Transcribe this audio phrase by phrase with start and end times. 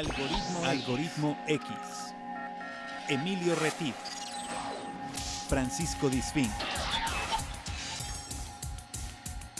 [0.00, 1.68] Algoritmo, Algoritmo X.
[3.10, 3.94] Emilio Retif.
[5.46, 6.48] Francisco Disfín.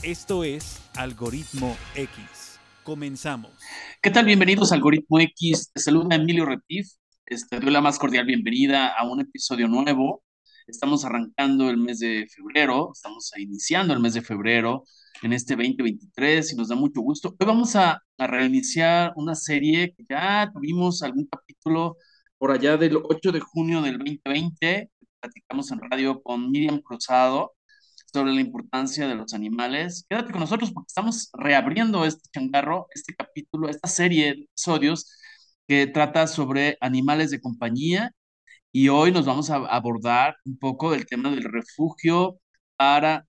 [0.03, 2.59] Esto es Algoritmo X.
[2.85, 3.53] Comenzamos.
[4.01, 4.25] ¿Qué tal?
[4.25, 5.73] Bienvenidos a Algoritmo X.
[5.75, 6.89] Te saluda Emilio Retif.
[7.27, 10.23] Este, doy la más cordial bienvenida a un episodio nuevo.
[10.67, 14.85] Estamos arrancando el mes de febrero, estamos iniciando el mes de febrero
[15.23, 17.35] en este 2023 y nos da mucho gusto.
[17.39, 21.97] Hoy vamos a, reiniciar una serie que ya tuvimos algún capítulo
[22.39, 24.91] por allá del 8 de junio del 2020.
[25.21, 27.55] Platicamos en radio con Miriam Cruzado
[28.13, 30.05] sobre la importancia de los animales.
[30.09, 35.17] Quédate con nosotros porque estamos reabriendo este changarro, este capítulo, esta serie de episodios
[35.67, 38.13] que trata sobre animales de compañía
[38.73, 42.39] y hoy nos vamos a abordar un poco del tema del refugio
[42.77, 43.27] para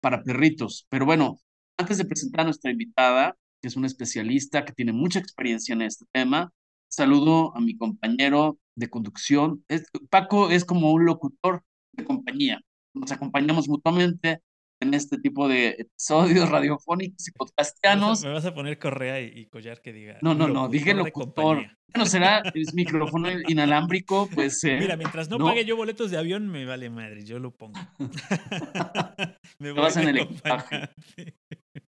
[0.00, 0.86] para perritos.
[0.88, 1.38] Pero bueno,
[1.76, 5.82] antes de presentar a nuestra invitada, que es una especialista que tiene mucha experiencia en
[5.82, 6.52] este tema,
[6.88, 9.64] saludo a mi compañero de conducción.
[10.10, 12.60] Paco es como un locutor de compañía.
[12.94, 14.42] Nos acompañamos mutuamente
[14.82, 18.22] en este tipo de episodios radiofónicos y podcastianos.
[18.24, 20.18] Me vas a poner correa y, collar que diga.
[20.22, 21.66] No, no, no, dije locutor.
[21.88, 24.62] Bueno, será es micrófono inalámbrico, pues.
[24.64, 27.80] Eh, Mira, mientras no, pague yo boletos de avión, me vale madre, yo lo pongo.
[29.58, 30.90] me vas en el equipaje.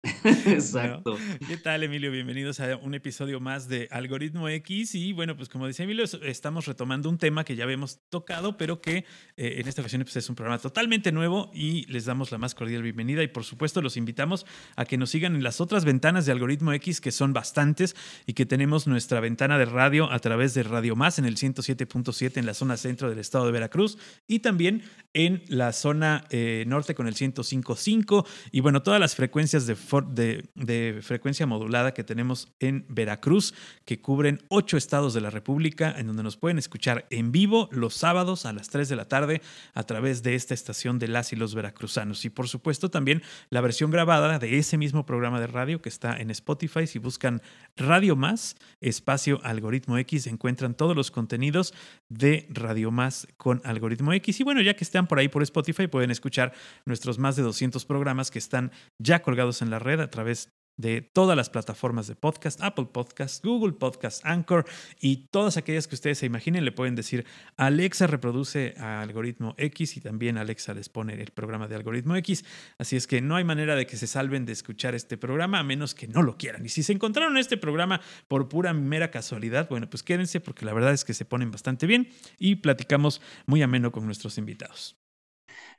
[0.45, 1.17] Exacto.
[1.47, 2.11] ¿Qué tal, Emilio?
[2.11, 4.95] Bienvenidos a un episodio más de Algoritmo X.
[4.95, 8.81] Y bueno, pues como decía Emilio, estamos retomando un tema que ya habíamos tocado, pero
[8.81, 12.37] que eh, en esta ocasión pues, es un programa totalmente nuevo y les damos la
[12.37, 13.23] más cordial bienvenida.
[13.23, 16.73] Y por supuesto, los invitamos a que nos sigan en las otras ventanas de Algoritmo
[16.73, 20.95] X, que son bastantes, y que tenemos nuestra ventana de radio a través de Radio
[20.95, 23.97] Más en el 107.7 en la zona centro del estado de Veracruz
[24.27, 29.65] y también en la zona eh, norte con el 105.5 y bueno, todas las frecuencias
[29.65, 29.75] de
[30.05, 33.53] de, frecuencia modulada que tenemos en Veracruz,
[33.85, 37.93] que cubren ocho estados de la República, en donde nos pueden escuchar en vivo los
[37.93, 39.41] sábados a las 3 de la tarde
[39.73, 42.25] a través de esta estación de las y los veracruzanos.
[42.25, 46.17] Y por supuesto también la versión grabada de ese mismo programa de radio que está
[46.17, 46.87] en Spotify.
[46.87, 47.41] Si buscan
[47.75, 51.73] Radio Más, espacio Algoritmo X, encuentran todos los contenidos
[52.09, 54.39] de Radio Más con Algoritmo X.
[54.39, 56.53] Y bueno, ya que están por ahí por Spotify, pueden escuchar
[56.85, 61.01] nuestros más de 200 programas que están ya colgados en la red a través de
[61.01, 64.65] todas las plataformas de podcast, Apple Podcast, Google Podcast, Anchor
[65.01, 67.25] y todas aquellas que ustedes se imaginen, le pueden decir
[67.57, 72.45] Alexa reproduce a algoritmo X y también Alexa les pone el programa de algoritmo X.
[72.77, 75.63] Así es que no hay manera de que se salven de escuchar este programa a
[75.63, 76.65] menos que no lo quieran.
[76.65, 80.73] Y si se encontraron este programa por pura mera casualidad, bueno, pues quédense porque la
[80.73, 84.95] verdad es que se ponen bastante bien y platicamos muy ameno con nuestros invitados.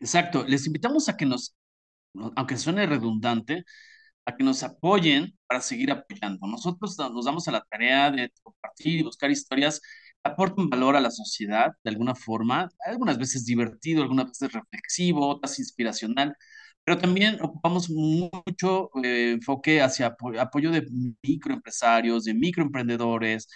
[0.01, 1.57] Exacto, les invitamos a que nos,
[2.37, 3.65] aunque suene redundante,
[4.27, 6.47] a que nos apoyen para seguir apoyando.
[6.47, 11.01] Nosotros nos damos a la tarea de compartir y buscar historias que aporten valor a
[11.01, 16.37] la sociedad de alguna forma, algunas veces divertido, algunas veces reflexivo, otras inspiracional,
[16.84, 20.87] pero también ocupamos mucho eh, enfoque hacia apoyo de
[21.23, 23.49] microempresarios, de microemprendedores,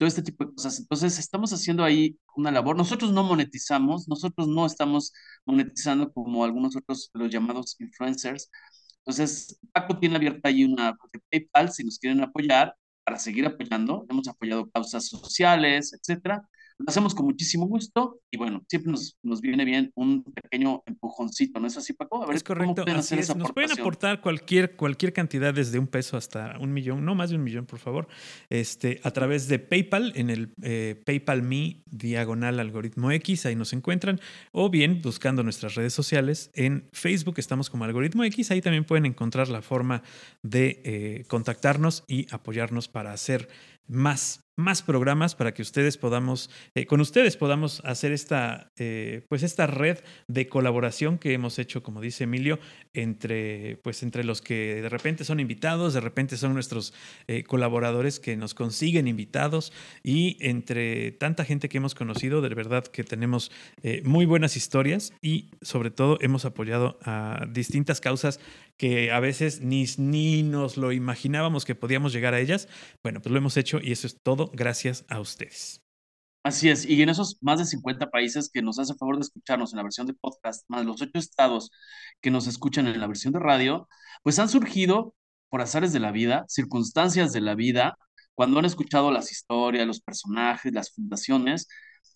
[0.00, 0.80] todo este tipo de cosas.
[0.80, 2.76] Entonces, estamos haciendo ahí una labor.
[2.76, 5.12] Nosotros no monetizamos, nosotros no estamos
[5.46, 8.50] monetizando como algunos otros, los llamados influencers,
[9.00, 12.74] entonces, Paco tiene abierta ahí una de PayPal si nos quieren apoyar
[13.04, 14.06] para seguir apoyando.
[14.08, 16.42] Hemos apoyado causas sociales, etcétera.
[16.80, 21.60] Lo hacemos con muchísimo gusto y bueno, siempre nos, nos viene bien un pequeño empujoncito,
[21.60, 22.22] ¿no es así, Paco?
[22.22, 25.86] A ver, es correcto, pueden hacer Esa nos pueden aportar cualquier, cualquier cantidad, desde un
[25.86, 28.08] peso hasta un millón, no más de un millón, por favor,
[28.48, 33.74] este, a través de PayPal, en el eh, PayPal Me diagonal algoritmo X, ahí nos
[33.74, 34.18] encuentran,
[34.52, 36.50] o bien buscando nuestras redes sociales.
[36.54, 40.02] En Facebook estamos como algoritmo X, ahí también pueden encontrar la forma
[40.42, 43.48] de eh, contactarnos y apoyarnos para hacer
[43.86, 49.42] más más programas para que ustedes podamos, eh, con ustedes podamos hacer esta, eh, pues
[49.42, 49.98] esta red
[50.28, 52.60] de colaboración que hemos hecho, como dice Emilio,
[52.94, 56.94] entre, pues entre los que de repente son invitados, de repente son nuestros
[57.26, 59.72] eh, colaboradores que nos consiguen invitados
[60.04, 63.50] y entre tanta gente que hemos conocido, de verdad que tenemos
[64.04, 68.40] muy buenas historias y sobre todo hemos apoyado a distintas causas
[68.80, 72.66] que a veces ni, ni nos lo imaginábamos que podíamos llegar a ellas.
[73.02, 75.82] Bueno, pues lo hemos hecho y eso es todo gracias a ustedes.
[76.42, 79.72] Así es, y en esos más de 50 países que nos hacen favor de escucharnos
[79.72, 81.70] en la versión de podcast, más los ocho estados
[82.22, 83.88] que nos escuchan en la versión de radio,
[84.22, 85.14] pues han surgido
[85.50, 87.98] por azares de la vida, circunstancias de la vida,
[88.34, 91.68] cuando han escuchado las historias, los personajes, las fundaciones,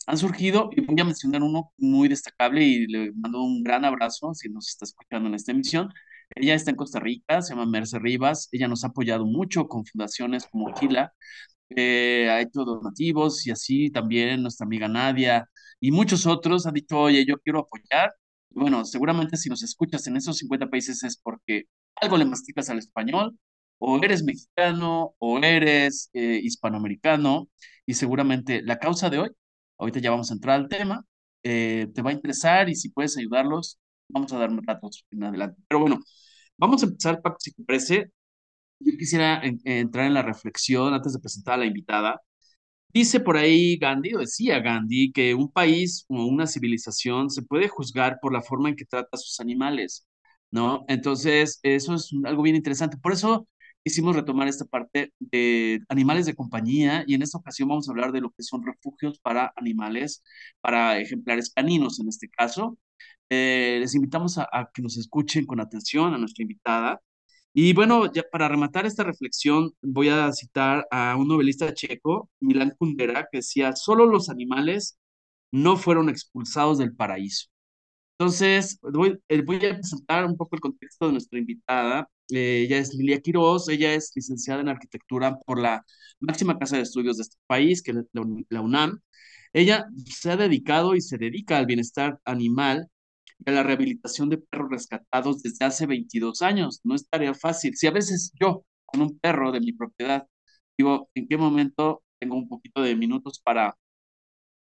[0.07, 4.35] han surgido, y voy a mencionar uno muy destacable y le mando un gran abrazo
[4.35, 5.93] si nos está escuchando en esta emisión.
[6.35, 9.85] Ella está en Costa Rica, se llama Merce Rivas, ella nos ha apoyado mucho con
[9.85, 11.13] fundaciones como Gila,
[11.77, 15.49] eh, ha hecho donativos y así también nuestra amiga Nadia
[15.81, 18.13] y muchos otros han dicho, oye, yo quiero apoyar.
[18.51, 21.65] Bueno, seguramente si nos escuchas en esos 50 países es porque
[21.97, 23.37] algo le masticas al español,
[23.79, 27.49] o eres mexicano, o eres eh, hispanoamericano,
[27.87, 29.31] y seguramente la causa de hoy,
[29.79, 31.05] ahorita ya vamos a entrar al tema,
[31.43, 33.79] eh, te va a interesar y si puedes ayudarlos,
[34.09, 35.61] vamos a dar datos en adelante.
[35.69, 36.01] Pero bueno,
[36.57, 38.11] vamos a empezar, Paco, si te parece.
[38.85, 42.21] Yo quisiera entrar en la reflexión antes de presentar a la invitada.
[42.93, 47.69] Dice por ahí Gandhi, o decía Gandhi, que un país o una civilización se puede
[47.69, 50.07] juzgar por la forma en que trata a sus animales,
[50.51, 50.85] ¿no?
[50.89, 52.97] Entonces, eso es algo bien interesante.
[52.99, 53.49] Por eso
[53.85, 58.13] quisimos retomar esta parte de animales de compañía y en esta ocasión vamos a hablar
[58.13, 60.23] de lo que son refugios para animales,
[60.61, 62.79] para ejemplares caninos en este caso.
[63.31, 67.01] Eh, les invitamos a, que nos escuchen con atención a nuestra invitada.
[67.57, 72.75] Y bueno, ya para rematar esta reflexión, voy a citar a un novelista checo, Milan
[72.77, 74.99] Kundera, que decía, solo los animales
[75.53, 77.49] no fueron expulsados del paraíso.
[78.19, 79.41] Entonces, voy, eh,
[79.73, 82.09] a presentar un poco el contexto de nuestra invitada.
[82.31, 85.85] Eh, ella es Lilia Quiroz, ella es licenciada en arquitectura por la
[86.21, 87.97] máxima casa de estudios de este país, que es
[88.51, 89.01] la UNAM.
[89.53, 92.89] Ella se ha dedicado y se dedica al bienestar animal
[93.47, 96.81] a la rehabilitación de perros rescatados desde hace 22 años.
[96.85, 97.77] No es tarea fácil.
[97.77, 100.27] Si a veces yo, con un perro de mi propiedad,
[100.79, 103.77] digo, ¿en qué momento tengo un poquito de minutos para,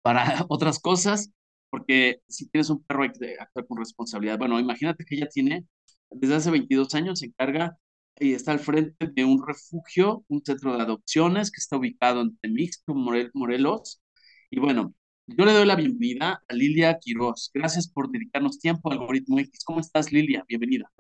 [0.02, 1.32] para otras cosas?
[1.70, 4.38] Porque si tienes un perro hay que actuar con responsabilidad.
[4.38, 5.66] Bueno, imagínate que ella tiene,
[6.10, 7.78] desde hace 22 años, se encarga
[8.20, 12.38] y está al frente de un refugio, un centro de adopciones que está ubicado en
[12.38, 14.02] Temixco, Morelos.
[14.50, 14.94] Y bueno,
[15.28, 17.52] yo le doy la bienvenida a Lilia Quiroz.
[17.54, 19.64] Gracias por dedicarnos tiempo a Algoritmo X.
[19.64, 20.44] ¿Cómo estás, Lilia?
[20.48, 20.92] Bienvenida.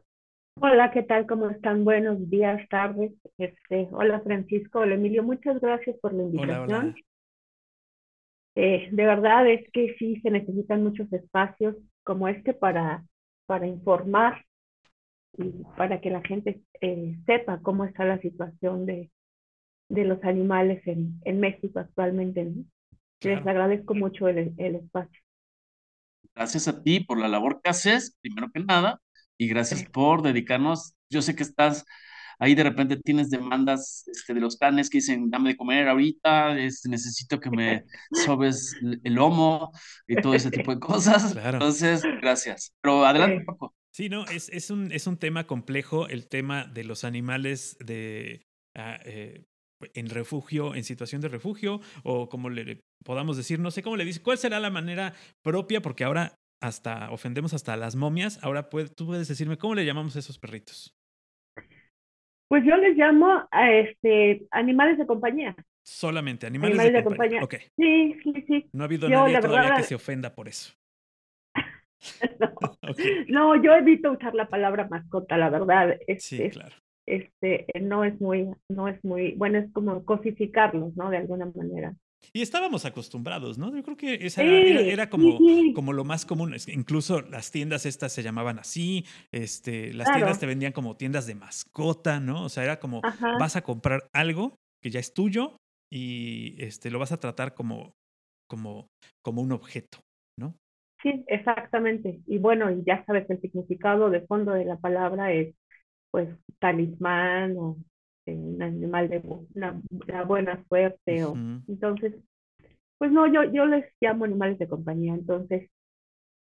[0.59, 1.25] Hola, ¿qué tal?
[1.27, 1.83] ¿Cómo están?
[1.83, 3.13] Buenos días, tardes.
[3.37, 4.79] Este, hola, Francisco.
[4.79, 5.23] Hola, Emilio.
[5.23, 6.95] Muchas gracias por la invitación.
[8.55, 13.05] Eh, de verdad es que sí se necesitan muchos espacios como este para,
[13.45, 14.45] para informar
[15.37, 19.09] y para que la gente eh, sepa cómo está la situación de,
[19.87, 22.51] de los animales en, en México actualmente.
[23.21, 25.21] Les agradezco mucho el, el espacio.
[26.35, 28.99] Gracias a ti por la labor que haces, primero que nada,
[29.37, 30.93] y gracias por dedicarnos.
[31.09, 31.85] Yo sé que estás
[32.41, 36.57] ahí de repente tienes demandas este, de los canes que dicen, dame de comer ahorita,
[36.57, 37.85] este, necesito que me
[38.25, 39.71] sobes el lomo
[40.07, 41.35] y todo ese tipo de cosas.
[41.35, 42.73] Entonces, gracias.
[42.81, 43.75] Pero adelante, Paco.
[43.91, 48.47] Sí, no, es, es, un, es un tema complejo, el tema de los animales de,
[48.73, 49.45] eh,
[49.93, 54.05] en refugio, en situación de refugio, o como le podamos decir, no sé cómo le
[54.05, 55.13] dice, cuál será la manera
[55.43, 58.43] propia, porque ahora hasta ofendemos hasta las momias.
[58.43, 60.95] Ahora tú puedes decirme cómo le llamamos a esos perritos.
[62.47, 65.55] Pues yo les llamo a este animales de compañía.
[65.83, 67.41] Solamente animales, de, compañía.
[67.75, 68.69] Sí, sí, sí.
[68.73, 70.73] No ha habido nadie todavía que se ofenda por eso.
[73.29, 73.61] no.
[73.61, 75.97] yo evito usar la palabra mascota, la verdad.
[76.19, 76.75] sí, claro
[77.11, 81.09] este, no es muy, no es muy, bueno, es como cosificarlos, ¿no?
[81.09, 81.95] De alguna manera.
[82.33, 83.75] Y estábamos acostumbrados, ¿no?
[83.75, 85.39] Yo creo que esa era, como,
[85.73, 86.55] como lo más común.
[86.67, 91.35] Incluso las tiendas estas se llamaban así, este, las tiendas te vendían como tiendas de
[91.35, 92.45] mascota, ¿no?
[92.45, 93.01] O sea, era como
[93.39, 95.57] vas a comprar algo que ya es tuyo
[95.91, 97.93] y este, lo vas a tratar como,
[98.47, 98.87] como,
[99.23, 99.97] como un objeto,
[100.39, 100.55] ¿no?
[101.01, 102.21] Sí, exactamente.
[102.27, 105.55] Y bueno, y ya sabes, el significado de fondo de la palabra es
[106.11, 107.77] pues talismán o
[108.25, 109.21] eh, un animal de
[109.55, 109.81] una,
[110.25, 111.35] buena suerte o
[111.67, 112.15] entonces
[112.97, 115.69] pues no yo yo les llamo animales de compañía entonces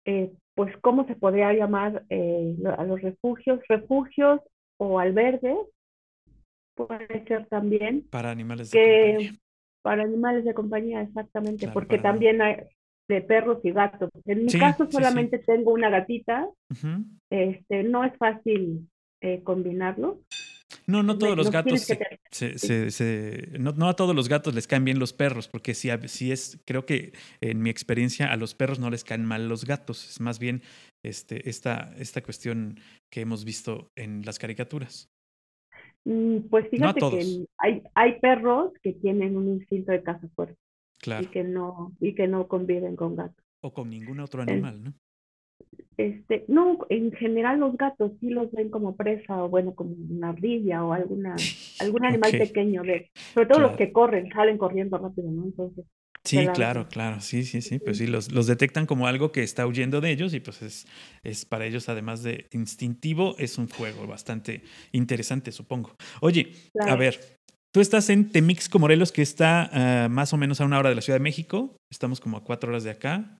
[0.04, 4.40] eh, pues cómo se podría llamar eh, a los refugios refugios
[4.78, 5.58] o albergues
[6.74, 9.32] puede ser también para animales de compañía.
[9.82, 12.56] para animales de compañía exactamente porque también hay
[13.06, 14.10] de perros y gatos.
[14.24, 16.48] En mi caso solamente tengo una gatita.
[17.28, 18.88] Este no es fácil
[19.24, 20.20] eh, combinarlo.
[20.86, 21.88] No, no todos los gatos,
[23.58, 26.84] no, a todos los gatos les caen bien los perros, porque si, si es, creo
[26.84, 30.38] que en mi experiencia a los perros no les caen mal los gatos, es más
[30.38, 30.60] bien
[31.02, 32.78] este, esta, esta cuestión
[33.10, 35.10] que hemos visto en las caricaturas.
[36.04, 40.58] Mm, pues fíjate que hay, hay perros que tienen un instinto de caza fuerte
[41.22, 43.42] y que no y que no conviven con gatos.
[43.62, 44.92] O con ningún otro animal, ¿no?
[45.96, 50.30] Este, no, en general los gatos sí los ven como presa o bueno, como una
[50.30, 51.36] ardilla o alguna,
[51.80, 55.44] algún animal pequeño de, sobre todo los que corren, salen corriendo rápido, ¿no?
[55.44, 55.84] Entonces.
[56.24, 59.66] Sí, claro, claro, sí, sí, sí, pues sí, los, los detectan como algo que está
[59.66, 60.86] huyendo de ellos y pues es,
[61.22, 65.94] es para ellos, además de instintivo, es un juego bastante interesante, supongo.
[66.22, 67.20] Oye, a ver,
[67.74, 69.68] Tú estás en Temixco, Morelos, que está
[70.04, 71.76] ah, más o menos a una hora de la Ciudad de México.
[71.90, 73.36] Estamos como a cuatro horas de acá.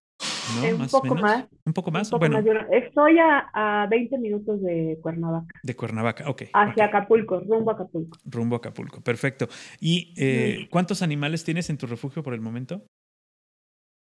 [0.57, 0.65] ¿No?
[0.65, 1.47] Eh, un poco más.
[1.65, 2.11] Un poco más.
[2.11, 2.41] bueno.
[2.71, 5.61] estoy a, a, 20 minutos de Cuernavaca.
[5.63, 6.43] De Cuernavaca, ok.
[6.53, 8.19] Hacia Acapulco, rumbo a Acapulco.
[8.25, 9.49] Rumbo a Acapulco, perfecto.
[9.81, 12.83] ¿Y eh, cuántos animales tienes en tu refugio por el momento?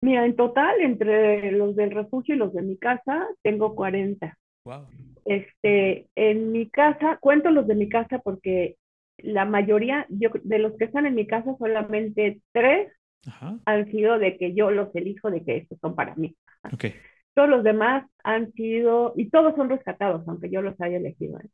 [0.02, 4.36] Mira, en total, entre los del refugio y los de mi casa, tengo 40.
[4.64, 4.86] Wow.
[5.24, 8.76] Este, en mi casa, cuento los de mi casa porque
[9.18, 12.90] la mayoría, yo, de los que están en mi casa, solamente tres
[13.64, 16.36] han sido de que yo los elijo de que estos son para mí.
[16.72, 16.94] Okay.
[17.34, 21.38] Todos los demás han sido, y todos son rescatados, aunque yo los haya elegido.
[21.40, 21.48] ¿eh?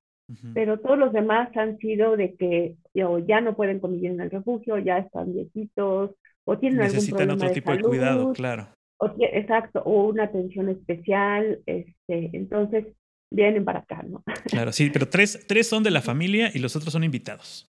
[0.54, 4.78] Pero todos los demás han sido de que ya no pueden convivir en el refugio,
[4.78, 6.12] ya están viejitos,
[6.44, 8.68] o tienen Necesitan algún otro tipo de cuidado, claro.
[8.98, 12.86] O, exacto, o una atención especial, este, entonces
[13.30, 14.22] vienen para acá, ¿no?
[14.46, 17.68] Claro, sí, pero tres, tres son de la familia y los otros son invitados.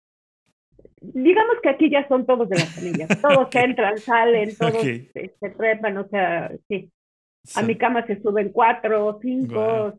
[1.01, 5.98] Digamos que aquí ya son todos de la familia, todos entran, salen, todos se, trepan,
[5.98, 6.91] o sea, sí.
[7.55, 9.98] A mi cama se suben cuatro, o cinco,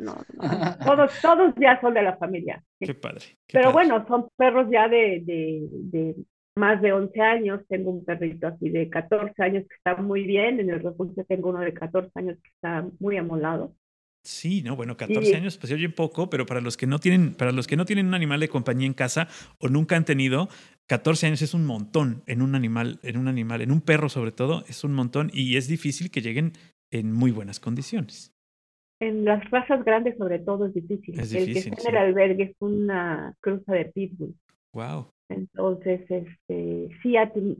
[0.00, 0.76] no, no.
[0.84, 2.60] Todos, todos ya son de la familia.
[2.80, 3.38] Qué padre.
[3.52, 6.16] Pero bueno, son perros ya de, de, de
[6.56, 10.60] más de 11 años, tengo un perrito así de 14 años que está muy bien,
[10.60, 13.74] en el refugio tengo uno de 14 años que está muy amolado.
[14.24, 17.34] Sí, no, bueno, 14 años pues se oye poco, pero para los que no tienen,
[17.34, 19.26] para los que no tienen un animal de compañía en casa
[19.58, 20.48] o nunca han tenido,
[20.86, 24.30] 14 años es un montón en un animal, en un animal, en un perro sobre
[24.30, 26.52] todo, es un montón y es difícil que lleguen
[26.92, 28.32] en muy buenas condiciones.
[29.00, 31.18] En las razas grandes sobre todo es difícil.
[31.18, 34.36] Es difícil el que está en el albergue es una cruza de pitbull.
[34.72, 35.08] Wow.
[35.28, 37.14] Entonces, este, sí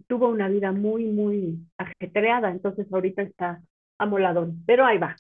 [0.07, 3.61] tuvo una vida muy, muy ajetreada, entonces ahorita está
[3.99, 5.17] amoladón, pero ahí va.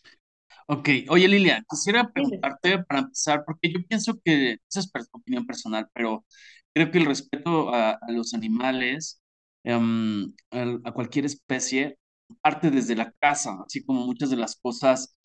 [0.66, 5.46] Ok, oye Lilia, quisiera preguntarte para empezar, porque yo pienso que, esa es tu opinión
[5.46, 6.24] personal, pero
[6.72, 9.20] creo que el respeto a, los animales,
[9.64, 11.98] em, a, cualquier especie,
[12.40, 15.16] parte desde la casa, así como muchas de las cosas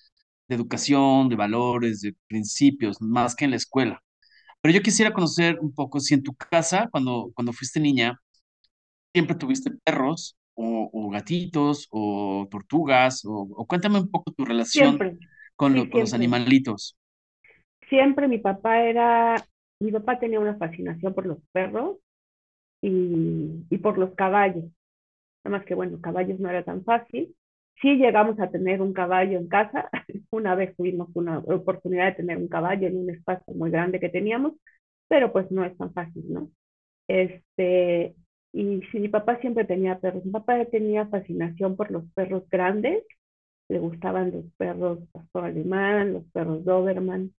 [0.47, 4.03] de educación, de valores, de principios, más que en la escuela.
[4.61, 8.19] Pero yo quisiera conocer un poco si en tu casa, cuando, cuando fuiste niña,
[9.13, 15.19] siempre tuviste perros o, gatitos o tortugas, o, cuéntame un poco tu relación
[15.55, 16.97] con, los animalitos.
[17.89, 19.35] Siempre mi papá era,
[19.79, 21.97] mi papá tenía una fascinación por los perros
[22.81, 24.65] y, y por los caballos.
[25.43, 27.33] Nada más que bueno, caballos no era tan fácil.
[27.81, 29.89] Sí llegamos a tener un caballo en casa.
[30.31, 34.09] Una vez tuvimos una oportunidad de tener un caballo en un espacio muy grande que
[34.09, 34.53] teníamos,
[35.07, 36.49] pero pues no es tan fácil, ¿no?
[37.07, 38.15] Este,
[38.57, 40.25] y si mi papá siempre tenía perros.
[40.25, 43.03] Mi papá tenía fascinación por los perros grandes.
[43.69, 47.31] Le gustaban los perros pastor alemán, los perros Doberman.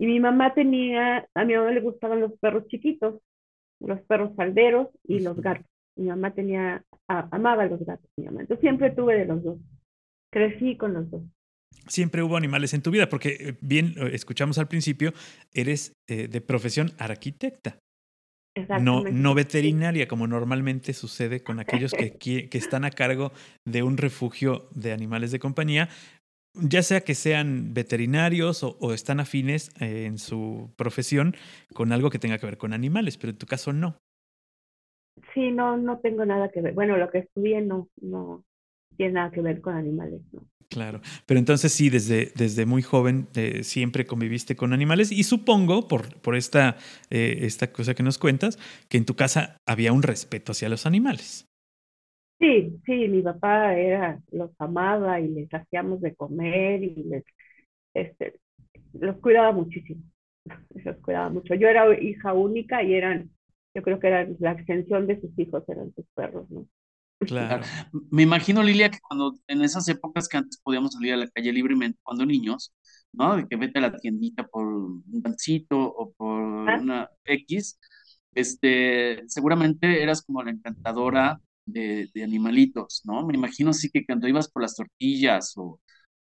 [0.00, 3.20] Y mi mamá tenía, a mi mamá le gustaban los perros chiquitos,
[3.78, 5.66] los perros falderos y los gatos.
[5.94, 8.40] Mi mamá tenía, amaba los gatos, mi mamá.
[8.40, 9.58] Entonces siempre tuve de los dos.
[10.32, 11.22] Crecí con los dos.
[11.86, 15.12] Siempre hubo animales en tu vida, porque eh, bien eh, escuchamos al principio,
[15.52, 17.78] eres eh, de profesión arquitecta.
[18.80, 23.32] No, no veterinaria, como normalmente sucede con aquellos que, que, están a cargo
[23.64, 25.88] de un refugio de animales de compañía,
[26.54, 31.34] ya sea que sean veterinarios o, están afines eh, en su profesión
[31.74, 33.96] con algo que tenga que ver con animales, pero en tu caso no.
[35.34, 36.74] Sí, no, no tengo nada que ver.
[36.74, 38.44] Bueno, lo que estudié no, no
[38.96, 40.42] tiene nada que ver con animales, ¿no?
[40.70, 45.88] Claro, pero entonces sí, desde, desde muy joven eh, siempre conviviste con animales y supongo,
[45.88, 46.76] por, por esta,
[47.08, 48.58] eh, esta cosa que nos cuentas,
[48.90, 51.46] que en tu casa había un respeto hacia los animales.
[52.40, 57.24] Sí, sí, mi papá era, los amaba y les hacíamos de comer y les,
[57.94, 58.40] este,
[58.94, 60.02] los cuidaba muchísimo,
[60.84, 61.54] los cuidaba mucho.
[61.54, 63.30] Yo era hija única y eran,
[63.74, 66.66] yo creo que eran la extensión de sus hijos, eran sus perros, ¿no?
[67.20, 67.64] Claro.
[68.10, 71.52] Me imagino, Lilia, que cuando en esas épocas que antes podíamos salir a la calle
[71.52, 72.72] libremente, cuando niños,
[73.12, 73.36] ¿no?
[73.36, 77.78] De que vete a la tiendita por un pancito o por una X,
[78.34, 83.26] este, seguramente eras como la encantadora de, animalitos, ¿no?
[83.26, 85.80] Me imagino sí que cuando ibas por las tortillas o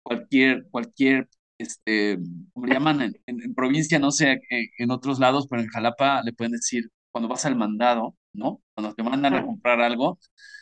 [0.03, 2.19] cualquier, cualquier, este,
[2.53, 4.41] como le llaman en, provincia, no sé,
[4.77, 8.61] en, otros lados, pero en Jalapa le pueden decir cuando vas al mandado, ¿no?
[8.73, 10.19] Cuando te mandan a comprar algo,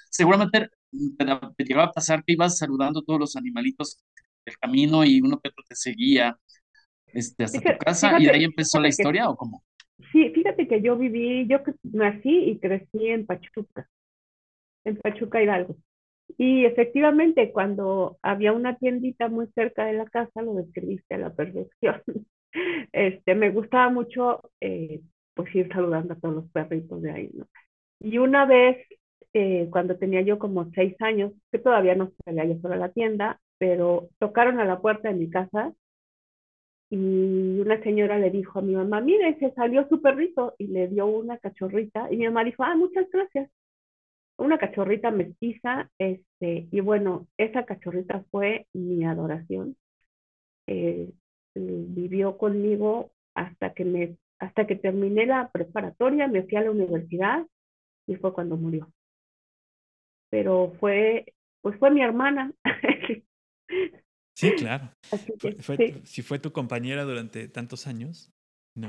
[0.09, 0.69] seguramente
[1.17, 4.03] te, llegaba a pasar que ibas saludando a todos los animalitos
[4.45, 6.37] del camino y uno que otro te seguía
[7.07, 9.63] este, hasta tu casa y de ahí empezó la historia o cómo?
[10.11, 13.87] Sí, fíjate que yo viví, yo nací y crecí en Pachuca,
[14.85, 15.77] en Pachuca Hidalgo.
[16.37, 21.33] Y efectivamente, cuando había una tiendita muy cerca de la casa, lo describiste a la
[21.33, 22.01] perfección.
[22.91, 25.01] Este, me gustaba mucho eh,
[25.35, 27.45] pues ir saludando a todos los perritos de ahí, ¿no?
[27.99, 28.87] Y una vez,
[29.33, 32.89] eh, cuando tenía yo como seis años, que todavía no salía yo sola a la
[32.89, 35.73] tienda, pero tocaron a la puerta de mi casa
[36.89, 40.87] y una señora le dijo a mi mamá, mire, se salió su perrito y le
[40.87, 43.49] dio una cachorrita y mi mamá dijo, ah, muchas gracias.
[44.37, 49.75] Una cachorrita mestiza, este, y bueno, esa cachorrita fue mi adoración.
[50.67, 51.11] Eh,
[51.55, 57.45] vivió conmigo hasta que me, hasta que terminé la preparatoria, me fui a la universidad
[58.07, 58.91] y fue cuando murió.
[60.29, 62.53] Pero fue, pues fue mi hermana.
[64.39, 64.89] Sí, claro.
[66.05, 68.31] Si fue tu compañera durante tantos años.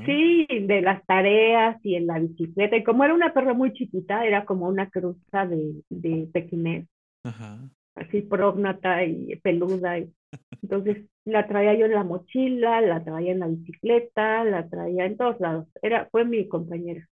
[0.05, 2.77] Sí, de las tareas y en la bicicleta.
[2.77, 6.87] Y como era una perra muy chiquita, era como una cruza de, de pequinés.
[7.25, 7.59] Ajá.
[7.95, 9.99] Así prógnata y peluda.
[9.99, 10.13] Y,
[10.61, 15.17] entonces la traía yo en la mochila, la traía en la bicicleta, la traía en
[15.17, 15.67] todos lados.
[15.81, 17.07] Era, fue mi compañera.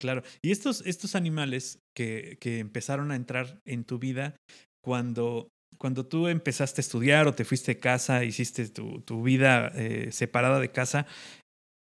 [0.00, 0.22] Claro.
[0.42, 4.36] Y estos, estos animales que, que empezaron a entrar en tu vida
[4.84, 5.48] cuando
[5.78, 10.10] cuando tú empezaste a estudiar o te fuiste de casa, hiciste tu, tu vida eh,
[10.10, 11.06] separada de casa,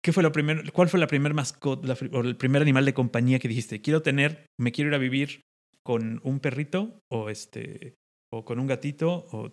[0.03, 3.39] ¿qué fue lo primero, ¿cuál fue la primera mascota o el primer animal de compañía
[3.39, 3.81] que dijiste?
[3.81, 5.41] Quiero tener, me quiero ir a vivir
[5.83, 7.95] con un perrito o este
[8.31, 9.51] o con un gatito o,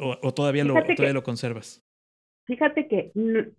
[0.00, 1.80] o, todavía, lo, todavía lo conservas.
[2.46, 3.10] Fíjate que,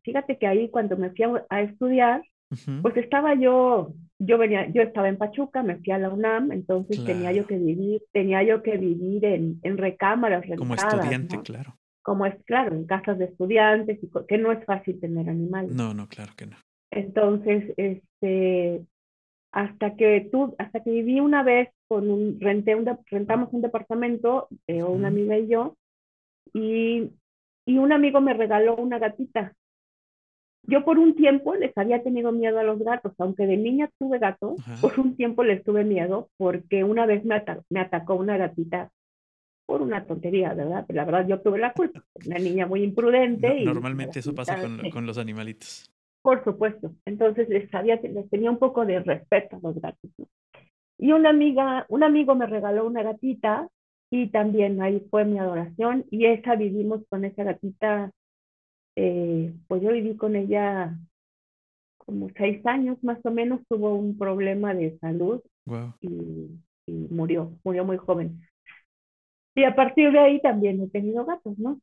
[0.04, 2.24] fíjate que ahí cuando me fui a estudiar,
[2.82, 7.04] pues estaba yo, yo venía, yo estaba en Pachuca, me fui a la UNAM, entonces
[7.04, 11.76] tenía yo que vivir, tenía yo que vivir en, en recámaras rentadas, Como estudiante, claro.
[12.02, 15.72] Como es, claro, en casas de estudiantes, y, que no es fácil tener animales.
[15.72, 16.58] No, no, claro que no.
[16.92, 18.86] Entonces, este,
[19.52, 24.48] hasta que tú, hasta que viví una vez con un, renté un, rentamos un departamento,
[24.68, 25.76] eh, una amiga y yo,
[26.54, 27.12] y,
[27.66, 29.54] y un amigo me regaló una gatita
[30.68, 34.20] yo por un tiempo les había tenido miedo a los gatos, aunque de niña tuve
[34.20, 38.92] gatos, por un tiempo les tuve miedo porque una vez me, me atacó una gatita
[39.66, 40.86] por una tontería, ¿verdad?
[40.88, 43.60] Pero la verdad yo tuve la culpa, una niña muy imprudente.
[43.60, 45.92] y normalmente eso pasa con, con, los animalitos.
[46.22, 50.12] Por supuesto, entonces les, había, les tenía un poco de respeto a los gatos.
[50.98, 53.68] Y una amiga, un amigo me regaló una gatita
[54.12, 58.12] y también ahí fue mi adoración y esa vivimos con esa gatita
[58.96, 60.98] eh, pues yo viví con ella
[61.98, 65.42] como seis años más o menos, tuvo un problema de salud
[66.02, 68.42] y, murió, murió muy joven.
[69.56, 71.80] Y a partir de ahí también he tenido gatos, ¿no?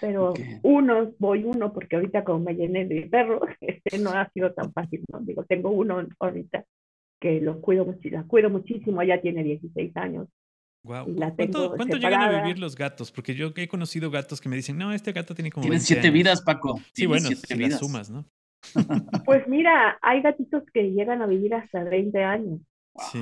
[0.00, 4.52] Pero uno, voy uno, porque ahorita como me llené de perros, este no ha sido
[4.52, 5.20] tan fácil, ¿no?
[5.20, 6.64] Digo, tengo uno ahorita
[7.20, 10.28] que lo cuido, la cuido muchísimo, ella tiene 16 años.
[10.84, 11.14] Wow.
[11.36, 13.12] ¿Cuánto, ¿cuánto llegan a vivir los gatos?
[13.12, 15.62] Porque yo he conocido gatos que me dicen, no, este gato tiene como.
[15.62, 16.80] Tiene siete vidas, Paco.
[16.92, 18.24] Sí, bueno, si las sumas, ¿no?
[19.24, 22.60] Pues mira, hay gatitos que llegan a vivir hasta 20 años.
[23.10, 23.20] Sí.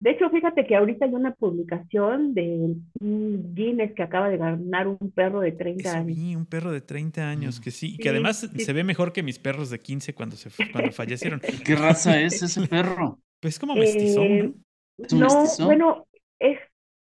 [0.00, 4.86] De hecho, fíjate que ahorita hay una publicación de un Guinness que acaba de ganar
[4.86, 6.16] un perro de 30 años.
[6.16, 9.40] Sí, un perro de 30 años, que sí, que además se ve mejor que mis
[9.40, 11.40] perros de 15 cuando, se, cuando fallecieron.
[11.64, 13.18] ¿Qué raza es ese perro?
[13.40, 14.54] Pues como mestizón, eh,
[15.12, 15.18] ¿no?
[15.18, 16.06] no, bueno,
[16.38, 16.58] es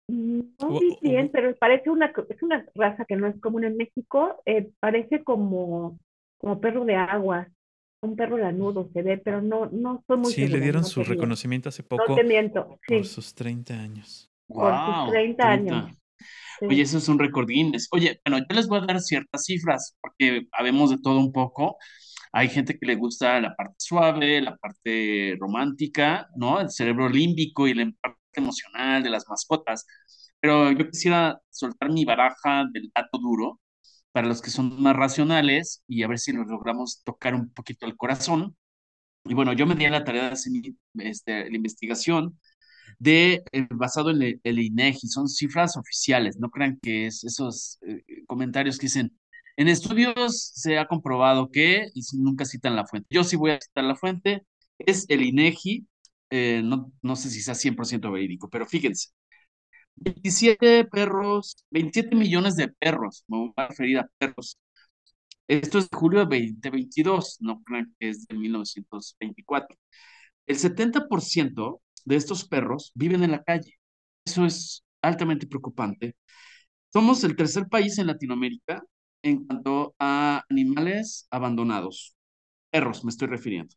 [0.08, 4.42] no muy bien, pero parece una, es una raza que no es común en México,
[4.46, 6.00] eh, parece como,
[6.38, 7.48] como perro de agua,
[8.02, 11.70] un perro lanudo se ve, pero no, no son muy Sí, le dieron su reconocimiento
[11.70, 14.32] hace poco no te miento, por sus 30 años.
[14.48, 15.98] por sus 30, años.
[16.62, 17.88] Oye, eso es un récord Guinness.
[17.92, 21.78] Oye, bueno, yo les voy a dar ciertas cifras, porque habemos de todo un poco.
[22.32, 26.60] Hay gente que le gusta la parte suave, la parte romántica, ¿no?
[26.62, 29.86] El cerebro límbico y la parte emocional de las mascotas.
[30.40, 33.60] Pero yo quisiera soltar mi baraja del dato duro
[34.12, 37.86] para los que son más racionales y a ver si nos logramos tocar un poquito
[37.86, 38.56] el corazón.
[39.26, 40.54] Y bueno, yo me di a la tarea de hacer
[40.96, 42.40] este, la investigación
[43.00, 48.04] de, eh, basado en el, INEGI, son cifras oficiales, no crean que es esos eh,
[48.28, 49.18] comentarios que dicen,
[49.58, 53.60] en estudios se ha comprobado que, y nunca citan la fuente, yo sí voy a
[53.62, 54.46] citar la fuente,
[54.80, 55.88] es el INEGI,
[56.30, 59.10] eh, no, no sé si sea 100% verídico, pero fíjense,
[59.96, 64.58] 27 perros, 27 millones de perros, me voy a referir a perros.
[65.48, 69.78] Esto es de julio de 2022, no crean que es de 1924.
[70.48, 73.74] El 70% de estos perros viven en la calle.
[74.26, 76.16] Eso es altamente preocupante.
[76.94, 78.84] Somos el tercer país en Latinoamérica
[79.24, 82.16] en cuanto a animales abandonados.
[82.72, 83.76] Perros, me estoy refiriendo.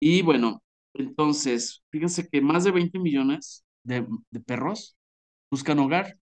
[0.00, 0.62] Y bueno,
[0.94, 4.06] entonces, fíjense que más de 20 millones de,
[4.44, 4.96] perros
[5.50, 6.16] buscan hogar.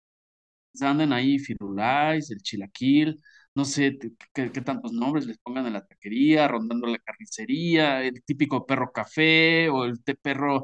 [0.79, 3.19] Andan ahí Firulais, el Chilaquil,
[3.55, 3.97] no sé
[4.31, 9.69] qué, tantos nombres les pongan en la taquería, rondando la carnicería, el típico perro café
[9.69, 10.63] o el perro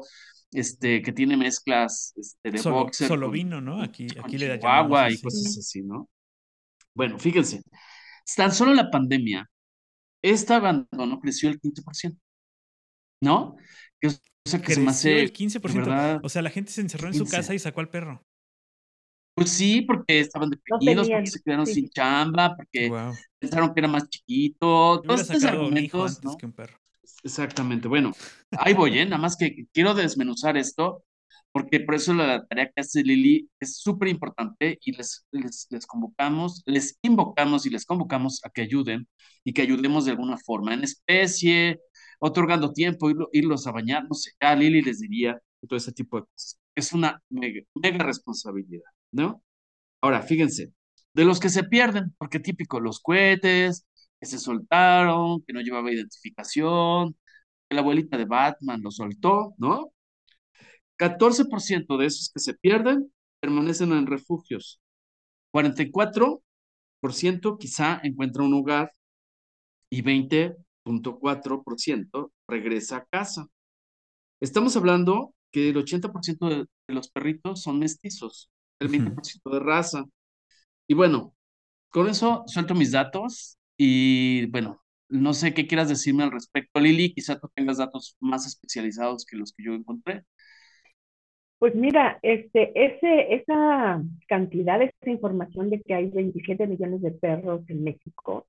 [0.52, 3.08] este, que tiene mezclas este, de solo, boxer.
[3.08, 3.82] Solo vino, ¿no?
[3.82, 6.08] Aquí, aquí le da agua y cosas así, ¿no?
[6.94, 7.62] Bueno, fíjense,
[8.36, 9.50] tan solo la pandemia,
[10.22, 12.16] esta abandono creció el 15%,
[13.20, 13.56] ¿no?
[14.00, 14.12] Que, o
[14.46, 16.20] sea, que se me hace, el 15%.
[16.22, 18.22] O sea, la gente se encerró en su casa y sacó al perro.
[19.34, 22.90] Pues sí, porque estaban deprimidos, porque se quedaron sin chamba, porque
[23.38, 25.02] pensaron que era más chiquito.
[25.02, 26.36] Todos estos argumentos, ¿no?
[26.36, 26.78] Que un perro.
[27.24, 27.88] Exactamente.
[27.88, 28.12] Bueno,
[28.52, 29.04] ahí voy, ¿eh?
[29.04, 31.04] Nada más que quiero desmenuzar esto,
[31.52, 35.86] porque por eso la tarea que hace Lili es súper importante y les, les, les,
[35.86, 39.08] convocamos, les invocamos y les convocamos a que ayuden
[39.42, 41.80] y que ayudemos de alguna forma, en especie,
[42.24, 46.26] otorgando tiempo, irlos a bañar, no sé, a Lili les diría, todo ese tipo de
[46.26, 46.58] cosas.
[46.74, 48.84] Es una mega, mega responsabilidad.
[49.12, 49.42] ¿no?
[50.00, 50.72] Ahora, fíjense,
[51.14, 53.86] de los que se pierden, porque típico, los cohetes,
[54.20, 57.16] que se soltaron, que no llevaba identificación,
[57.68, 59.92] que la abuelita de Batman lo soltó, ¿no?
[60.96, 64.80] 14% de esos que se pierden permanecen en refugios.
[65.52, 68.92] 44% quizá encuentra un hogar
[69.90, 70.02] y
[70.84, 73.46] 20.4% regresa a casa.
[74.40, 80.04] Estamos hablando que el 80% de los perritos son mestizos el 20% de raza.
[80.86, 81.34] Y bueno,
[81.90, 87.12] con eso suelto mis datos y bueno, no sé qué quieras decirme al respecto, Lili,
[87.12, 90.24] quizá tú tengas datos más especializados que los que yo encontré.
[91.58, 97.62] Pues mira, este, ese, esa cantidad, esa información de que hay 27 millones de perros
[97.68, 98.46] en México,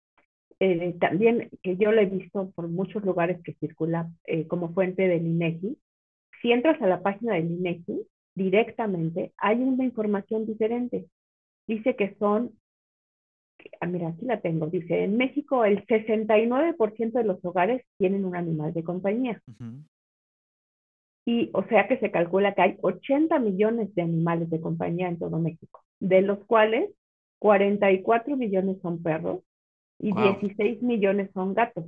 [0.59, 5.07] eh, también que yo lo he visto por muchos lugares que circula eh, como fuente
[5.07, 5.77] del INEGI.
[6.41, 11.07] Si entras a la página del INEGI, directamente, hay una información diferente.
[11.67, 12.51] Dice que son,
[13.81, 18.35] ah, mira, aquí la tengo, dice, en México el 69% de los hogares tienen un
[18.35, 19.41] animal de compañía.
[21.25, 25.17] Y o sea que se calcula que hay 80 millones de animales de compañía en
[25.17, 26.91] todo México, de los cuales
[27.39, 29.41] 44 millones son perros
[29.99, 31.85] y 16 millones son gatos.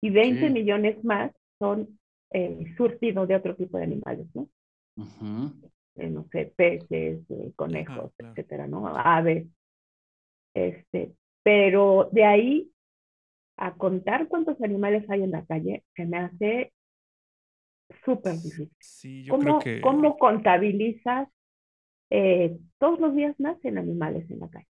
[0.00, 1.98] Y 20 millones más son
[2.30, 4.48] eh, surtidos de otro tipo de animales, ¿no?
[5.94, 8.88] Eh, no sé, peces, eh, conejos, etcétera, ¿no?
[8.88, 9.46] Aves.
[10.54, 12.72] Este, pero de ahí
[13.56, 16.72] a contar cuántos animales hay en la calle, se me hace
[18.04, 19.28] súper difícil.
[19.28, 21.28] ¿Cómo, ¿Cómo contabilizas?
[22.10, 24.66] Eh, todos los días nacen animales en la calle.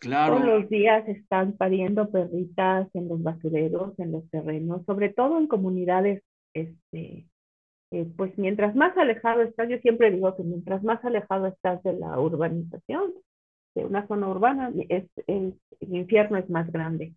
[0.00, 0.36] Claro.
[0.36, 5.46] Todos los días están pariendo perritas en los basureros, en los terrenos, sobre todo en
[5.46, 6.22] comunidades
[6.54, 7.26] este,
[7.90, 11.92] eh, pues mientras más alejado estás, yo siempre digo que mientras más alejado estás de
[11.92, 13.12] la urbanización,
[13.74, 17.14] de una zona urbana, es, el infierno es más grande.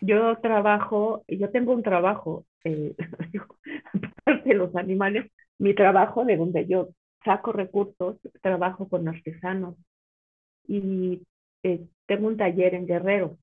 [0.00, 2.94] Yo trabajo, yo tengo un trabajo, eh,
[4.24, 6.90] aparte de los animales, mi trabajo de donde yo
[7.24, 9.74] saco recursos, trabajo con artesanos
[10.68, 11.22] y
[11.62, 13.38] eh, tengo un taller en Guerrero.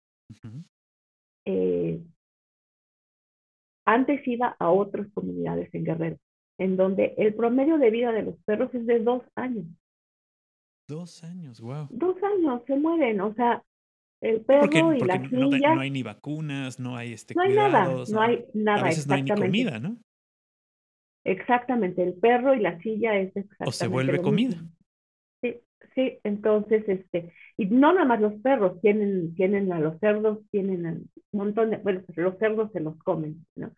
[3.86, 6.18] antes iba a otras comunidades en Guerrero
[6.58, 9.66] en donde el promedio de vida de los perros es de dos años.
[10.90, 11.88] Dos años, wow.
[11.90, 13.64] Dos años, se mueren, o sea,
[14.22, 15.76] el perro y la silla.
[15.76, 18.82] No, hay ni vacunas, no hay este No hay nada, no hay nada.
[18.82, 19.98] A veces no hay ni comida, ¿no?
[21.24, 23.70] Exactamente, el perro y la silla es exactamente.
[23.70, 24.58] O se vuelve comida.
[25.96, 30.86] Sí, entonces, este, y no nada más los perros, tienen, tienen a los cerdos, tienen
[30.86, 33.72] un montón de, bueno, los cerdos se los comen, ¿no?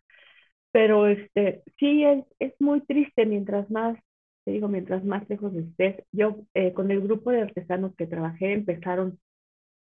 [0.71, 3.97] Pero este, sí es, es muy triste mientras más,
[4.45, 6.03] te digo, mientras más lejos estés.
[6.11, 9.19] Yo eh, con el grupo de artesanos que trabajé empezaron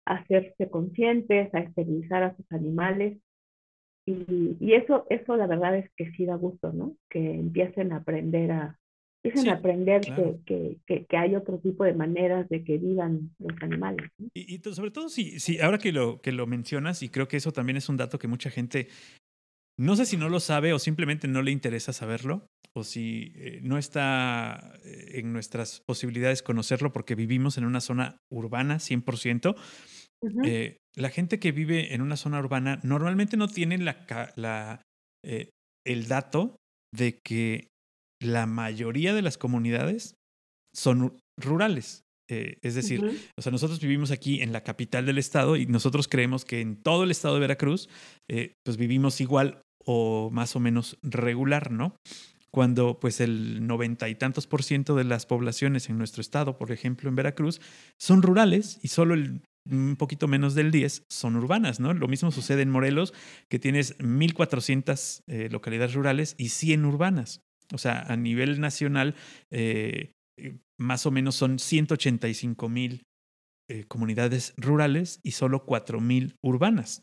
[0.05, 3.19] a hacerse conscientes, a esterilizar a sus animales.
[4.05, 6.95] Y, y eso, eso la verdad es que sí da gusto, ¿no?
[7.09, 8.79] Que empiecen a aprender a,
[9.25, 13.53] empiecen a aprender que, que, que, hay otro tipo de maneras de que vivan los
[13.61, 14.09] animales.
[14.33, 17.37] Y, y, sobre todo, si, si ahora que lo, que lo mencionas, y creo que
[17.37, 18.87] eso también es un dato que mucha gente
[19.77, 23.59] no sé si no lo sabe o simplemente no le interesa saberlo, o si eh,
[23.61, 29.55] no está eh, en nuestras posibilidades conocerlo porque vivimos en una zona urbana 100%.
[30.45, 34.81] Eh, la gente que vive en una zona urbana normalmente no tiene la, la
[35.23, 36.55] el dato
[36.91, 37.67] de que
[38.21, 40.15] la mayoría de las comunidades
[40.73, 42.03] son rurales.
[42.27, 43.03] es decir,
[43.37, 46.81] o sea, nosotros vivimos aquí en la capital del estado y nosotros creemos que en
[46.81, 47.87] todo el estado de Veracruz,
[48.63, 51.95] pues vivimos igual o más o menos regular, ¿no?
[52.51, 56.71] Cuando pues el noventa y tantos por ciento de las poblaciones en nuestro estado, por
[56.71, 57.61] ejemplo en Veracruz,
[57.99, 61.93] son rurales y solo el un poquito menos del 10 son urbanas, ¿no?
[61.93, 63.13] Lo mismo sucede en Morelos,
[63.49, 67.41] que tienes 1.400 eh, localidades rurales y 100 urbanas.
[67.73, 69.15] O sea, a nivel nacional,
[69.51, 73.03] eh, eh, más o menos son 185 mil
[73.87, 77.01] comunidades rurales y solo 4 mil urbanas.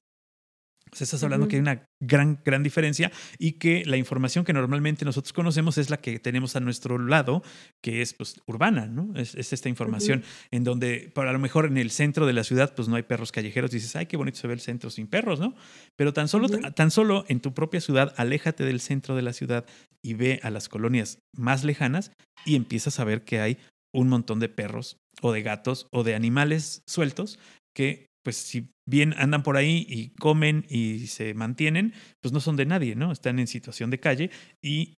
[0.93, 4.53] O sea, estás hablando que hay una gran, gran diferencia y que la información que
[4.53, 7.43] normalmente nosotros conocemos es la que tenemos a nuestro lado,
[7.81, 9.11] que es pues urbana, ¿no?
[9.17, 12.89] Es, esta información en donde, para lo mejor en el centro de la ciudad, pues
[12.89, 13.71] no hay perros callejeros.
[13.71, 15.55] Dices, ay, qué bonito se ve el centro sin perros, ¿no?
[15.97, 19.65] Pero tan solo, tan solo en tu propia ciudad, aléjate del centro de la ciudad
[20.05, 22.13] y ve a las colonias más lejanas
[22.45, 23.59] y empiezas a ver que hay
[23.95, 27.39] un montón de perros o de gatos o de animales sueltos
[27.75, 32.57] que pues si bien andan por ahí y comen y se mantienen, pues no son
[32.57, 33.11] de nadie, ¿no?
[33.11, 34.31] Están en situación de calle
[34.63, 34.95] y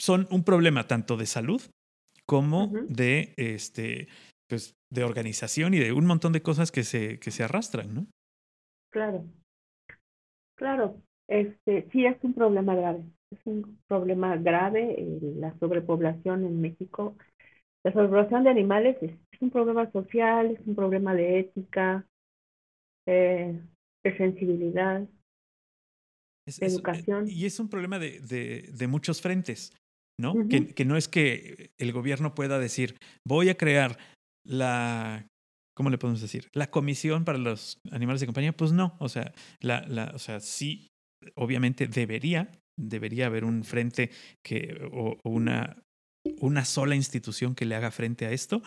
[0.00, 1.60] son un problema tanto de salud
[2.26, 4.08] como de este
[4.48, 8.06] pues de organización y de un montón de cosas que se que se arrastran, ¿no?
[8.92, 9.24] Claro.
[10.56, 13.04] Claro, este sí es un problema grave.
[13.30, 17.16] Es un problema grave eh, la sobrepoblación en México.
[17.84, 22.06] La sobrepoblación de animales es un problema social, es un problema de ética,
[23.06, 23.62] de
[24.16, 25.00] sensibilidad,
[26.46, 27.26] de educación.
[27.28, 29.76] y es un problema de, de, muchos frentes,
[30.18, 30.34] ¿no?
[30.48, 33.98] que, que, no es que el gobierno pueda decir, voy a crear
[34.44, 35.26] la,
[35.74, 36.48] ¿cómo le podemos decir?
[36.52, 40.40] La comisión para los animales de compañía, pues no, o sea, la, la, o sea,
[40.40, 40.88] sí,
[41.34, 42.50] obviamente debería,
[42.88, 44.10] debería haber un frente
[44.42, 45.76] que, o una,
[46.40, 48.62] una sola institución que le haga frente a esto,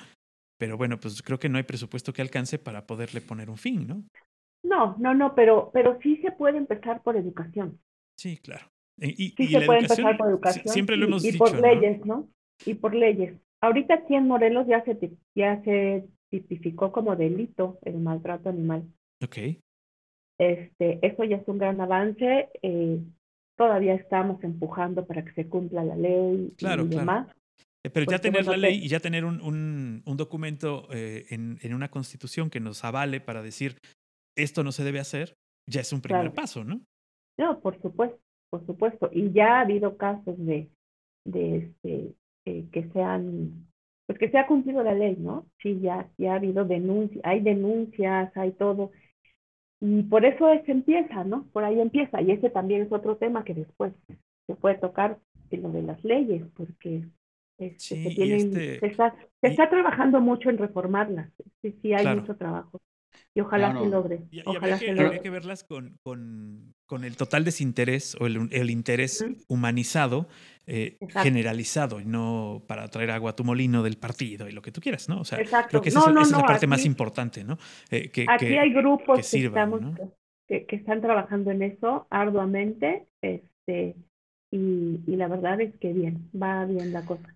[0.58, 3.88] pero bueno, pues creo que no hay presupuesto que alcance para poderle poner un fin,
[3.88, 4.04] ¿no?
[4.64, 7.80] No, no, no, pero, pero sí se puede empezar por educación.
[8.18, 8.66] Sí, claro.
[8.98, 10.68] Y, sí se puede empezar por educación.
[10.68, 12.30] Siempre lo hemos y, y por leyes, ¿no?
[12.66, 13.36] Y por leyes.
[13.62, 14.98] Ahorita aquí en Morelos ya se,
[15.36, 18.84] ya se tipificó como delito el maltrato animal.
[19.24, 19.38] Ok.
[20.38, 22.50] Este, eso ya es un gran avance.
[22.62, 23.00] Eh,
[23.56, 27.28] todavía estamos empujando para que se cumpla la ley claro, y demás.
[27.86, 31.60] Eh, pero ya tener la ley y ya tener un, un, un documento eh, en,
[31.62, 33.78] en, una constitución que nos avale para decir
[34.38, 35.36] esto no se debe hacer,
[35.70, 36.82] ya es un primer paso, ¿no?
[37.38, 39.10] No, por supuesto, por supuesto.
[39.12, 40.70] Y ya ha habido casos de,
[41.26, 42.14] de este,
[42.46, 43.68] eh, que sean,
[44.08, 45.46] pues que se ha cumplido la ley, ¿no?
[45.62, 48.92] Sí, ya, ya ha habido denuncias, hay denuncias, hay todo.
[49.86, 51.46] Y por eso se empieza, ¿no?
[51.52, 52.22] Por ahí empieza.
[52.22, 53.92] Y ese también es otro tema que después
[54.48, 55.20] se puede tocar
[55.52, 57.04] en lo de las leyes, porque
[57.58, 61.30] este, se, tienen, este se, está, se está trabajando mucho en reformarlas.
[61.62, 62.80] Sí, sí, hay mucho trabajo.
[63.36, 64.22] Y ojalá se logre.
[64.32, 65.20] Y, ojalá que, logre.
[65.20, 70.28] que verlas con, con, con, el total desinterés o el, el interés humanizado,
[70.68, 74.72] eh, generalizado, y no para traer agua a tu molino del partido y lo que
[74.72, 75.20] tú quieras, ¿no?
[75.20, 77.58] O sea, creo que esa, es, la parte más importante, ¿no?
[77.90, 79.82] Eh, que, aquí hay grupos que, estamos,
[80.48, 83.96] que, que, están trabajando en eso arduamente, este,
[84.52, 87.36] y, y la verdad es que bien, va bien la cosa.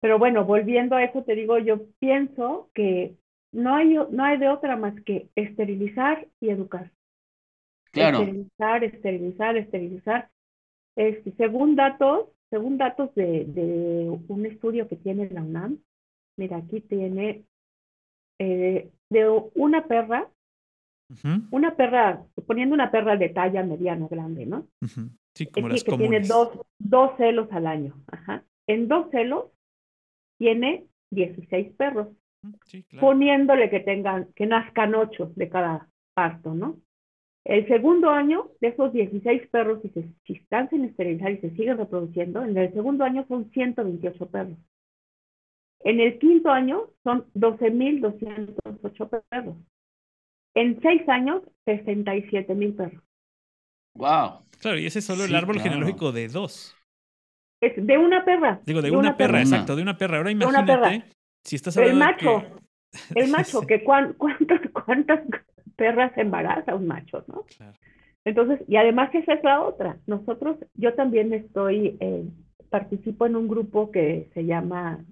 [0.00, 3.14] Pero bueno, volviendo a eso, te digo, yo pienso que
[3.52, 6.90] no hay, no hay de otra más que esterilizar y educar.
[7.94, 8.18] Claro.
[8.18, 10.30] Esterilizar, esterilizar, esterilizar.
[10.96, 15.78] Este, según datos, según datos de, de, un estudio que tiene la UNAM,
[16.36, 17.44] mira, aquí tiene
[18.38, 20.28] eh, de una perra,
[21.50, 24.66] una perra, poniendo una perra de talla mediana, grande, ¿no?
[25.34, 27.94] Sí, como las que tiene dos, dos celos al año.
[28.10, 28.44] Ajá.
[28.66, 29.46] En dos celos
[30.38, 32.08] tiene 16 perros
[33.00, 36.80] poniéndole que tengan, que nazcan ocho de cada parto, ¿no?
[37.44, 41.50] El segundo año, de esos 16 perros, si, se, si están sin esterilizar y se
[41.50, 44.56] siguen reproduciendo, en el segundo año son 128 perros.
[45.80, 49.56] En el quinto año son 12.208 perros.
[50.54, 53.02] En seis años, 67.000 perros.
[53.96, 54.40] ¡Wow!
[54.60, 56.74] Claro, y ese es solo el árbol genealógico de dos.
[57.60, 58.60] Es de una perra.
[58.64, 60.18] Digo, de, una, perra, exacto, de una perra.
[60.18, 61.04] Ahora imagínate
[61.76, 62.42] el macho,
[63.14, 65.20] el macho, que cuántas, cuántas
[65.76, 67.44] perras embaraza un macho, ¿no?
[68.24, 69.98] Entonces, y además esa es la otra.
[70.06, 72.24] Nosotros, yo también estoy, eh,
[72.70, 75.04] participo en un grupo que se llama,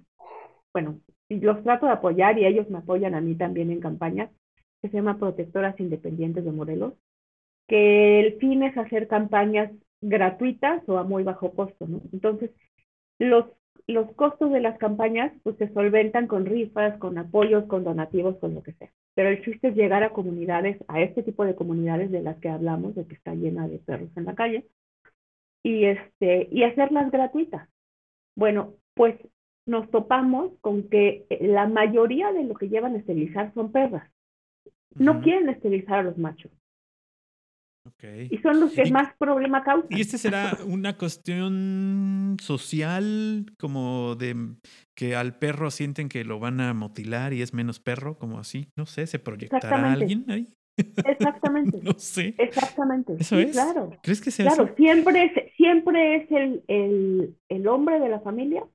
[0.73, 0.99] bueno,
[1.29, 4.29] los trato de apoyar y ellos me apoyan a mí también en campañas,
[4.81, 6.93] que se llama Protectoras Independientes de Morelos,
[7.67, 9.71] que el fin es hacer campañas
[10.01, 12.01] gratuitas o a muy bajo costo, ¿no?
[12.11, 12.51] Entonces,
[13.19, 13.45] los
[13.87, 18.53] los costos de las campañas pues se solventan con rifas, con apoyos, con donativos, con
[18.53, 18.91] lo que sea.
[19.15, 22.49] Pero el chiste es llegar a comunidades, a este tipo de comunidades de las que
[22.49, 24.67] hablamos, de que está llena de perros en la calle,
[25.63, 27.69] y este, y hacerlas gratuitas.
[28.35, 29.15] Bueno, pues
[29.65, 34.09] nos topamos con que la mayoría de lo que llevan a esterilizar son perras.
[34.95, 36.51] no quieren esterilizar a los machos.
[37.85, 38.29] Okay.
[38.31, 39.97] Y son los que más problema causan.
[39.97, 44.35] ¿Y este será una cuestión social, como de
[44.95, 48.69] que al perro sienten que lo van a mutilar y es menos perro, como así?
[48.77, 50.47] No sé, ¿se proyectará alguien ahí?
[50.77, 51.79] Exactamente.
[51.83, 52.35] no sé.
[52.37, 53.15] Exactamente.
[53.19, 53.51] ¿Eso es?
[53.51, 53.91] Claro.
[54.01, 58.65] ¿Crees que sea Claro, siempre es, siempre es el, el, el hombre de la familia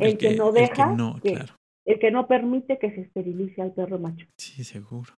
[0.00, 1.54] el, que, no deja, el que no, claro.
[1.84, 4.26] el que no permite que se esterilice al perro macho.
[4.38, 5.12] Sí, seguro.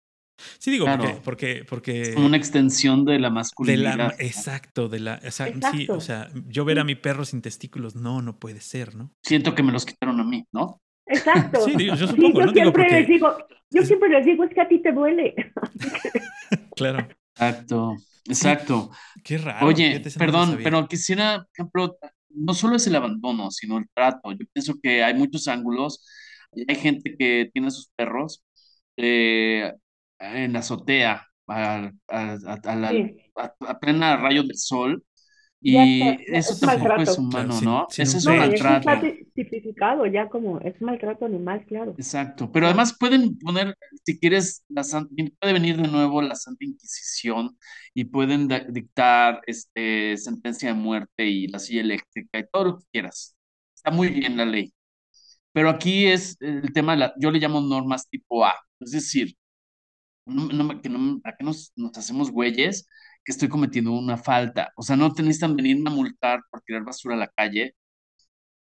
[0.59, 0.87] Sí, digo,
[1.24, 3.92] porque, porque, Es como una extensión de la masculinidad.
[3.92, 5.14] De la, exacto, de la.
[5.16, 5.68] exacto.
[5.72, 9.12] Sí, o sea, yo ver a mi perro sin testículos, no, no puede ser, ¿no?
[9.22, 10.81] Siento que me los quitaron a mí, ¿no?
[11.07, 11.61] Exacto.
[11.64, 12.53] Sí, digo, yo supongo, yo ¿no?
[12.53, 13.37] Siempre digo, les digo,
[13.70, 15.35] yo siempre les digo, es que a ti te duele.
[16.77, 17.09] claro.
[17.35, 17.96] Exacto,
[18.27, 18.90] exacto.
[19.22, 19.66] Qué raro.
[19.66, 21.98] Oye, perdón, pero quisiera, por ejemplo,
[22.31, 24.33] no solo es el abandono, sino el trato.
[24.33, 26.05] Yo pienso que hay muchos ángulos.
[26.66, 28.42] Hay gente que tiene sus perros
[28.96, 29.72] eh,
[30.18, 32.33] en la azotea, a, a,
[32.64, 32.94] a, la,
[33.68, 35.04] a, plena rayo del sol.
[35.61, 37.02] Y eso es tampoco maltrato.
[37.02, 37.87] es humano, Claro, ¿no?
[37.88, 38.28] sí, sí, Eso no, es sí.
[38.28, 38.88] un No, es maltrato.
[38.90, 39.00] está
[39.35, 41.96] tipificado ya como es maltrato animal, claro.
[41.96, 44.83] Exacto, pero además pueden poner, si quieres, la
[45.40, 47.59] puede venir de nuevo la Santa Inquisición
[47.92, 52.85] y pueden dictar este, sentencia de muerte y la silla eléctrica y todo lo que
[52.92, 53.37] quieras.
[53.74, 54.72] Está muy bien la ley.
[55.52, 59.35] Pero aquí es el tema, de la, yo le llamo normas tipo A, es decir,
[60.28, 62.88] no, no que no, ¿a qué nos, nos hacemos güeyes
[63.24, 64.72] que estoy cometiendo una falta?
[64.76, 67.74] O sea, no te necesitan venirme a multar por tirar basura a la calle,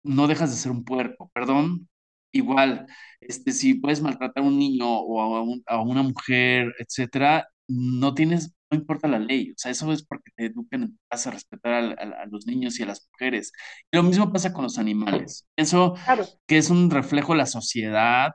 [0.03, 1.89] no dejas de ser un puerco, perdón.
[2.31, 2.85] Igual,
[3.21, 8.13] este, si puedes maltratar a un niño o a, un- a una mujer, etcétera, no
[8.13, 9.51] tienes, no importa la ley.
[9.51, 12.45] O sea, eso es porque te educan en casa a respetar al- al- a, los
[12.45, 13.51] niños y a las mujeres.
[13.91, 15.47] Y lo mismo pasa con los animales.
[15.55, 16.25] Pienso Claro.
[16.45, 18.31] que es un reflejo de la sociedad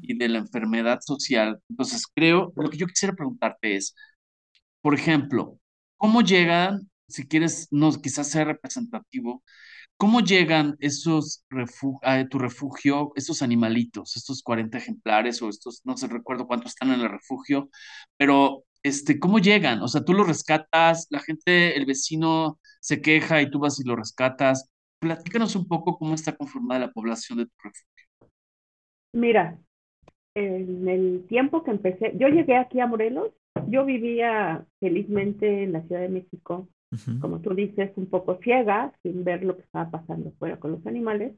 [0.00, 1.60] Y de la enfermedad social.
[1.70, 3.94] Entonces, creo, lo que yo quisiera preguntarte es,
[4.82, 5.58] por ejemplo,
[5.96, 9.42] ¿cómo llegan, si quieres, no, quizás ser representativo,
[9.96, 15.96] cómo llegan esos refu- a tu refugio, estos animalitos, estos 40 ejemplares o estos, no
[15.96, 17.70] sé, recuerdo cuántos están en el refugio,
[18.16, 19.82] pero, este, ¿cómo llegan?
[19.82, 23.84] O sea, tú los rescatas, la gente, el vecino se queja y tú vas y
[23.84, 24.68] lo rescatas.
[24.98, 28.04] Platícanos un poco cómo está conformada la población de tu refugio.
[29.14, 29.56] Mira,
[30.34, 33.32] en el tiempo que empecé, yo llegué aquí a Morelos,
[33.68, 36.68] yo vivía felizmente en la Ciudad de México,
[37.20, 40.84] como tú dices, un poco ciega, sin ver lo que estaba pasando fuera con los
[40.86, 41.34] animales.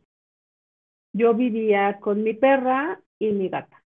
[1.14, 3.84] Yo vivía con mi perra y mi gata.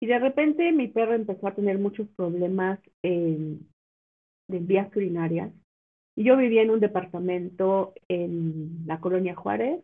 [0.00, 3.58] Y de repente mi perra empezó a tener muchos problemas de
[4.48, 5.52] vías urinarias.
[6.16, 9.82] Y yo vivía en un departamento en la colonia Juárez.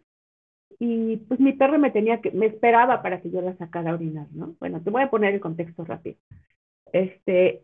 [0.78, 3.94] Y pues mi perra me tenía que, me esperaba para que yo la sacara a
[3.94, 4.56] orinar, ¿no?
[4.58, 6.16] Bueno, te voy a poner el contexto rápido.
[6.92, 7.62] Este,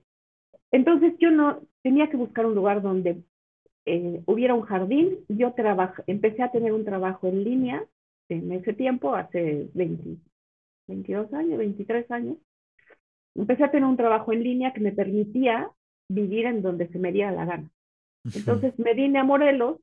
[0.71, 3.23] entonces yo no tenía que buscar un lugar donde
[3.87, 5.19] eh, hubiera un jardín.
[5.29, 7.85] Yo trabaj, empecé a tener un trabajo en línea
[8.29, 10.17] en ese tiempo, hace 20,
[10.87, 12.37] 22 años, 23 años.
[13.35, 15.71] Empecé a tener un trabajo en línea que me permitía
[16.09, 17.71] vivir en donde se me diera la gana.
[18.35, 19.79] Entonces me vine a Morelos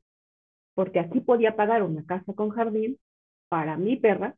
[0.76, 2.98] porque aquí podía pagar una casa con jardín
[3.50, 4.36] para mi perra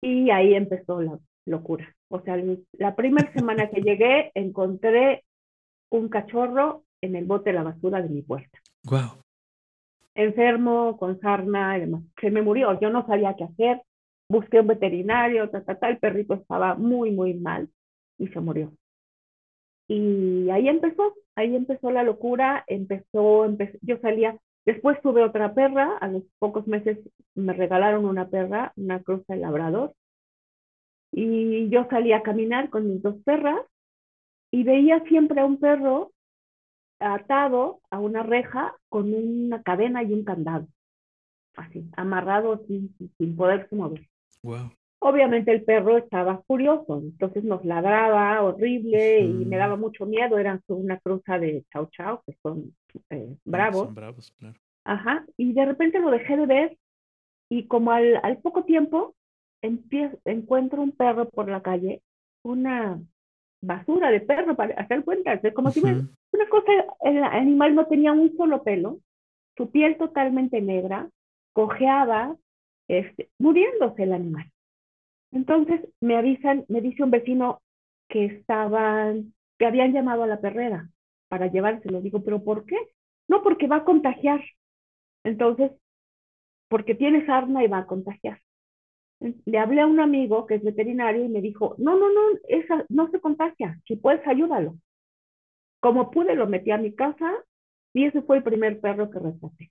[0.00, 1.94] y ahí empezó la locura.
[2.08, 2.36] O sea,
[2.72, 5.24] la primera semana que llegué encontré
[5.90, 8.58] un cachorro en el bote de la basura de mi puerta.
[8.84, 9.18] Guau.
[10.14, 12.02] Enfermo, con sarna y demás.
[12.20, 13.82] Se me murió, yo no sabía qué hacer.
[14.28, 17.68] Busqué un veterinario, ta, ta, ta, el perrito estaba muy, muy mal
[18.18, 18.72] y se murió.
[19.88, 25.96] Y ahí empezó, ahí empezó la locura, empezó, empezó, yo salía, después tuve otra perra,
[25.98, 26.98] a los pocos meses
[27.34, 29.94] me regalaron una perra, una cruza de labrador,
[31.12, 33.60] y yo salía a caminar con mis dos perras
[34.50, 36.12] y veía siempre a un perro
[36.98, 40.66] atado a una reja con una cadena y un candado,
[41.56, 44.08] así, amarrado sin, sin poderse mover.
[44.42, 44.70] Wow.
[45.06, 50.62] Obviamente el perro estaba furioso, entonces nos ladraba horrible y me daba mucho miedo, eran
[50.68, 52.74] una cruza de chau chau, que son
[53.10, 53.82] eh, bravos.
[53.88, 54.58] Son bravos, claro.
[54.86, 56.78] Ajá, y de repente lo dejé de ver
[57.50, 59.14] y como al, al poco tiempo
[59.60, 62.00] empiezo, encuentro un perro por la calle,
[62.42, 62.98] una
[63.62, 66.08] basura de perro para hacer cuentas, es como si me- Ujú.
[66.32, 69.00] una cosa, el animal no tenía un solo pelo,
[69.54, 71.10] su piel totalmente negra,
[71.52, 72.34] cojeaba,
[72.88, 74.50] este, muriéndose el animal.
[75.34, 77.62] Entonces me avisan, me dice un vecino
[78.08, 80.90] que estaban, que habían llamado a la perrera
[81.28, 82.00] para llevárselo.
[82.02, 82.76] Digo, ¿pero por qué?
[83.28, 84.42] No, porque va a contagiar.
[85.24, 85.72] Entonces,
[86.68, 88.40] porque tiene sarna y va a contagiar.
[89.46, 92.84] Le hablé a un amigo que es veterinario y me dijo, no, no, no, esa
[92.88, 94.76] no se contagia, si puedes ayúdalo.
[95.78, 97.32] Como pude, lo metí a mi casa
[97.92, 99.70] y ese fue el primer perro que rescaté.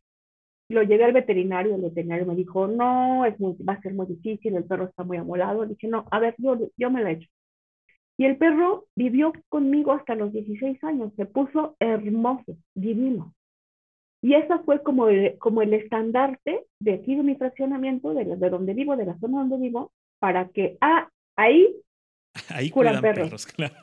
[0.69, 4.07] Lo llevé al veterinario, el veterinario me dijo, no, es muy, va a ser muy
[4.07, 5.65] difícil, el perro está muy amolado.
[5.65, 7.29] dije, no, a ver, yo, yo me la echo.
[8.17, 13.33] Y el perro vivió conmigo hasta los 16 años, se puso hermoso, divino.
[14.21, 18.49] Y eso fue como el, como el estandarte de aquí de mi fraccionamiento, de, de
[18.49, 21.75] donde vivo, de la zona donde vivo, para que, ah, ahí
[22.49, 23.45] Ahí curan perros.
[23.45, 23.75] claro.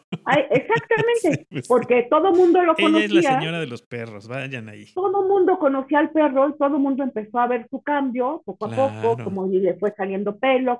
[0.51, 3.05] exactamente, pues porque todo mundo lo conocía.
[3.05, 4.87] Ella es la señora de los perros, vayan ahí.
[4.93, 8.71] Todo mundo conocía al perro y todo mundo empezó a ver su cambio poco a
[8.71, 10.79] poco, como le fue saliendo pelo.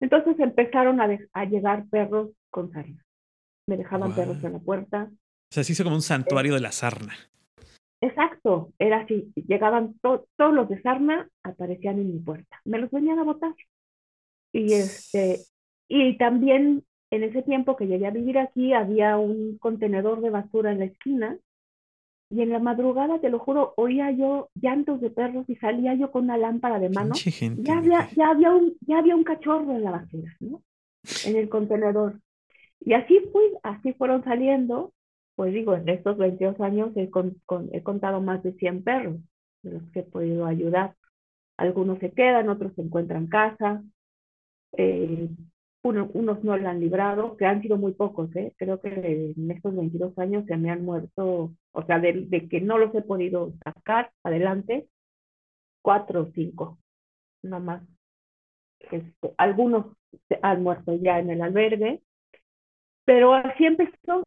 [0.00, 3.04] Entonces empezaron a, a llegar perros con sarna.
[3.68, 5.08] Me dejaban perros en la puerta.
[5.10, 7.14] O sea, se hizo como un santuario de la sarna.
[8.00, 9.32] Exacto, era así.
[9.34, 12.60] Llegaban todos los de sarna, aparecían en mi puerta.
[12.64, 13.54] Me los venían a botar.
[14.52, 15.40] Y este,
[15.88, 16.84] y también
[17.14, 20.86] en ese tiempo que llegué a vivir aquí había un contenedor de basura en la
[20.86, 21.38] esquina
[22.30, 26.10] y en la madrugada, te lo juro, oía yo llantos de perros y salía yo
[26.10, 27.14] con una lámpara de mano.
[27.14, 30.62] ya, había, ya, había un, ya había un cachorro en la basura, ¿no?
[31.26, 32.20] En el contenedor.
[32.80, 34.92] Y así fui, así fueron saliendo.
[35.36, 37.10] Pues digo, en estos 22 años he,
[37.72, 39.16] he contado más de 100 perros
[39.62, 40.94] de los que he podido ayudar.
[41.56, 43.82] Algunos se quedan, otros se encuentran casa.
[44.76, 45.28] Eh,
[45.84, 48.54] unos no lo han librado, que han sido muy pocos, ¿eh?
[48.56, 52.78] creo que en estos 22 años se me han muerto, o sea, de, que no
[52.78, 54.88] los he podido sacar adelante,
[55.82, 56.78] cuatro o cinco,
[57.42, 57.82] nada más.
[58.80, 59.86] Este, algunos
[60.42, 62.02] han muerto ya en el albergue,
[63.04, 64.22] pero así empezó.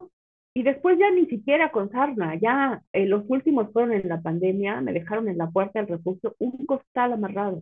[0.54, 4.82] Y después ya ni siquiera con sarna, ya eh, los últimos fueron en la pandemia,
[4.82, 7.62] me dejaron en la puerta del refugio un costal amarrado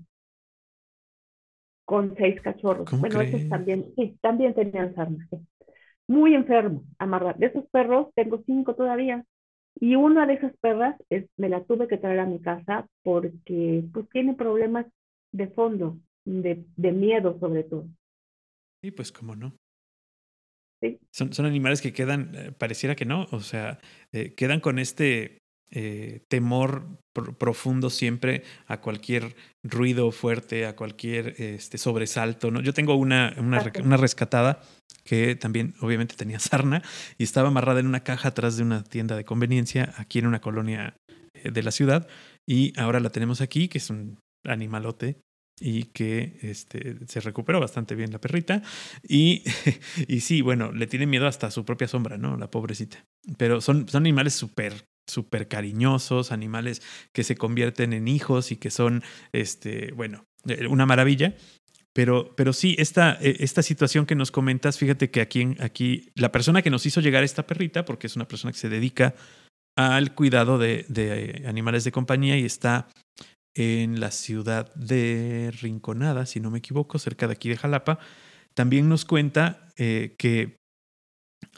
[1.86, 2.90] con seis cachorros.
[3.00, 5.28] Bueno, esos también, sí, también tenían sarna.
[6.08, 7.38] Muy enfermo, amarrar.
[7.38, 9.24] De esos perros tengo cinco todavía.
[9.80, 13.84] Y una de esas perras es, me la tuve que traer a mi casa porque
[13.94, 14.86] pues tiene problemas
[15.32, 17.88] de fondo, de, de miedo sobre todo.
[18.82, 19.54] Sí, pues cómo no.
[20.82, 21.00] Sí.
[21.12, 23.80] Son, son animales que quedan, eh, pareciera que no, o sea,
[24.12, 25.40] eh, quedan con este
[25.72, 32.52] eh, temor profundo siempre a cualquier ruido fuerte, a cualquier este, sobresalto.
[32.52, 32.62] ¿no?
[32.62, 34.62] Yo tengo una, una, rescatada
[35.04, 36.82] que también obviamente tenía sarna
[37.18, 40.42] y estaba amarrada en una caja atrás de una tienda de conveniencia aquí en una
[40.42, 40.98] colonia
[41.34, 42.08] eh, de la ciudad
[42.48, 45.22] y ahora la tenemos aquí, que es un animalote
[45.60, 48.62] y que este, se recuperó bastante bien la perrita.
[49.08, 49.44] Y,
[50.08, 52.38] y sí, bueno, le tiene miedo hasta a su propia sombra, ¿no?
[52.38, 53.06] La pobrecita.
[53.38, 56.82] Pero son, son animales súper súper cariñosos, animales
[57.14, 61.36] que se convierten en hijos y que son, este, bueno, eh, una maravilla.
[61.94, 66.32] Pero, pero sí, esta, eh, esta situación que nos comentas, fíjate que aquí, aquí la
[66.32, 69.16] persona que nos hizo llegar esta perrita, porque es una persona que se dedica
[69.78, 72.88] al cuidado de, de animales de compañía y está
[73.56, 78.00] en la ciudad de Rinconada, si no me equivoco, cerca de aquí de Jalapa,
[78.54, 80.58] también nos cuenta eh, que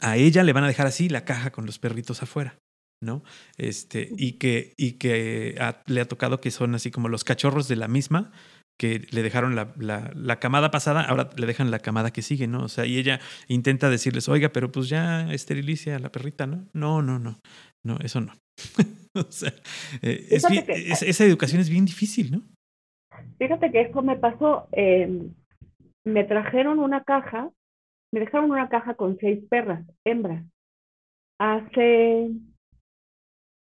[0.00, 2.56] a ella le van a dejar así la caja con los perritos afuera.
[3.00, 3.22] ¿No?
[3.56, 7.76] Este, y que, y que le ha tocado que son así como los cachorros de
[7.76, 8.32] la misma,
[8.78, 12.62] que le dejaron la, la, camada pasada, ahora le dejan la camada que sigue, ¿no?
[12.62, 13.18] O sea, y ella
[13.48, 16.68] intenta decirles, oiga, pero pues ya esterilice a la perrita, ¿no?
[16.72, 17.40] No, no, no,
[17.84, 18.32] no, eso no.
[19.14, 19.52] o sea,
[20.00, 22.42] eh, esa educación es bien difícil, ¿no?
[23.38, 25.34] Fíjate que eso me pasó, em,
[26.04, 27.50] me trajeron una caja,
[28.12, 30.44] me dejaron una caja con seis perras, hembras,
[31.40, 32.30] hace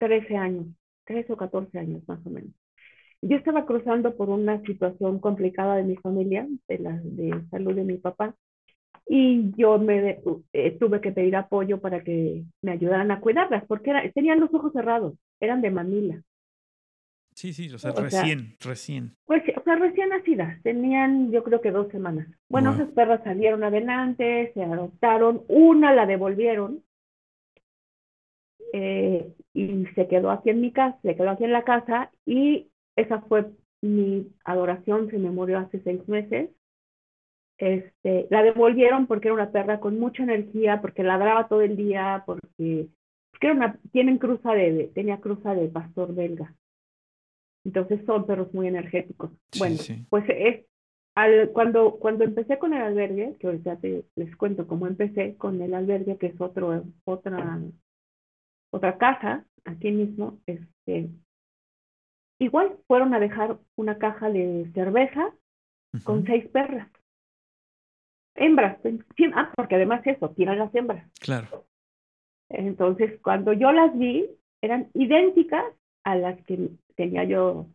[0.03, 0.67] 13 años,
[1.05, 2.51] 13 o 14 años más o menos.
[3.23, 7.85] Yo estaba cruzando por una situación complicada de mi familia, de la de salud de
[7.85, 8.35] mi papá,
[9.07, 10.21] y yo me
[10.53, 14.73] eh, tuve que pedir apoyo para que me ayudaran a cuidarlas, porque tenían los ojos
[14.73, 16.21] cerrados, eran de mamila.
[17.37, 19.15] Sí, sí, o sea, recién, recién.
[19.25, 22.27] Pues, o sea, recién nacidas, tenían yo creo que dos semanas.
[22.49, 26.83] Bueno, esas perras salieron adelante, se adoptaron, una la devolvieron,
[28.73, 32.71] eh, y se quedó aquí en mi casa, se quedó aquí en la casa y
[32.97, 33.51] esa fue
[33.83, 36.51] mi adoración, se me murió hace seis meses.
[37.59, 42.23] Este, la devolvieron porque era una perra con mucha energía, porque ladraba todo el día,
[42.27, 42.89] porque,
[43.41, 46.55] era una, tienen cruza de, tenía cruza de pastor belga.
[47.65, 49.31] Entonces son perros muy energéticos.
[49.59, 49.77] bueno,
[50.09, 50.65] pues es,
[51.15, 55.61] al, cuando, cuando empecé con el albergue, que ahorita te, les cuento cómo empecé con
[55.61, 57.61] el albergue, que es otro, otra
[58.73, 61.11] otra casa, aquí mismo, este,
[62.41, 65.33] igual fueron a dejar una caja de cerveza
[66.05, 66.89] con seis perras.
[68.35, 68.79] Hembras,
[69.35, 71.07] ah, porque además eso, tiran las hembras.
[71.21, 71.67] Claro.
[72.49, 74.27] Entonces, cuando yo las vi,
[74.63, 75.65] eran idénticas
[76.05, 77.67] a las que tenía yo,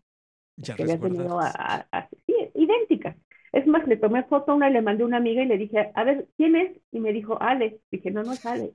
[0.57, 1.87] Ya que había tenido, a- resguardadas.
[1.91, 3.15] a- a- sí, idénticas.
[3.53, 5.57] Es más, le tomé foto a una y le mandé a una amiga y le
[5.57, 6.77] dije, a ver, ¿quién es?
[6.91, 7.79] Y me dijo, Ale.
[7.91, 8.73] Dije, no, no es Ale.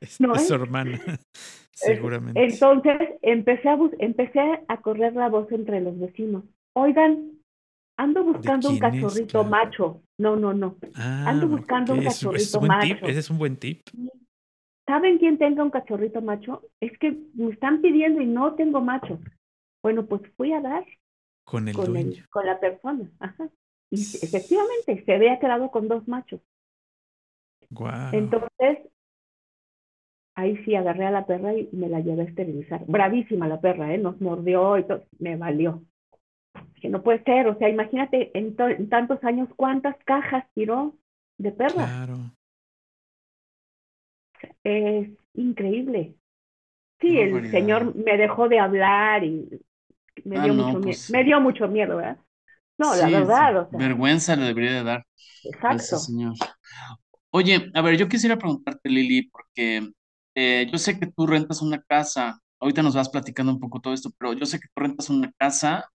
[0.00, 0.48] Es, no es es.
[0.48, 1.00] su hermana,
[1.72, 2.44] seguramente.
[2.44, 6.44] Entonces empecé a, empecé a correr la voz entre los vecinos.
[6.74, 7.32] Oigan,
[7.98, 8.80] ando buscando un es?
[8.80, 9.48] cachorrito Claro.
[9.48, 10.02] macho.
[10.18, 10.76] No, no, no.
[10.94, 13.06] Ah, ando buscando un es cachorrito tip, macho.
[13.06, 13.82] Ese es un buen tip.
[14.86, 16.62] ¿Saben quién tenga un cachorrito macho?
[16.80, 19.18] Es que me están pidiendo y no tengo macho.
[19.82, 20.84] Bueno, pues fui a dar
[21.44, 22.22] Con el con, dueño.
[22.22, 23.10] el, con la persona.
[23.18, 23.48] Ajá.
[23.90, 26.40] Y efectivamente se había quedado con dos machos.
[27.70, 28.14] Guau.
[28.14, 28.78] Entonces,
[30.34, 32.84] ahí sí agarré a la perra y me la llevé a esterilizar.
[32.86, 33.98] Bravísima la perra, ¿eh?
[33.98, 35.04] Nos mordió y todo.
[35.18, 35.82] Me valió.
[36.80, 40.94] Que no puede ser, o sea, imagínate en, to- en tantos años cuántas cajas tiró
[41.38, 41.72] de perra.
[41.86, 42.16] Claro.
[44.62, 46.14] Es increíble.
[47.00, 49.48] Sí, el señor me dejó de hablar y
[50.24, 51.18] me Ah, dio no, mucho pues- miedo.
[51.20, 52.18] Me dio mucho miedo, ¿verdad?
[52.76, 55.06] No, la verdad, o sea, Vergüenza le debería de dar
[55.44, 55.98] ese exacto.
[55.98, 56.34] señor.
[57.30, 59.90] Oye, a ver, yo quisiera preguntarte, Lili, porque
[60.34, 63.94] eh, yo sé que tú rentas una casa, ahorita nos vas platicando un poco todo
[63.94, 65.88] esto, pero yo sé que tú rentas una casa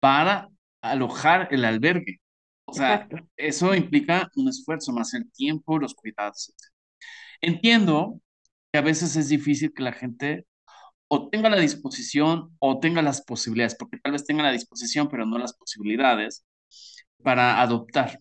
[0.00, 0.48] para
[0.82, 2.20] alojar el albergue.
[2.66, 3.18] O sea, Exacto.
[3.36, 6.50] eso implica un esfuerzo, más el tiempo, los cuidados.
[6.50, 6.72] etc.
[7.42, 8.20] Entiendo
[8.72, 10.46] que a veces es difícil que la gente
[11.08, 15.26] o tenga la disposición o tenga las posibilidades, porque tal vez tenga la disposición, pero
[15.26, 16.44] no las posibilidades
[17.22, 18.20] para adoptar.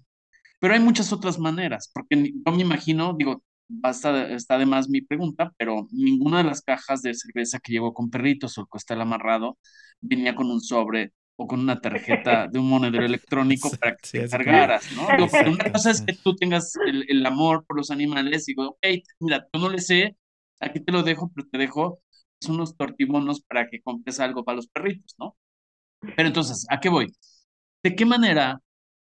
[0.59, 5.01] Pero hay muchas otras maneras, porque yo me imagino, digo, basta, está de más mi
[5.01, 9.01] pregunta, pero ninguna de las cajas de cerveza que llegó con perritos o el costal
[9.01, 9.57] amarrado
[10.01, 14.19] venía con un sobre o con una tarjeta de un monedero electrónico para que Sí,
[14.19, 15.13] te cargaras, ¿no?
[15.13, 18.53] Digo, porque una cosa es que tú tengas el, el amor por los animales y
[18.53, 18.87] digo, ok,
[19.19, 20.17] mira, yo no le sé,
[20.59, 22.01] aquí te lo dejo, pero te dejo
[22.49, 25.35] unos tortibonos para que compres algo para los perritos, ¿no?
[26.15, 27.13] Pero entonces, ¿a qué voy?
[27.83, 28.61] ¿De qué manera?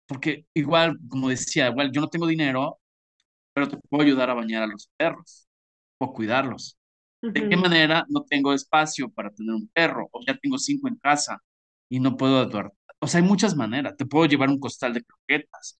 [0.07, 2.81] Porque igual, como decía, igual yo no tengo dinero,
[3.53, 5.49] pero te puedo ayudar a bañar a los perros
[5.99, 6.79] o cuidarlos.
[7.33, 10.09] ¿De qué manera no tengo espacio para tener un perro?
[10.13, 11.39] O ya tengo cinco en casa
[11.89, 12.73] y no puedo adoptar.
[13.01, 13.97] O sea, hay muchas maneras.
[13.97, 15.77] Te puedo llevar un costal de croquetas.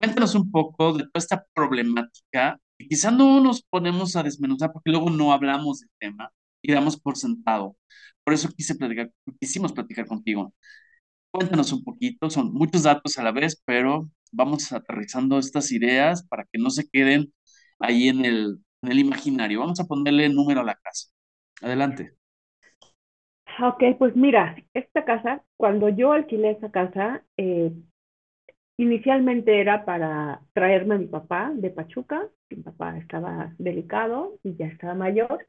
[0.00, 4.90] Cuéntanos un poco de toda esta problemática que quizá no nos ponemos a desmenuzar porque
[4.90, 6.30] luego no hablamos del tema
[6.72, 7.76] y damos por sentado.
[8.24, 9.10] Por eso quise platicar,
[9.40, 10.54] quisimos platicar contigo.
[11.30, 16.44] Cuéntanos un poquito, son muchos datos a la vez, pero vamos aterrizando estas ideas para
[16.52, 17.32] que no se queden
[17.80, 19.60] ahí en el, en el imaginario.
[19.60, 21.08] Vamos a ponerle número a la casa.
[21.62, 22.14] Adelante.
[23.62, 27.72] Ok, pues mira, esta casa, cuando yo alquilé esa casa, eh,
[28.78, 32.28] inicialmente era para traerme a mi papá de Pachuca.
[32.50, 35.46] Mi papá estaba delicado y ya estaba mayor.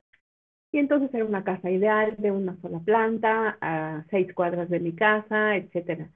[0.77, 4.93] Y entonces era una casa ideal de una sola planta, a seis cuadras de mi
[4.93, 6.11] casa, etcétera.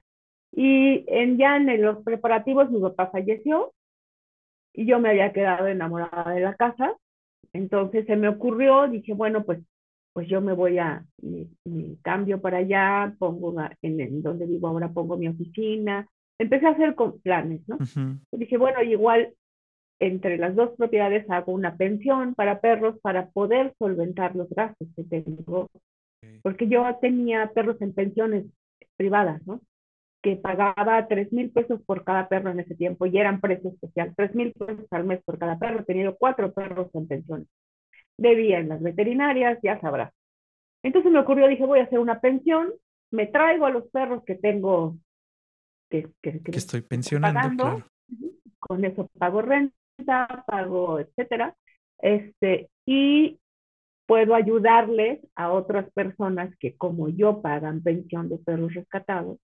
[0.52, 3.72] Y en, ya en los preparativos mi papá falleció
[4.72, 6.94] y yo me había quedado enamorada de la casa.
[7.52, 9.58] Entonces se me ocurrió, dije, bueno, pues
[10.12, 14.46] pues yo me voy a, mi, mi cambio para allá, pongo una, en, en donde
[14.46, 16.06] vivo ahora pongo mi oficina,
[16.38, 17.78] empecé a hacer con planes, ¿no?
[17.80, 18.16] Ujú.
[18.30, 19.34] Dije, bueno, igual
[20.06, 25.04] entre las dos propiedades hago una pensión para perros para poder solventar los gastos que
[25.04, 25.70] tengo,
[26.42, 28.46] porque yo tenía perros en pensiones
[28.96, 29.60] privadas, ¿no?
[30.22, 34.12] Que pagaba tres mil pesos por cada perro en ese tiempo y eran precio especial,
[34.16, 37.48] tres mil pesos al mes por cada perro, tenía yo cuatro perros en pensiones
[38.16, 40.12] debía en las veterinarias, ya sabrás.
[40.82, 42.72] Entonces me ocurrió, dije, voy a hacer una pensión,
[43.10, 44.96] me traigo a los perros que tengo,
[45.90, 47.86] que, que, que Que estoy pensionando, pagando, claro.
[48.58, 49.74] con eso pago renta,
[50.46, 51.54] pago, etcétera,
[51.98, 53.38] este, y
[54.06, 59.38] puedo ayudarles a otras personas que como yo pagan pensión de perros rescatados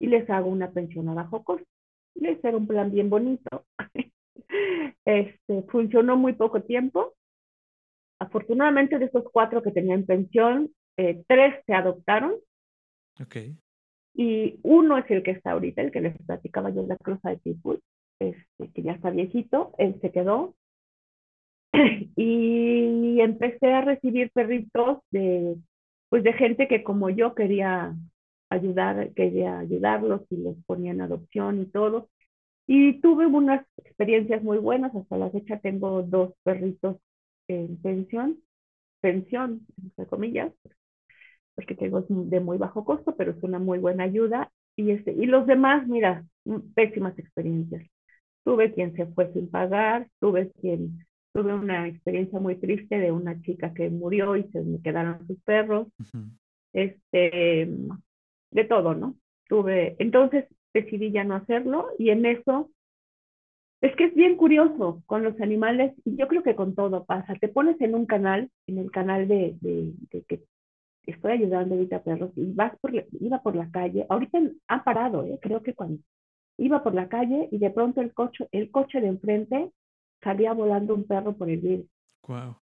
[0.00, 1.66] y les hago una pensión a bajo costo.
[2.14, 3.66] Y ese era un plan bien bonito.
[5.04, 7.14] Este, funcionó muy poco tiempo.
[8.20, 12.34] Afortunadamente de esos cuatro que tenía en pensión, eh, tres se adoptaron
[13.20, 13.36] Ok.
[14.14, 17.30] y uno es el que está ahorita, el que les platicaba yo en la cruza
[17.30, 17.80] de Pitbull,
[18.20, 20.54] este, que ya está viejito, él se quedó.
[22.16, 25.56] y empecé a recibir perritos de,
[26.08, 27.94] pues de gente que como yo quería
[28.50, 32.08] ayudar, quería ayudarlos y los ponía en adopción y todo.
[32.66, 36.98] Y tuve unas experiencias muy buenas, hasta la fecha tengo dos perritos
[37.48, 38.40] en pensión,
[39.00, 40.52] pensión, entre comillas,
[41.54, 44.52] porque tengo de muy bajo costo, pero es una muy buena ayuda.
[44.76, 46.24] y, este, y los demás, mira,
[46.74, 47.86] pésimas experiencias.
[48.46, 53.42] Tuve quien se fue sin pagar, tuve quien, tuve una experiencia muy triste de una
[53.42, 55.88] chica que murió y se me quedaron sus perros,
[56.72, 57.68] este,
[58.52, 59.16] de todo, ¿no?
[59.48, 62.70] Tuve, entonces decidí ya no hacerlo y en eso
[63.80, 67.34] es que es bien curioso con los animales, y yo creo que con todo pasa.
[67.34, 70.44] Te pones en un canal, en el canal de, de, que
[71.04, 74.38] estoy ayudando ahorita a perros, y vas por, iba por la calle, ahorita
[74.68, 75.40] ha parado, ¿eh?
[75.42, 75.98] creo que cuando
[76.58, 79.70] iba por la calle y de pronto el coche, el coche de enfrente
[80.22, 81.86] salía volando un perro por el vidrio.
[82.26, 82.56] Wow.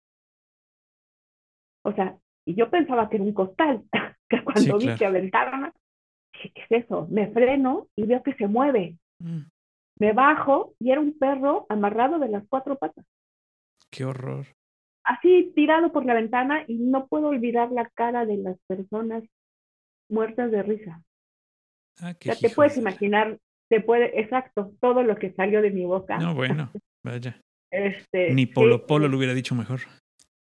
[1.82, 3.84] O sea, y yo pensaba que era un costal,
[4.28, 5.72] que cuando vi que aventaron,
[6.32, 7.06] ¿qué es eso?
[7.10, 8.96] Me freno y veo que se mueve.
[9.18, 9.42] Mm.
[9.98, 13.04] Me bajo y era un perro amarrado de las cuatro patas.
[13.90, 14.46] Qué horror.
[15.04, 19.24] Así tirado por la ventana y no puedo olvidar la cara de las personas
[20.08, 21.02] muertas de risa.
[22.00, 23.38] Ah, qué te puedes imaginar,
[23.70, 26.18] te puede, exacto, todo lo que salió de mi boca.
[26.18, 26.70] No, bueno,
[27.04, 27.40] vaya.
[27.70, 29.80] Este, Ni Polo Polo lo hubiera dicho mejor.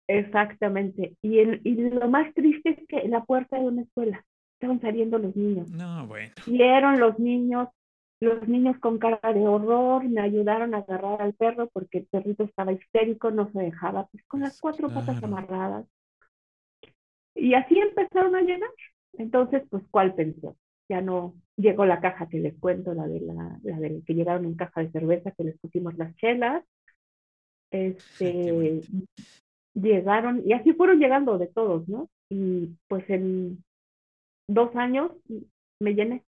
[0.06, 1.16] Exactamente.
[1.20, 4.80] Y, el, y lo más triste es que en la puerta de una escuela estaban
[4.80, 5.68] saliendo los niños.
[5.70, 6.32] No, bueno.
[6.46, 7.68] Vieron los niños,
[8.20, 12.44] los niños con cara de horror me ayudaron a agarrar al perro porque el perrito
[12.44, 15.86] estaba histérico, no se dejaba, pues con las pues, cuatro patas amarradas.
[17.34, 18.70] Y así empezaron a llegar.
[19.14, 20.56] Entonces, pues, ¿cuál pensó?
[20.90, 24.44] Ya no llegó la caja que les cuento, la de la, la de que llegaron
[24.44, 26.64] en caja de cerveza, que les pusimos las chelas.
[27.70, 28.80] Este,
[29.74, 32.08] llegaron, y así fueron llegando de todos, ¿no?
[32.30, 33.62] Y pues en
[34.48, 35.12] dos años
[35.80, 36.24] me llené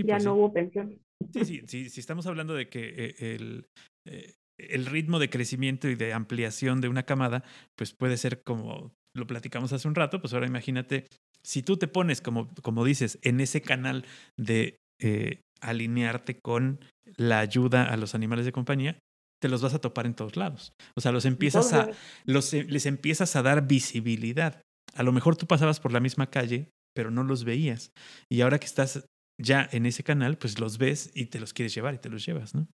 [0.00, 0.98] ya pues no hubo pensión.
[1.32, 3.66] Sí, sí, sí, si estamos hablando de que eh, el,
[4.06, 7.44] eh, el ritmo de crecimiento y de ampliación de una camada,
[7.76, 11.06] pues puede ser como lo platicamos hace un rato, pues ahora imagínate,
[11.44, 14.04] si tú te pones, como, como dices, en ese canal
[14.38, 16.80] de eh, alinearte con
[17.16, 18.98] la ayuda a los animales de compañía,
[19.40, 20.72] te los vas a topar en todos lados.
[20.96, 21.90] O sea, los empiezas a,
[22.24, 24.62] los, les empiezas a dar visibilidad.
[24.94, 27.90] A lo mejor tú pasabas por la misma calle, pero no los veías.
[28.30, 29.04] Y ahora que estás
[29.40, 32.24] ya en ese canal, pues los ves y te los quieres llevar y te los
[32.24, 32.68] llevas, ¿no?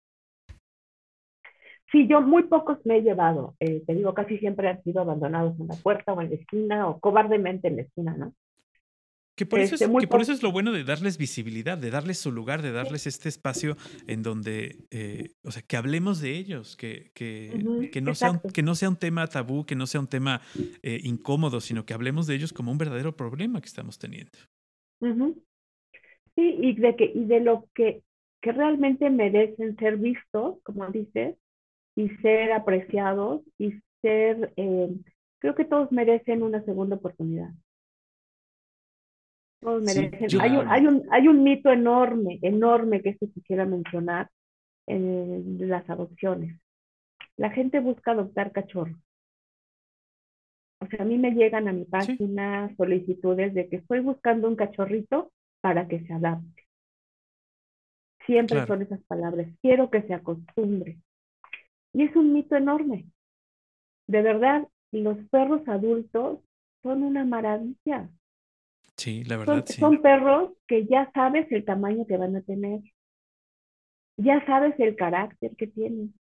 [1.91, 3.55] Sí, yo muy pocos me he llevado.
[3.61, 6.87] Eh, te digo, casi siempre han sido abandonados en la puerta o en la esquina
[6.87, 8.35] o cobardemente en la esquina, ¿no?
[9.39, 11.93] Que por, eso, es, este, que por eso es lo bueno de darles visibilidad, de
[11.93, 13.77] darles su lugar, de darles este espacio
[14.09, 18.41] en donde, eh, o sea, que hablemos de ellos, que, que, que, no sea un,
[18.53, 20.41] que no sea un tema tabú, que no sea un tema
[20.83, 24.37] eh, incómodo, sino que hablemos de ellos como un verdadero problema que estamos teniendo.
[26.35, 28.03] Sí, y de, que, y de lo que,
[28.43, 31.37] que realmente merecen ser vistos, como dices,
[31.95, 34.97] y ser apreciados y ser, eh,
[35.39, 37.51] creo que todos merecen una segunda oportunidad.
[39.61, 40.41] Todos merecen.
[40.41, 44.31] hay, un, hay, un, hay un mito enorme, enorme que se quisiera mencionar
[44.87, 46.61] en las adopciones.
[47.37, 48.97] La gente busca adoptar cachorros.
[50.81, 54.57] O sea, a mí me llegan a mi página solicitudes de que estoy buscando un
[54.57, 56.65] cachorrito para que se adapte.
[58.27, 60.99] Siempre son esas palabras, quiero que se acostumbre.
[61.95, 63.07] Y es un mito enorme.
[64.07, 66.41] De verdad, los perros adultos
[66.83, 68.09] son una maravilla.
[68.99, 69.65] Sí, la verdad.
[69.65, 69.81] Son, sí.
[69.81, 72.81] son perros que ya sabes el tamaño que van a tener.
[74.17, 76.13] Ya sabes el carácter que tienen.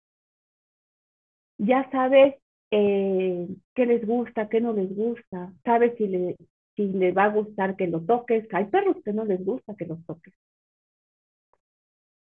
[1.59, 2.37] Ya sabes
[2.71, 5.53] eh, qué les gusta, qué no les gusta.
[5.65, 6.37] Sabes si le,
[6.77, 8.47] si le va a gustar que lo toques.
[8.53, 10.33] Hay perros que no les gusta que los toques.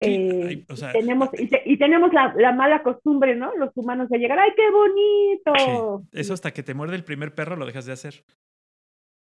[0.03, 0.65] Eh,
[0.95, 3.55] tenemos, y, tenemos la, la, mala costumbre, ¿no?
[3.57, 6.07] Los humanos de llegar, ¡ay, qué bonito!
[6.11, 8.25] Eso hasta que te muerde el primer perro lo dejas de hacer.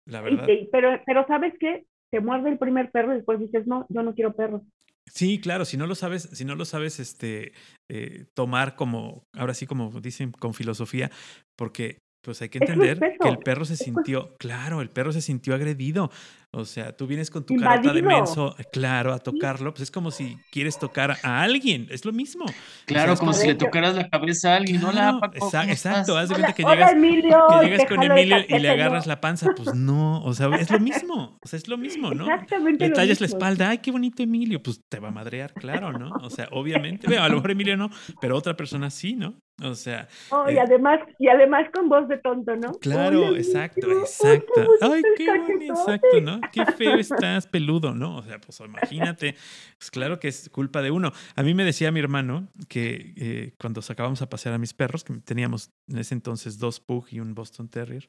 [0.06, 0.46] La verdad.
[0.70, 1.86] pero, pero ¿sabes qué?
[2.10, 4.62] Te muerde el primer perro y después dices, no, yo no quiero perros.
[5.06, 7.52] Sí, claro, si no lo sabes, si no lo sabes, este,
[7.90, 11.10] eh, tomar como, ahora sí como dicen, con filosofía,
[11.56, 15.54] porque pues hay que entender que el perro se sintió, claro, el perro se sintió
[15.54, 16.10] agredido.
[16.56, 20.10] O sea, tú vienes con tu carota de menso, claro, a tocarlo, pues es como
[20.10, 22.44] si quieres tocar a alguien, es lo mismo.
[22.86, 26.52] Claro, como, si le tocaras la cabeza a alguien, claro, Paco, exacto, haz de cuenta
[26.52, 30.48] que llegas, que llegas con Emilio y le agarras la panza, pues no, o sea,
[30.56, 32.24] es lo mismo, o sea, es lo mismo, ¿no?
[32.24, 32.88] Exactamente.
[32.88, 36.10] Le tallas la espalda, ay, qué bonito Emilio, pues te va a madrear, claro, ¿no?
[36.22, 37.90] O sea, obviamente, a lo mejor Emilio no,
[38.20, 39.34] pero otra persona sí, ¿no?
[39.62, 40.08] O sea.
[40.30, 42.72] Oh, y eh además, y además con voz de tonto, ¿no?
[42.72, 44.66] Claro, exacto, exacto.
[44.80, 46.40] Ay, qué bonito, exacto, ¿no?
[46.52, 48.18] Qué feo estás, peludo, ¿no?
[48.18, 49.34] O sea, pues imagínate,
[49.78, 51.12] pues claro que es culpa de uno.
[51.36, 55.04] A mí me decía mi hermano que eh, cuando sacábamos a pasear a mis perros,
[55.04, 58.08] que teníamos en ese entonces dos Pug y un Boston Terrier,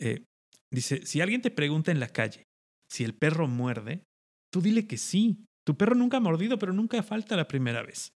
[0.00, 0.24] eh,
[0.72, 2.46] dice, si alguien te pregunta en la calle
[2.90, 4.04] si el perro muerde,
[4.52, 5.44] tú dile que sí.
[5.66, 8.10] Tu perro nunca ha mordido, pero nunca falta la primera vez.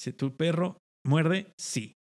[0.00, 1.94] Si tu perro muerde, sí.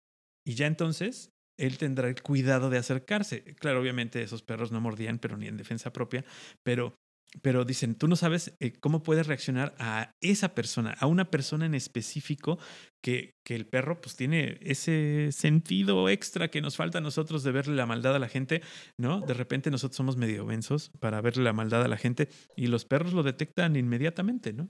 [0.45, 3.43] Y ya entonces él tendrá el cuidado de acercarse.
[3.55, 6.25] Claro, obviamente esos perros no mordían, pero ni en defensa propia,
[6.63, 6.95] pero
[7.41, 11.65] pero dicen, tú no sabes eh, cómo puedes reaccionar a esa persona, a una persona
[11.65, 12.57] en específico
[13.03, 17.51] que, que, el perro pues tiene ese sentido extra que nos falta a nosotros de
[17.51, 18.61] verle la maldad a la gente,
[18.97, 19.21] ¿no?
[19.21, 22.85] De repente nosotros somos medio vensos para verle la maldad a la gente y los
[22.85, 24.69] perros lo detectan inmediatamente, ¿no?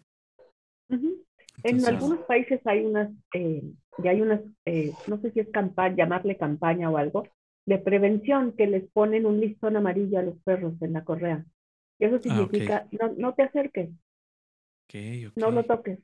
[1.64, 3.64] En algunos países hay unas, eh,
[3.98, 7.28] ya hay unas, eh, no sé si es campaña, llamarle campaña o algo,
[7.66, 11.46] de prevención que les ponen un listón amarillo a los perros en la correa.
[12.00, 13.90] Y eso ah, significa, no, no te acerques.
[15.36, 16.00] No lo toques.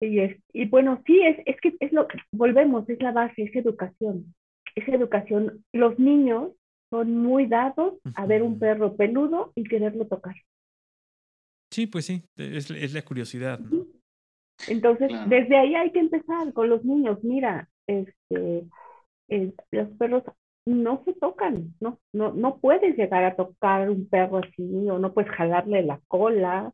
[0.00, 3.56] Y, es, y bueno, sí, es, es que es lo volvemos, es la base, es
[3.56, 4.34] educación.
[4.74, 5.64] Es educación.
[5.72, 6.52] Los niños
[6.90, 10.36] son muy dados a ver un perro peludo y quererlo tocar.
[11.70, 13.60] Sí, pues sí, es, es la curiosidad.
[14.66, 17.18] Entonces, desde ahí hay que empezar con los niños.
[17.22, 18.64] Mira, este,
[19.28, 20.24] eh, los perros
[20.66, 25.14] no se tocan, no, no, no puedes llegar a tocar un perro así o no
[25.14, 26.72] puedes jalarle la cola.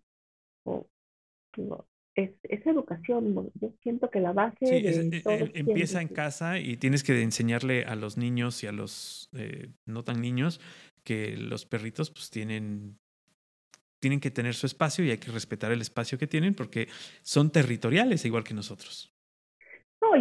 [0.64, 0.86] O,
[2.16, 3.50] es, es, educación.
[3.60, 7.96] Yo siento que la base de eh, empieza en casa y tienes que enseñarle a
[7.96, 10.60] los niños y a los eh, no tan niños
[11.02, 12.98] que los perritos pues tienen
[14.04, 16.88] tienen que tener su espacio y hay que respetar el espacio que tienen porque
[17.22, 19.10] son territoriales igual que nosotros.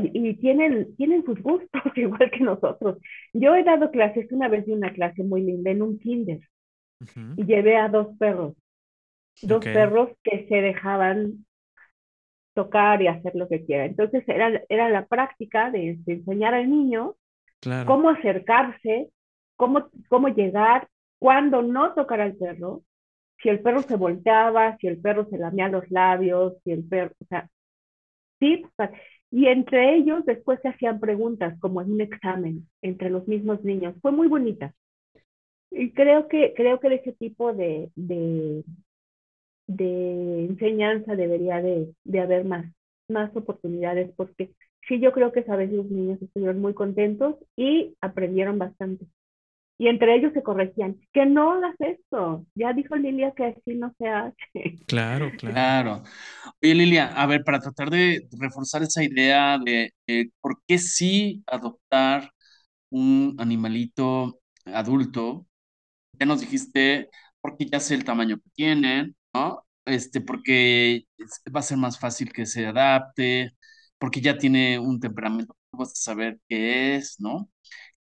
[0.01, 2.99] Y, tienen, tienen sus gustos igual que nosotros.
[3.33, 6.39] Yo he dado clases, una vez de una clase muy linda en un kinder
[7.35, 8.53] y llevé a dos perros,
[9.41, 11.45] dos perros que se dejaban
[12.53, 13.87] tocar y hacer lo que quieran.
[13.87, 17.17] Entonces era, era la práctica de, enseñar al niño
[17.85, 19.09] cómo acercarse,
[19.57, 20.87] cómo, cómo llegar,
[21.19, 22.83] cuándo no tocar al perro,
[23.43, 27.13] si el perro se volteaba, si el perro se lamía los labios, si el perro,
[27.21, 27.49] o sea,
[28.39, 28.65] sí,
[29.31, 33.95] y entre ellos después se hacían preguntas como en un examen entre los mismos niños.
[34.01, 34.73] Fue muy bonita.
[35.71, 38.63] Y creo que, creo que ese tipo de, de,
[39.67, 42.65] de enseñanza debería de, de, haber más,
[43.09, 44.51] más oportunidades, porque
[44.87, 49.05] sí yo creo que esa vez los niños estuvieron muy contentos y aprendieron bastante
[49.77, 53.93] y entre ellos se corregían, que no hagas esto, ya dijo Lilia que así no
[53.97, 54.35] se hace.
[54.85, 55.69] Claro, claro.
[55.71, 56.03] Claro.
[56.61, 59.93] Oye Lilia, a ver, para tratar de reforzar esa idea de
[60.41, 62.31] por qué sí adoptar
[62.91, 65.47] un animalito adulto,
[66.19, 67.09] ya nos dijiste,
[67.41, 69.65] porque ya sé el tamaño que tienen, ¿no?
[69.85, 71.05] Este, porque
[71.55, 73.51] va a ser más fácil que se adapte,
[73.99, 77.49] porque ya tiene un temperamento, vas a saber qué es, ¿no?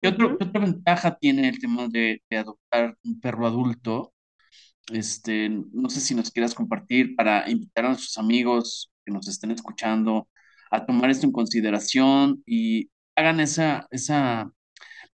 [0.02, 4.12] ¿Qué, otra ventaja tiene el tema de, adoptar un perro adulto?
[4.92, 9.52] Este, no sé si nos quieras compartir para invitar a nuestros amigos que nos estén
[9.52, 10.28] escuchando
[10.70, 14.52] a tomar esto en consideración y hagan esa, esa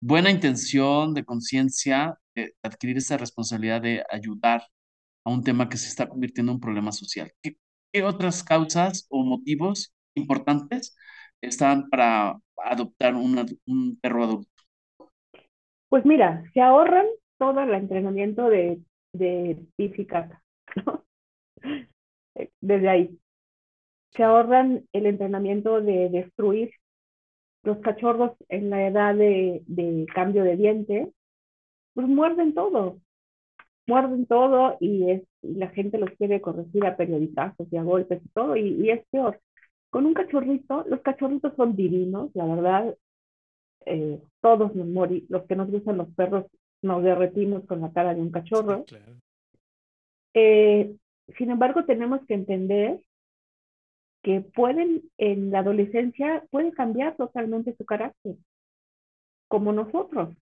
[0.00, 4.62] buena intención de conciencia de adquirir esa responsabilidad de ayudar
[5.24, 7.32] a un tema que se está convirtiendo en un problema social.
[7.42, 7.58] ¿Qué,
[7.92, 10.96] qué otras causas o motivos importantes
[11.42, 14.57] están para adoptar un perro adulto?
[15.88, 17.06] Pues mira, se ahorran
[17.38, 18.80] todo el entrenamiento de,
[19.12, 19.66] de
[20.86, 21.04] ¿no?
[22.60, 23.18] Desde ahí.
[24.10, 26.70] Se ahorran el entrenamiento de destruir
[27.64, 31.12] los cachorros en la edad de, de cambio de diente,
[31.94, 32.98] pues muerden todo,
[33.86, 38.28] muerden todo y, es, la gente los quiere corregir a periodicazos y a golpes y
[38.30, 39.40] todo, y, y, es peor.
[39.90, 42.96] Con un cachorrito, los cachorritos son divinos, la verdad,
[43.88, 46.46] eh, todos nos los que nos gustan los perros
[46.82, 48.84] nos derretimos con la cara de un cachorro.
[50.34, 50.94] Eh,
[51.36, 53.00] sin embargo, tenemos que entender
[54.22, 58.36] que pueden, en la adolescencia, puede cambiar totalmente su carácter,
[59.48, 60.36] como nosotros.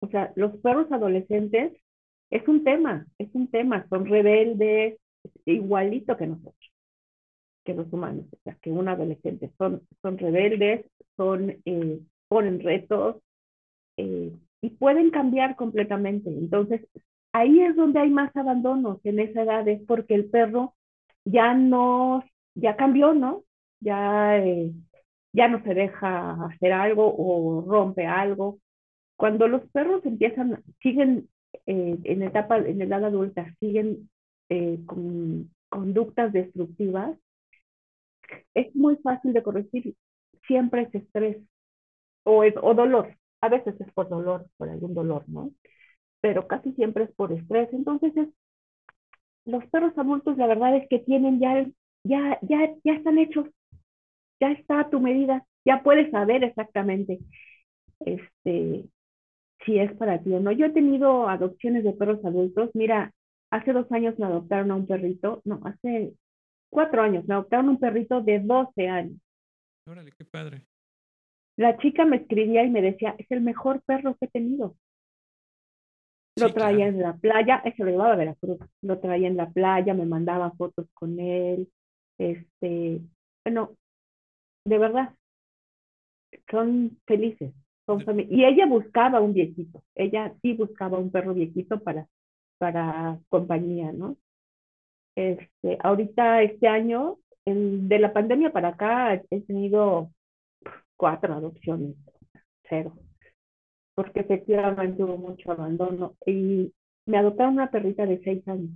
[0.00, 1.72] O sea, los perros adolescentes
[2.30, 4.98] es un tema, es un tema, son rebeldes,
[5.44, 6.72] igualito que nosotros,
[7.64, 12.00] que los humanos, o sea, que un adolescente, son, son rebeldes, son eh,
[12.32, 13.16] ponen retos
[13.98, 16.30] eh, y pueden cambiar completamente.
[16.30, 16.80] Entonces,
[17.32, 20.74] ahí es donde hay más abandonos en esa edad, es porque el perro
[21.26, 22.24] ya no,
[22.54, 23.44] ya cambió, ¿no?
[23.80, 24.72] Ya, eh,
[25.34, 28.58] ya no se deja hacer algo o rompe algo.
[29.16, 31.28] Cuando los perros empiezan, siguen
[31.66, 34.08] eh, en etapa, en edad adulta, siguen
[34.86, 37.16] con conductas destructivas,
[38.54, 39.94] es muy fácil de corregir.
[40.46, 41.38] Siempre es estrés,
[42.24, 43.16] o, es, o dolor.
[43.40, 45.50] A veces es por dolor, por algún dolor, ¿no?
[46.20, 47.72] Pero casi siempre es por estrés.
[47.72, 48.28] Entonces es,
[49.44, 51.66] los perros adultos la verdad es que tienen ya,
[52.04, 53.46] ya, ya, ya están hechos,
[54.40, 57.20] ya está a tu medida, ya puedes saber exactamente
[58.00, 58.84] este,
[59.64, 60.52] si es para ti o no.
[60.52, 63.12] Yo he tenido adopciones de perros adultos, mira,
[63.50, 66.14] hace dos años me adoptaron a un perrito, no, hace
[66.70, 69.18] cuatro años me adoptaron un perrito de 12 años.
[69.86, 70.66] Órale, qué padre.
[71.56, 74.74] La chica me escribía y me decía, es el mejor perro que he tenido.
[76.36, 80.06] Lo traía en la playa, lo llevaba a Veracruz, lo traía en la playa, me
[80.06, 81.68] mandaba fotos con él,
[82.18, 83.00] este,
[83.44, 83.76] bueno,
[84.64, 85.14] de verdad,
[86.50, 87.52] son felices,
[87.86, 92.08] son y ella buscaba un viejito, ella sí buscaba un perro viejito para,
[92.58, 94.16] para compañía, ¿no?
[95.14, 100.10] Este, ahorita este año, de la pandemia para acá, he tenido
[101.02, 101.96] cuatro adopciones,
[102.68, 102.96] cero
[103.94, 106.72] porque efectivamente hubo mucho abandono y
[107.06, 108.70] me adoptaron una perrita de seis años.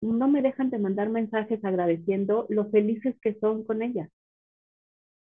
[0.00, 4.08] No me dejan de mandar mensajes agradeciendo lo felices que son con ella.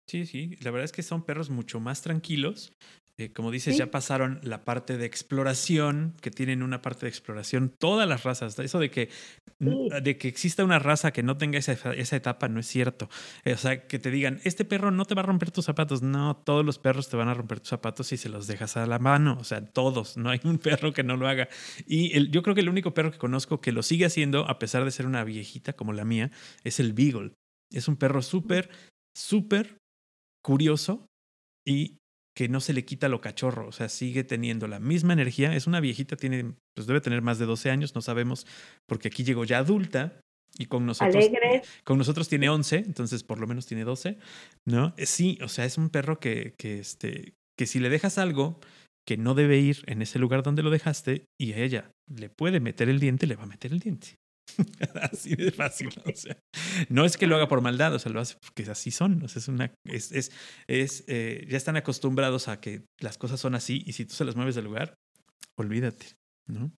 [0.07, 2.75] Sí, sí, la verdad es que son perros mucho más tranquilos
[3.19, 7.69] eh, como dices, ya pasaron la parte de exploración, que tienen una parte de exploración,
[7.77, 8.57] todas las razas.
[8.57, 9.09] Eso de que,
[9.59, 13.09] de que exista una raza que no tenga esa, esa etapa no es cierto.
[13.43, 16.01] Eh, o sea, que te digan, este perro no te va a romper tus zapatos.
[16.01, 18.85] No, todos los perros te van a romper tus zapatos si se los dejas a
[18.85, 19.37] la mano.
[19.39, 20.15] O sea, todos.
[20.17, 21.49] No hay un perro que no lo haga.
[21.85, 24.59] Y el, yo creo que el único perro que conozco que lo sigue haciendo, a
[24.59, 26.31] pesar de ser una viejita como la mía,
[26.63, 27.33] es el Beagle.
[27.71, 28.69] Es un perro súper,
[29.13, 29.77] súper
[30.41, 31.05] curioso
[31.65, 31.98] y
[32.39, 35.53] que no se le quita lo cachorro, o sea, sigue teniendo la misma energía.
[35.53, 38.47] Es una viejita, tiene, pues debe tener más de 12 años, no sabemos,
[38.87, 40.21] porque aquí llegó ya adulta
[40.57, 41.25] y con nosotros,
[41.83, 44.19] con nosotros tiene 11, entonces por lo menos tiene 12,
[44.65, 44.93] ¿no?
[44.95, 48.61] Eh, sí, o sea, es un perro que, que, este, que si le dejas algo
[49.05, 52.61] que no debe ir en ese lugar donde lo dejaste y a ella le puede
[52.61, 54.15] meter el diente, le va a meter el diente.
[55.11, 55.89] así de fácil.
[56.05, 56.37] O sea,
[56.89, 59.23] no es que lo haga por maldad, o sea, lo hace porque así son.
[59.23, 60.31] O sea, es una, es, es,
[60.67, 64.25] es eh, ya están acostumbrados a que las cosas son así y si tú se
[64.25, 64.95] las mueves del lugar,
[65.57, 66.07] olvídate,
[66.47, 66.71] ¿no?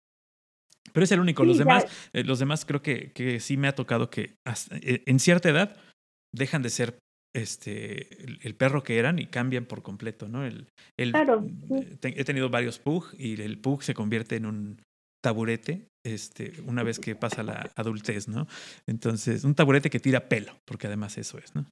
[0.93, 1.45] Pero es el único.
[1.45, 4.35] Los demás, eh, los demás creo que, que sí me ha tocado que
[4.81, 5.77] eh, en cierta edad
[6.33, 6.99] dejan de ser
[7.33, 10.45] este el, perro que eran y cambian por completo, ¿no?
[10.45, 10.67] El,
[10.97, 11.47] el claro,
[12.01, 14.81] he tenido varios pug y el pug se convierte en un
[15.21, 18.47] taburete este, una vez que pasa la adultez, ¿no?
[18.87, 21.65] Entonces, un taburete que tira pelo, porque además eso es, ¿no?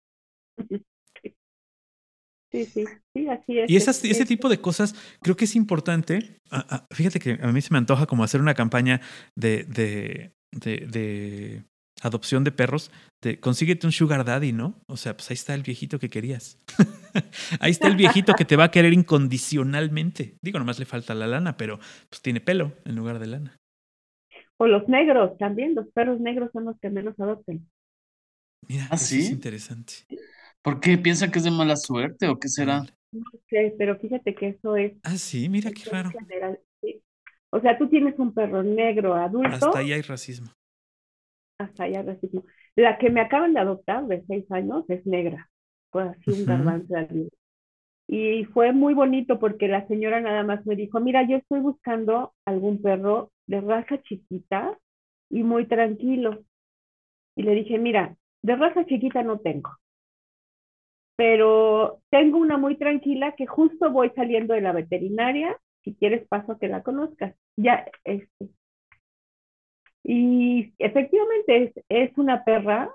[2.52, 2.84] Sí, sí,
[3.14, 3.70] sí, así es.
[3.70, 6.38] Y esas, ese tipo de cosas creo que es importante.
[6.91, 9.02] fíjate que a mí se me antoja como hacer una campaña
[9.36, 11.64] de, de, de, de
[12.02, 12.91] adopción de perros,
[13.22, 14.76] de consíguete un sugar daddy, ¿no?
[14.88, 16.60] O sea, pues ahí está el viejito que querías.
[17.60, 20.36] ahí está el viejito que te va a querer incondicionalmente.
[20.41, 21.80] Digo, nomás le falta la lana, pero
[22.10, 23.58] pues tiene pelo en lugar de lana.
[24.58, 27.70] O los negros también, los perros negros son los que menos adopten.
[28.68, 29.22] Mira, ¿Ah, sí?
[29.22, 29.93] es interesante.
[30.62, 30.97] ¿Por qué?
[30.97, 32.84] ¿Piensa que es de mala suerte o qué será?
[33.12, 34.93] No sé, pero fíjate que eso es.
[35.04, 36.12] Ah, sí, mira qué raro.
[37.52, 39.50] O sea, tú tienes un perro negro adulto.
[39.50, 40.52] Hasta ahí hay racismo.
[41.60, 42.43] Hasta hay racismo.
[42.76, 45.49] La que me acaban de adoptar de seis años es negra.
[45.91, 46.95] Fue así un garbanzo
[48.07, 52.34] Y fue muy bonito porque la señora nada más me dijo, mira, yo estoy buscando
[52.45, 54.78] algún perro de raza chiquita
[55.30, 56.43] y muy tranquilo.
[57.36, 59.72] Y le dije, mira, de raza chiquita no tengo,
[61.16, 66.53] pero tengo una muy tranquila que justo voy saliendo de la veterinaria, si quieres paso
[66.53, 67.36] a que la conozcas.
[67.57, 68.49] Ya, este.
[70.12, 72.89] Y efectivamente es, es una perra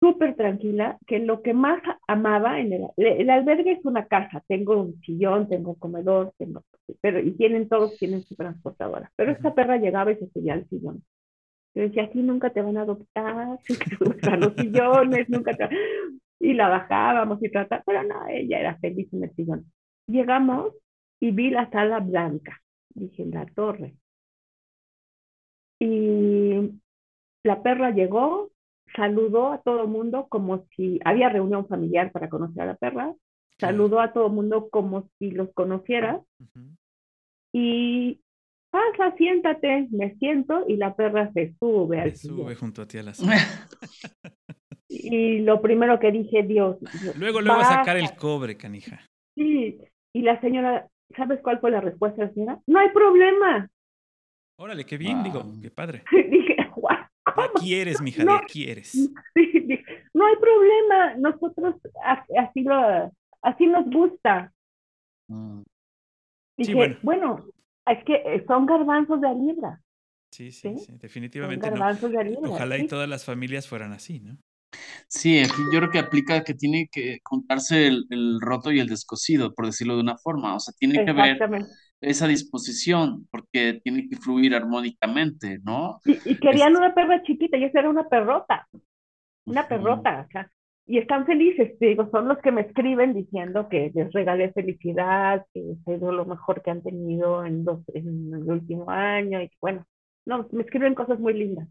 [0.00, 4.78] súper tranquila, que lo que más amaba en el, el, albergue es una casa, tengo
[4.78, 6.62] un sillón, tengo comedor, tengo,
[7.00, 10.68] pero, y tienen todos, tienen su transportadora, pero esta perra llegaba y se subía al
[10.68, 11.02] sillón.
[11.74, 13.58] Yo decía, aquí nunca te van a adoptar,
[14.30, 15.70] a los sillones, nunca te...
[16.38, 19.72] Y la bajábamos y trataba, pero no, ella era feliz en el sillón.
[20.06, 20.74] Llegamos
[21.18, 22.60] y vi la sala blanca,
[22.90, 23.94] dije, la torre.
[25.80, 26.37] Y
[27.48, 28.50] la perra llegó,
[28.94, 33.14] saludó a todo el mundo como si había reunión familiar para conocer a la perra,
[33.58, 36.20] saludó a todo el mundo como si los conociera
[37.52, 38.20] y
[38.70, 42.98] pasa, siéntate, me siento y la perra se sube al se sube junto a ti
[42.98, 43.12] a la
[44.90, 46.78] Y lo primero que dije, Dios.
[47.18, 49.00] Luego, luego a sacar el cobre, canija.
[49.34, 49.78] Sí,
[50.14, 52.60] y la señora, ¿sabes cuál fue la respuesta de la señora?
[52.66, 53.70] No hay problema.
[54.60, 56.02] Órale, qué bien, digo, qué padre.
[56.30, 56.56] dije,
[57.40, 58.94] Aquí eres, mija, de aquí eres.
[60.14, 63.12] no hay problema, nosotros así, lo,
[63.42, 64.52] así nos gusta.
[65.28, 65.62] Mm.
[66.56, 67.46] Dije, bueno.
[67.86, 69.80] es que son garbanzos de libra.
[70.30, 71.86] Sí, sí, sí, definitivamente no.
[72.50, 74.36] Ojalá y todas las familias fueran así, ¿no?
[75.08, 79.66] Sí, yo creo que aplica que tiene que contarse el, roto y el descosido, por
[79.66, 80.54] decirlo de una forma.
[80.54, 81.38] O sea, tiene que ver
[82.00, 86.00] esa disposición, porque tiene que fluir armónicamente, ¿no?
[86.04, 88.68] Y, querían una perra chiquita, y esa era una perrota,
[89.44, 90.50] una perrota, o sea,
[90.86, 95.72] y están felices, digo, son los que me escriben diciendo que les regalé felicidad, que
[95.86, 99.84] es lo mejor que han tenido en, dos, en el último año, y bueno,
[100.24, 101.68] no, me escriben cosas muy lindas.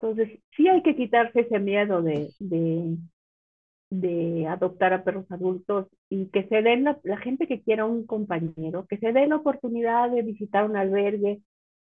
[0.00, 2.96] Entonces, sí hay que quitarse ese miedo de, de,
[4.00, 8.86] de adoptar a perros adultos y que se den la, gente que quiera un compañero,
[8.86, 11.42] que se den la oportunidad de visitar un albergue,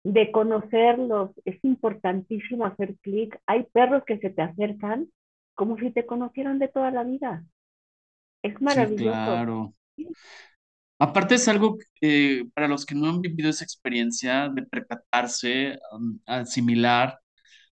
[0.04, 1.30] de conocerlos.
[1.44, 3.38] Es importantísimo hacer clic.
[3.46, 5.08] Hay perros que se te acercan
[5.54, 7.44] como si te conocieran de toda la vida.
[8.42, 9.10] Es maravilloso.
[9.10, 9.74] claro.
[10.98, 16.18] Aparte es algo que para los que no han vivido esa experiencia de percatarse, um,
[16.26, 17.18] asimilar,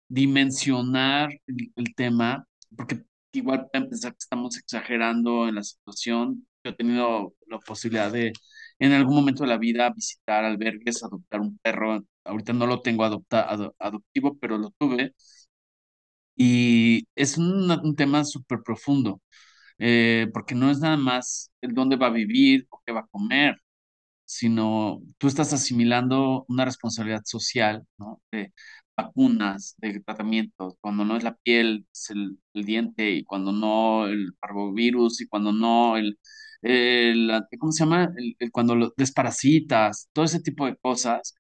[0.08, 2.44] dimensionar el, tema,
[2.76, 3.02] porque
[3.32, 6.46] igual pueden pensar que estamos exagerando en la situación.
[6.64, 8.32] Yo he tenido la posibilidad de
[8.78, 12.04] en algún momento de la vida visitar albergues, adoptar un perro.
[12.24, 15.14] Ahorita no lo tengo adoptado adoptivo, pero lo tuve.
[16.36, 19.20] Y es un, un tema súper profundo.
[19.78, 23.08] Eh, porque no es nada más el dónde va a vivir o qué va a
[23.08, 23.56] comer,
[24.26, 28.22] sino tú estás asimilando una responsabilidad social, ¿no?
[28.32, 28.52] De
[29.02, 34.34] vacunas, de tratamientos, cuando no es la piel, es el, diente, y cuando no el
[34.40, 36.18] parvovirus, y cuando no el,
[37.58, 38.12] ¿cómo se llama?
[38.16, 41.34] El, cuando lo desparasitas, todo ese tipo de cosas.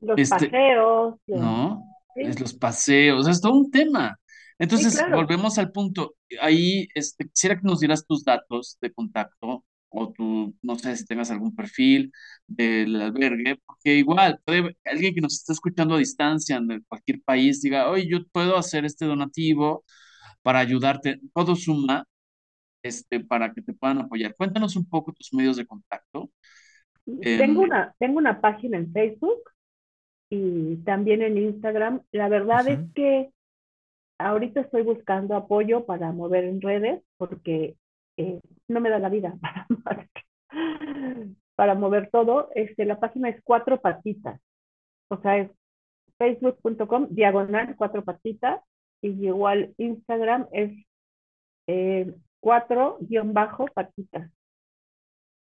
[0.00, 1.14] Los este, paseos.
[1.26, 1.84] ¿No?
[2.14, 4.18] Es los paseos, es todo un tema.
[4.58, 6.14] Entonces, volvemos al punto.
[6.40, 11.04] Ahí este, quisiera que nos dieras tus datos de contacto o tú, no sé si
[11.06, 12.12] tengas algún perfil
[12.46, 17.60] del albergue, porque igual, puede, alguien que nos está escuchando a distancia en cualquier país
[17.60, 19.84] diga, oye, yo puedo hacer este donativo
[20.42, 22.06] para ayudarte, todo suma
[22.82, 24.34] este, para que te puedan apoyar.
[24.36, 26.30] Cuéntanos un poco tus medios de contacto.
[27.04, 29.42] Tengo, em, una, tengo una página en Facebook
[30.30, 32.02] y también en Instagram.
[32.10, 33.30] La verdad es que
[34.18, 37.76] ahorita estoy buscando apoyo para mover en redes porque
[38.16, 39.34] eh, no me da la vida
[41.56, 42.50] para, mover todo.
[42.54, 44.40] Este, la página es cuatro patitas.
[45.08, 45.50] O sea, es
[46.18, 48.62] facebook.com diagonal cuatro patitas
[49.00, 50.72] y igual Instagram es
[51.66, 54.30] eh, cuatro guion bajo patitas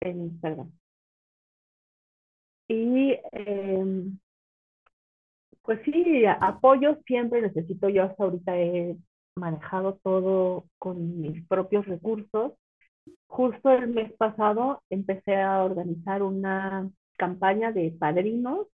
[0.01, 0.72] en Instagram.
[2.68, 4.18] Y em,
[5.62, 7.89] pues sí, apoyo siempre necesito.
[7.89, 8.97] Yo hasta ahorita he
[9.36, 12.54] manejado todo con mis propios recursos.
[13.28, 18.60] Justo el mes pasado empecé a organizar una campaña de padrinos.
[18.60, 18.70] O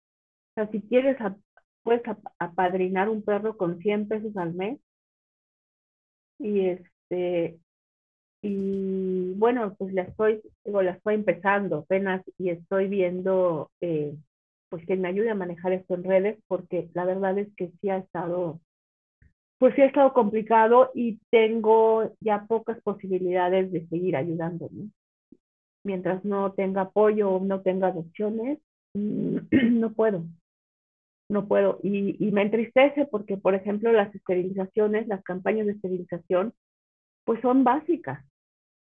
[0.55, 1.17] sea, si quieres,
[1.83, 2.03] puedes
[2.39, 4.79] apadrinar un perro con 100 pesos al mes.
[6.39, 7.59] Y este,
[8.41, 14.15] y bueno, pues la estoy, digo, estoy empezando apenas y estoy viendo eh,
[14.69, 17.89] pues que me ayude a manejar esto en redes, porque la verdad es que sí
[17.89, 18.59] ha estado,
[19.61, 24.67] pues sí ha estado complicado y tengo ya pocas posibilidades de seguir ayudando,
[25.83, 28.57] Mientras no tenga apoyo o no tenga adopciones,
[28.95, 30.25] no puedo,
[31.29, 31.77] no puedo.
[31.83, 36.55] Y, y me entristece porque, por ejemplo, las esterilizaciones, las campañas de esterilización,
[37.23, 38.25] pues son básicas,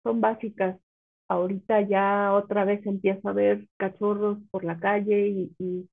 [0.01, 0.79] son básicas.
[1.27, 5.27] Ahorita ya otra vez empiezo a ver cachorros por la calle
[5.59, 5.89] y,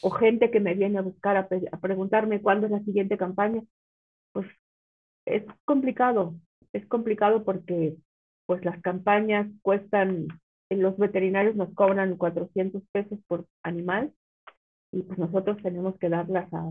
[0.00, 3.62] o gente que me viene a buscar a, preguntarme cuándo es la siguiente campaña,
[5.26, 6.34] es complicado,
[6.72, 7.96] es complicado porque
[8.46, 10.28] pues las campañas cuestan,
[10.70, 14.12] los veterinarios nos cobran 400 pesos por animal
[14.92, 16.70] y pues nosotros tenemos que darlas a,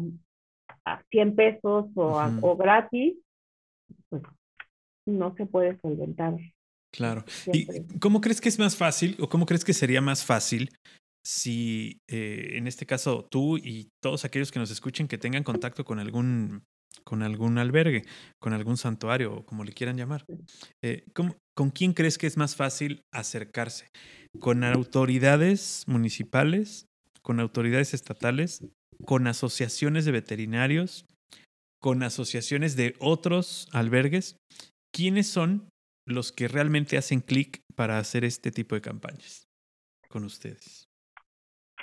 [0.86, 3.16] a 100 pesos o, o gratis,
[4.10, 4.24] pues
[5.06, 6.36] no se puede solventar.
[6.92, 7.24] Claro.
[7.52, 10.70] ¿Y cómo crees que es más fácil o cómo crees que sería más fácil
[11.26, 15.86] si eh, en este caso tú y todos aquellos que nos escuchen que tengan contacto
[15.86, 16.64] con algún
[17.04, 18.04] con algún albergue,
[18.40, 20.26] con algún santuario o como le quieran llamar.
[20.84, 23.88] Eh, ¿Con quién crees que es más fácil acercarse?
[24.40, 26.88] ¿Con autoridades municipales?
[27.22, 28.66] ¿Con autoridades estatales?
[29.06, 31.06] ¿Con asociaciones de veterinarios?
[31.80, 34.38] ¿Con asociaciones de otros albergues?
[34.94, 35.70] ¿Quiénes son
[36.08, 39.44] los que realmente hacen clic para hacer este tipo de campañas
[40.10, 40.86] con ustedes?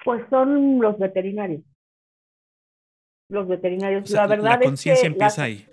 [0.04, 1.62] Pues son los veterinarios.
[3.30, 4.10] Los veterinarios.
[4.10, 5.66] la verdad la conciencia empieza ahí.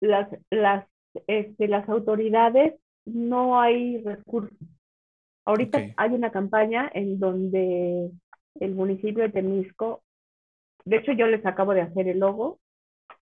[0.00, 0.86] Las, las,
[1.26, 2.74] este, las autoridades
[3.04, 4.56] no hay recursos.
[5.44, 8.10] Ahorita hay una campaña en donde
[8.60, 10.02] el municipio de Temisco
[10.88, 12.58] de hecho yo les acabo de hacer el logo,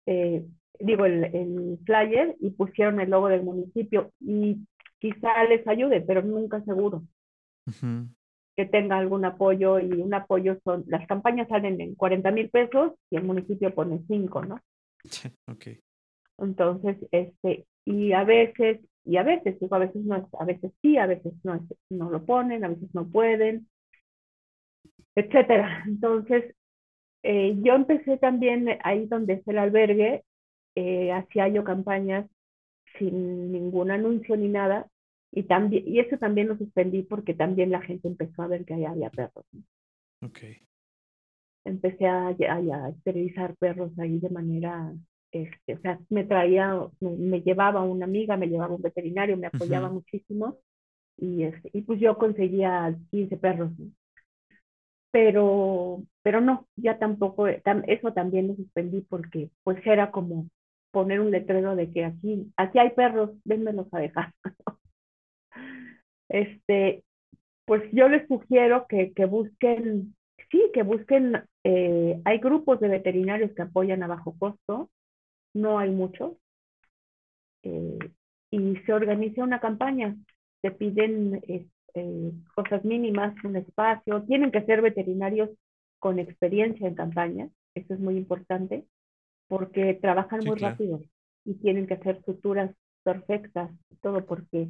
[0.07, 0.45] eh,
[0.81, 4.59] digo el, el, flyer y pusieron el logo del municipio y
[4.99, 7.05] quizá les ayude, pero nunca seguro
[8.57, 12.93] que tenga algún apoyo y un apoyo son, las campañas salen en 40 mil pesos
[13.11, 14.61] y el municipio pone 5, ¿no?
[15.51, 15.67] Ok.
[16.39, 20.97] Entonces, este, y a veces, y a veces, digo, a veces no, a veces sí,
[20.97, 23.69] a veces no, no lo ponen, a veces no pueden,
[25.15, 25.85] etcétera.
[25.87, 26.55] Entonces,
[27.23, 30.25] eh, yo empecé también ahí donde es el albergue,
[30.75, 32.29] eh, hacía yo campañas
[32.99, 34.89] sin ningún anuncio ni nada,
[35.37, 38.75] y, también, y eso también lo suspendí porque también la gente empezó a ver que
[38.75, 39.45] ahí había perros.
[40.23, 40.39] Ok.
[41.65, 44.95] Empecé a, a, esterilizar perros ahí de manera,
[45.33, 49.89] este, o sea, me traía, me, llevaba una amiga, me llevaba un veterinario, me apoyaba
[49.91, 50.59] muchísimo
[51.17, 53.73] y, este, y pues yo conseguía 15 perros.
[55.11, 60.49] Pero, pero no, ya tampoco, eso también lo suspendí porque pues era como
[60.93, 64.33] poner un letrero de que aquí, aquí hay perros, vénmelos a dejar.
[66.29, 67.03] este,
[67.65, 70.15] pues yo les sugiero que, que busquen,
[70.51, 74.91] sí, que busquen, eh, hay grupos de veterinarios que apoyan a bajo costo,
[75.55, 76.33] no hay muchos,
[77.63, 77.99] eh,
[78.51, 80.17] y se organiza una campaña,
[80.63, 81.41] se piden
[81.95, 85.51] eh, cosas mínimas, un espacio, tienen que ser veterinarios
[85.99, 88.85] con experiencia en campañas, eso es muy importante,
[89.49, 91.01] porque trabajan muy rápido
[91.45, 92.71] y tienen que hacer suturas
[93.03, 94.69] perfectas, todo porque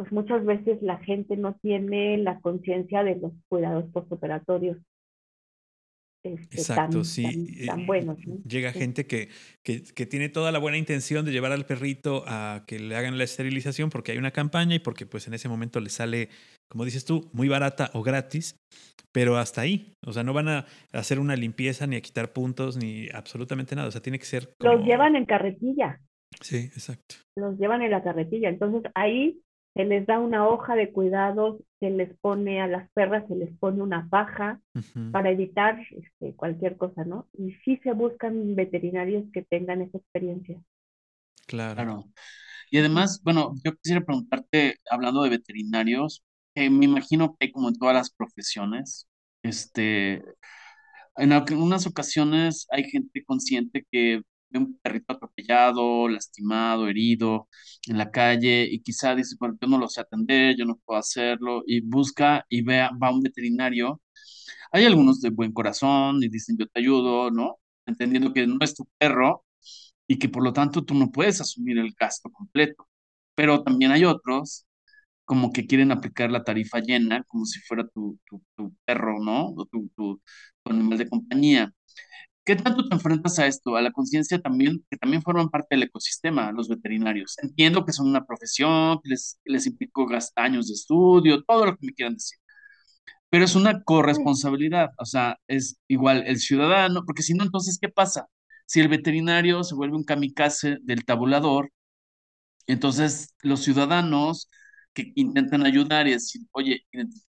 [0.00, 4.78] pues muchas veces la gente no tiene la conciencia de los cuidados postoperatorios.
[6.24, 7.66] Este, Exacto, sí.
[7.66, 8.16] Tan, buenos.
[8.48, 9.28] Llega gente que,
[9.62, 13.18] que, que, tiene toda la buena intención de llevar al perrito a que le hagan
[13.18, 16.30] la esterilización porque hay una campaña y porque pues en ese momento le sale,
[16.70, 18.56] como dices tú, muy barata o gratis,
[19.12, 19.92] pero hasta ahí.
[20.06, 23.88] O sea, no van a hacer una limpieza ni a quitar puntos ni absolutamente nada.
[23.88, 24.48] O sea, tiene que ser...
[24.60, 26.00] Los llevan en carretilla.
[26.40, 27.16] Sí, exacto.
[27.36, 28.48] Los llevan en la carretilla.
[28.48, 29.42] Entonces ahí
[29.74, 33.56] se les da una hoja de cuidados, se les pone a las perras, se les
[33.58, 34.60] pone una paja
[35.12, 37.28] para evitar este, cualquier cosa, ¿no?
[37.32, 40.60] Y sí se buscan veterinarios que tengan esa experiencia.
[41.46, 42.04] Claro.
[42.70, 46.22] Y además, bueno, yo quisiera preguntarte, hablando de veterinarios,
[46.54, 49.08] que me imagino que como en todas las profesiones,
[49.42, 50.22] este,
[51.16, 54.22] en algunas ocasiones hay gente consciente que
[54.58, 57.48] un perrito atropellado, lastimado, herido
[57.86, 60.98] en la calle y quizá dice, bueno, yo no lo sé atender, yo no puedo
[60.98, 64.00] hacerlo y busca y vea, va a un veterinario.
[64.72, 67.58] Hay algunos de buen corazón y dicen, yo te ayudo, ¿no?
[67.86, 69.44] Entendiendo que no es tu perro
[70.06, 72.88] y que por lo tanto tú no puedes asumir el gasto completo.
[73.34, 74.66] Pero también hay otros
[75.24, 78.18] como que quieren aplicar la tarifa llena como si fuera tu,
[78.56, 79.48] tu, perro, ¿no?
[79.56, 80.20] O tu, tu
[80.64, 81.72] animal de compañía.
[82.44, 85.84] ¿Qué tanto te enfrentas a esto, a la conciencia también, que también forman parte del
[85.84, 87.36] ecosistema, los veterinarios?
[87.42, 91.86] Entiendo que son una profesión, que les, les implicó años de estudio, todo lo que
[91.86, 92.38] me quieran decir.
[93.30, 97.88] Pero es una corresponsabilidad, o sea, es igual el ciudadano, porque si no, entonces, ¿qué
[97.88, 98.26] pasa?
[98.66, 101.70] Si el veterinario se vuelve un kamikaze del tabulador,
[102.66, 104.48] entonces los ciudadanos
[104.94, 107.26] que intentan ayudar y decir, oye, identifica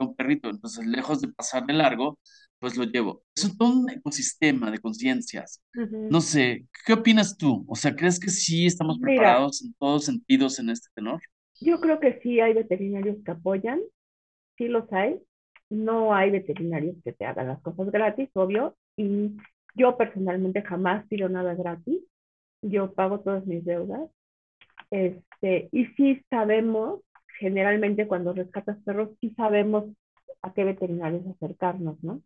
[0.00, 2.18] un perrito, entonces lejos de pasar de largo,
[2.64, 3.22] pues lo llevo.
[3.36, 5.62] Es todo un ecosistema de conciencias.
[6.10, 7.62] No sé, ¿qué opinas tú?
[7.68, 11.20] O sea, ¿crees que sí estamos preparados en todos sentidos en este tenor?
[11.60, 13.82] Yo creo que sí hay veterinarios que apoyan,
[14.56, 15.20] sí los hay.
[15.68, 19.36] No hay veterinarios que te hagan las cosas gratis, obvio, y
[19.74, 21.98] yo personalmente jamás pido nada gratis.
[22.62, 24.08] Yo pago todas mis deudas.
[24.90, 27.02] Este, y sí sabemos,
[27.38, 29.84] generalmente cuando rescatas perros, sí sabemos
[30.40, 32.22] a qué veterinarios acercarnos, ¿no?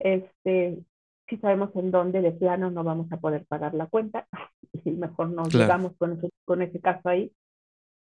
[0.00, 0.78] Este,
[1.28, 4.26] si sabemos en dónde de plano no vamos a poder pagar la cuenta
[4.84, 7.32] y mejor no llegamos con ese, con ese caso ahí.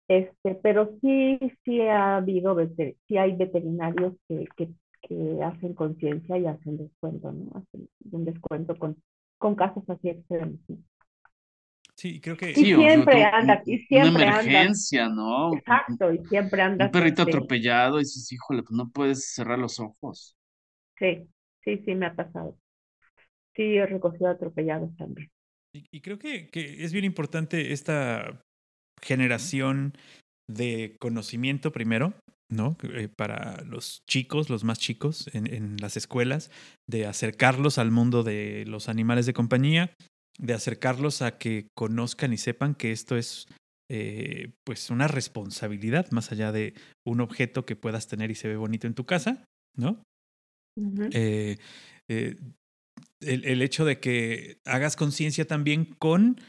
[0.07, 2.57] Este, pero sí, sí ha habido,
[3.09, 4.69] sí hay veterinarios que, que,
[5.01, 7.51] que hacen conciencia y hacen descuento, ¿no?
[7.57, 8.97] Hacen un descuento con,
[9.39, 10.61] con casos así extremos.
[11.97, 15.55] Sí, creo que y siempre anda, y siempre una emergencia, ¿no?
[15.55, 16.87] Exacto, y siempre anda.
[16.87, 20.37] Un perrito este atropellado y dices, híjole, pues no puedes cerrar los ojos.
[20.99, 21.27] Sí,
[21.65, 22.57] Sí, sí, me ha pasado.
[23.55, 25.31] Sí, he recogido atropellados también.
[25.73, 28.41] Y, creo que, que, es bien importante esta
[29.03, 29.95] generación
[30.49, 32.15] de conocimiento primero,
[32.49, 32.77] ¿no?
[32.83, 36.51] Eh, para los chicos, los más chicos en, en, las escuelas,
[36.89, 39.93] de acercarlos al mundo de los animales de compañía,
[40.39, 43.47] de acercarlos a que conozcan y sepan que esto es
[43.91, 46.75] eh, pues una responsabilidad más allá de
[47.07, 49.45] un objeto que puedas tener y se ve bonito en tu casa,
[49.77, 50.03] ¿no?
[50.77, 51.57] Eh,
[52.09, 52.37] eh,
[53.21, 56.41] el, hecho de que hagas conciencia también con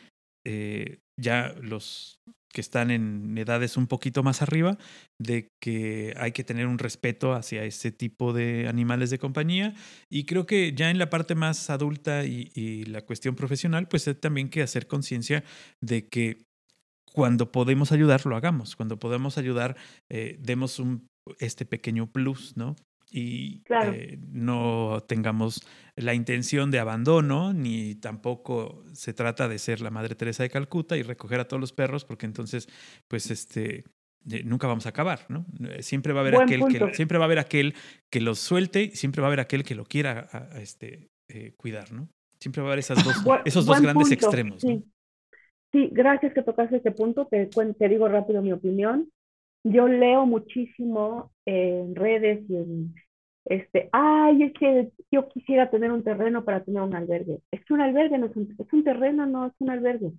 [0.46, 2.20] eh, ya los
[2.52, 4.78] que están en edades un poquito más arriba,
[5.22, 9.76] de que hay que tener un respeto hacia ese tipo de animales de compañía.
[10.10, 14.50] Y creo que ya en la parte más adulta y, la cuestión profesional, pues también
[14.50, 15.44] que hacer conciencia
[15.82, 16.46] de que
[17.12, 18.78] cuando podemos ayudar, lo hagamos.
[18.78, 19.76] Cuando podemos ayudar,
[20.10, 21.08] demos un,
[21.40, 22.78] este pequeño plus, ¿no?
[23.16, 25.66] Y eh, no tengamos
[25.96, 30.98] la intención de abandono, ni tampoco se trata de ser la Madre Teresa de Calcuta
[30.98, 32.68] y recoger a todos los perros, porque entonces,
[33.08, 33.86] pues, este,
[34.30, 35.46] eh, nunca vamos a acabar, ¿no?
[35.70, 37.74] Eh, siempre va a haber aquel que siempre va a haber aquel
[38.12, 41.08] que los suelte, y siempre va a haber aquel que lo quiera este,
[41.56, 42.10] cuidar, ¿no?
[42.42, 43.16] Siempre va a haber esas dos,
[43.46, 44.60] esos dos grandes extremos.
[44.60, 44.84] Sí.
[45.72, 45.88] sí.
[45.94, 47.28] gracias que tocaste ese punto.
[47.28, 49.10] Te, te digo rápido mi opinión.
[49.64, 52.96] Yo leo muchísimo en redes y en,
[53.46, 57.40] este, ay, es que yo quisiera tener un terreno para tener un albergue.
[57.52, 60.12] Es que un albergue no es un, es un terreno, no es un albergue.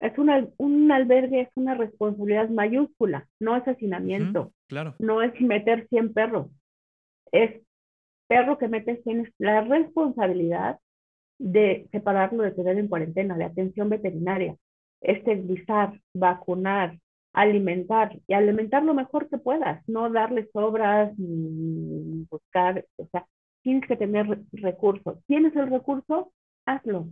[0.00, 4.52] Es una, un albergue es una responsabilidad mayúscula, no es hacinamiento.
[4.66, 4.94] claro.
[4.98, 6.48] No es meter 100 perros.
[7.32, 7.60] Es
[8.28, 10.78] perro que metes, tienes la responsabilidad
[11.38, 14.56] de separarlo de tener en cuarentena, de atención veterinaria,
[15.00, 16.98] esterilizar, vacunar,
[17.32, 23.26] alimentar y alimentar lo mejor que puedas, no darle sobras ni buscar, o sea,
[23.62, 25.18] tienes que tener recursos.
[25.26, 26.32] ¿Tienes el recurso?
[26.66, 27.08] Hazlo.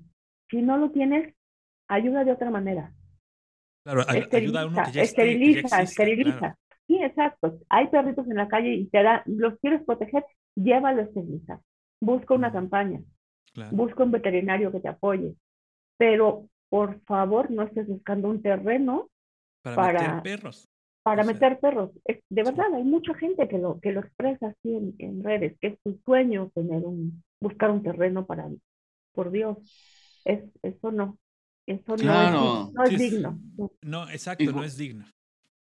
[0.50, 1.34] Si no lo tienes,
[1.88, 2.92] ayuda de otra manera.
[3.84, 6.56] Claro, ayuda a uno que ya esteriliza, esteriliza.
[6.86, 7.58] Sí, exacto.
[7.68, 10.24] Hay perritos en la calle y te da, los quieres proteger,
[10.54, 11.60] llévalo a esterilizar.
[12.00, 13.00] Busca una campaña.
[13.72, 15.34] Busca un veterinario que te apoye.
[15.96, 19.08] Pero por favor, no estés buscando un terreno
[19.62, 20.68] para, meter perros.
[21.02, 21.90] Para meter perros.
[22.06, 25.78] de verdad, hay mucha gente que lo, que lo expresa así en, redes, que es
[25.82, 28.48] su sueño tener un, buscar un terreno para,
[29.12, 29.58] por Dios,
[30.24, 31.18] es, eso no.
[31.66, 33.38] Eso no, es, digno.
[33.82, 35.04] No, exacto, no es digno.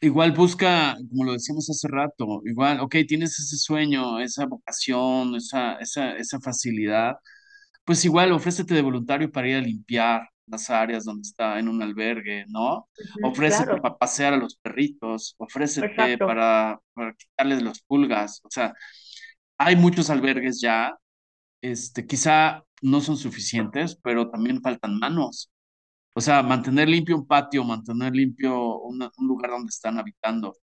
[0.01, 5.77] Igual busca, como lo decíamos hace rato, igual, ok, tienes ese sueño, esa vocación, esa,
[5.77, 7.15] esa, esa facilidad,
[7.85, 11.83] pues igual ofrécete de voluntario para ir a limpiar, las áreas donde está en un
[11.83, 12.89] albergue, ¿no?
[13.23, 18.75] ofrécete para pasear a los perritos, ofrécete para, para, quitarles los pulgas, o sea,
[19.59, 20.97] hay muchos albergues ya,
[21.63, 25.51] este, quizá no son suficientes, pero también faltan manos.
[26.15, 30.57] O sea, mantener limpio un patio, mantener limpio un, lugar donde están habitando,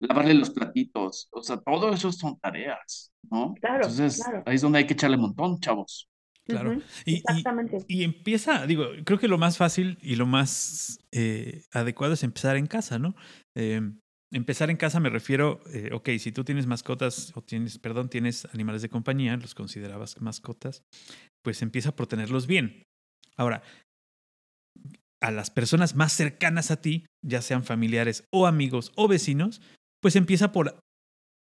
[0.00, 3.54] lavarle los platitos, o sea, todo eso son tareas, ¿no?
[3.60, 6.08] Claro, Entonces, ahí es donde hay que echarle un montón, chavos.
[6.46, 6.80] Claro.
[7.04, 7.22] y,
[7.88, 12.56] Y, empieza, digo, creo que lo más fácil y lo más eh, adecuado es empezar
[12.56, 13.16] en casa, ¿no?
[13.56, 13.98] Em,
[14.32, 18.46] empezar en casa me refiero, eh, ok, si tú tienes mascotas o tienes, perdón, tienes
[18.52, 20.82] animales de compañía, los considerabas mascotas,
[21.42, 22.84] pues empieza por tenerlos bien.
[23.36, 23.62] Ahora,
[25.20, 29.60] a las personas más cercanas a ti, ya sean familiares o amigos o vecinos,
[30.00, 30.78] pues empieza por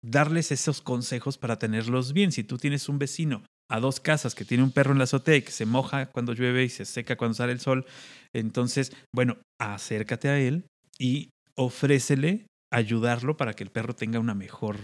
[0.02, 2.32] darles esos consejos para tenerlos bien.
[2.32, 5.36] Si tú tienes un vecino a dos casas que tiene un perro en la azotea
[5.36, 7.86] y que se moja cuando llueve y se seca cuando sale el sol,
[8.32, 10.66] entonces, bueno, acércate a él
[10.98, 14.76] y ofrécele ayudarlo para que el perro tenga una mejor,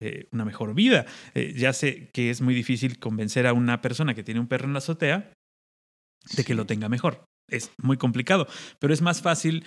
[0.00, 1.06] eh, una mejor vida.
[1.34, 4.66] Eh, ya sé que es muy difícil convencer a una persona que tiene un perro
[4.66, 5.32] en la azotea
[6.36, 7.24] de que lo tenga mejor.
[7.48, 8.48] Es muy complicado,
[8.80, 9.64] pero es más fácil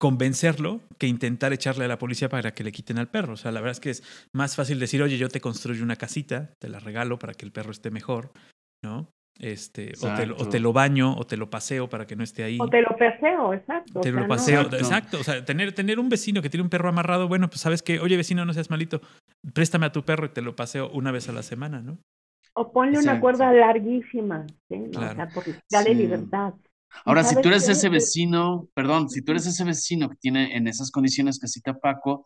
[0.00, 3.34] convencerlo que intentar echarle a la policía para que le quiten al perro.
[3.34, 5.96] O sea, la verdad es que es más fácil decir, oye, yo te construyo una
[5.96, 8.32] casita, te la regalo para que el perro esté mejor,
[8.82, 9.12] ¿no?
[9.38, 12.44] Este, o te, o te, lo baño o te lo paseo para que no esté
[12.44, 12.58] ahí.
[12.60, 14.00] O te lo paseo, exacto.
[14.00, 15.18] Te lo paseo, exacto.
[15.20, 18.00] O sea, tener, tener un vecino que tiene un perro amarrado, bueno, pues sabes que,
[18.00, 19.02] oye, vecino, no seas malito,
[19.52, 21.98] préstame a tu perro y te lo paseo una vez a la semana, ¿no?
[22.54, 24.78] O ponle una cuerda larguísima, ¿sí?
[24.78, 25.00] ¿no?
[25.00, 26.54] O sea, porque dale libertad.
[27.04, 30.68] Ahora, si tú eres ese vecino, perdón, si tú eres ese vecino que tiene en
[30.68, 32.24] esas condiciones que cita Paco,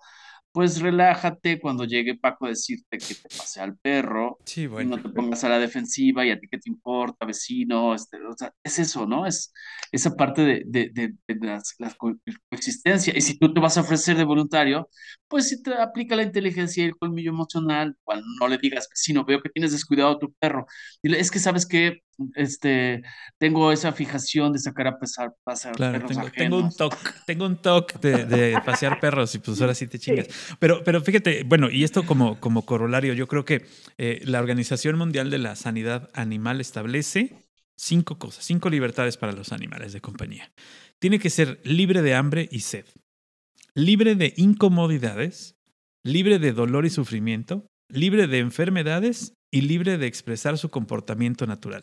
[0.55, 4.97] pues relájate cuando llegue Paco a decirte que te pase al perro sí, bueno.
[4.97, 8.37] no te pongas a la defensiva y a ti qué te importa, vecino, este, o
[8.37, 9.27] sea, es eso, ¿no?
[9.27, 9.53] Es
[9.91, 10.91] esa parte de, de,
[11.27, 11.93] de, la
[12.49, 13.13] coexistencia.
[13.17, 14.89] Y si tú te vas a ofrecer de voluntario,
[15.27, 19.25] pues si te aplica la inteligencia y el colmillo emocional, cuando no le digas, vecino,
[19.25, 20.67] veo que tienes descuidado a tu perro,
[21.03, 22.05] dile, es que sabes que
[22.35, 23.03] este,
[23.39, 26.97] tengo esa fijación de sacar a pesar, pasear perros tengo, tengo, un toque,
[27.27, 30.29] tengo un toque de, de, pasear perros y pues ahora sí te chingas.
[30.59, 33.67] Pero, pero fíjate, bueno, y esto como, como corolario, yo creo que
[33.99, 39.53] eh, la Organización Mundial de la Sanidad Animal establece cinco cosas, cinco libertades para los
[39.53, 40.53] animales de compañía.
[40.99, 42.87] Tiene que ser libre de hambre y sed,
[43.75, 45.57] libre de incomodidades,
[46.03, 47.67] libre de dolor y sufrimiento,
[47.97, 51.83] libre de enfermedades y libre de expresar su comportamiento natural.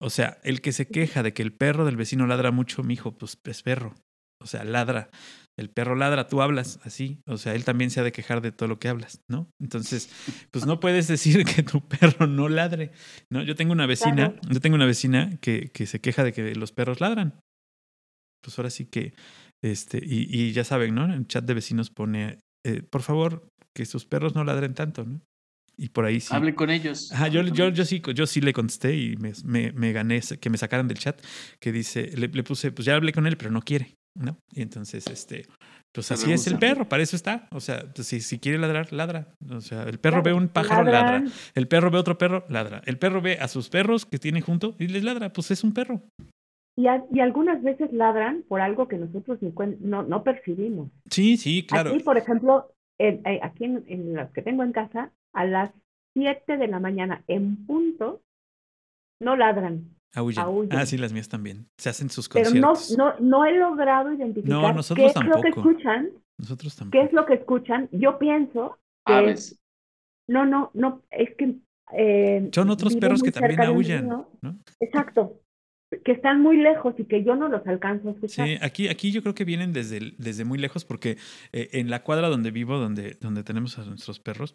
[0.00, 3.16] O sea, el que se queja de que el perro del vecino ladra mucho, mijo,
[3.16, 3.94] pues es perro.
[4.42, 5.08] O sea, ladra.
[5.56, 7.20] El perro ladra, tú hablas así.
[7.26, 9.48] O sea, él también se ha de quejar de todo lo que hablas, ¿no?
[9.60, 10.10] Entonces,
[10.50, 12.90] pues no puedes decir que tu perro no ladre,
[13.30, 13.42] ¿no?
[13.42, 16.72] Yo tengo una vecina, yo tengo una vecina que, que se queja de que los
[16.72, 17.40] perros ladran.
[18.42, 19.14] Pues ahora sí que,
[19.62, 21.04] este, y, y ya saben, ¿no?
[21.04, 25.04] En el chat de vecinos pone, eh, por favor, que sus perros no ladren tanto,
[25.04, 25.20] ¿no?
[25.76, 26.34] Y por ahí sí.
[26.34, 27.12] Hable con ellos.
[27.12, 30.50] Ajá, yo, yo, yo, sí, yo sí le contesté y me, me, me gané que
[30.50, 31.20] me sacaran del chat,
[31.60, 34.38] que dice, le, le, puse, pues ya hablé con él, pero no quiere, ¿no?
[34.52, 35.46] Y entonces, este,
[35.94, 37.48] pues así es el perro, para eso está.
[37.52, 39.34] O sea, pues si, si quiere ladrar, ladra.
[39.48, 41.24] O sea, el perro claro, ve un pájaro, ladra.
[41.54, 42.82] El perro ve otro perro, ladra.
[42.84, 45.72] El perro ve a sus perros que tiene junto y les ladra, pues es un
[45.72, 46.02] perro.
[46.76, 49.38] Y, a, y algunas veces ladran por algo que nosotros
[49.80, 50.90] no, no percibimos.
[51.08, 51.90] Sí, sí, claro.
[51.90, 55.70] Aquí, por ejemplo, en, aquí en, en las que tengo en casa, a las
[56.14, 58.22] 7 de la mañana en punto,
[59.20, 59.90] no ladran.
[60.14, 60.44] Aullan.
[60.44, 60.78] Aullan.
[60.78, 61.66] Ah, sí, las mías también.
[61.76, 62.96] Se hacen sus Pero conciertos.
[62.96, 66.10] no, no, no he logrado identificar no, nosotros qué es lo que escuchan.
[66.38, 66.92] Nosotros tampoco.
[66.92, 67.88] ¿Qué es lo que escuchan?
[67.92, 69.12] Yo pienso que...
[69.12, 69.60] Aves.
[70.28, 71.56] No, no, no, es que...
[71.92, 74.08] Eh, Son otros perros que también aullan.
[74.08, 74.58] ¿no?
[74.80, 75.40] Exacto
[76.04, 78.46] que están muy lejos y que yo no los alcanzo a escuchar.
[78.46, 81.16] Sí, aquí, aquí yo creo que vienen desde, desde muy lejos porque
[81.52, 84.54] eh, en la cuadra donde vivo, donde, donde tenemos a nuestros perros,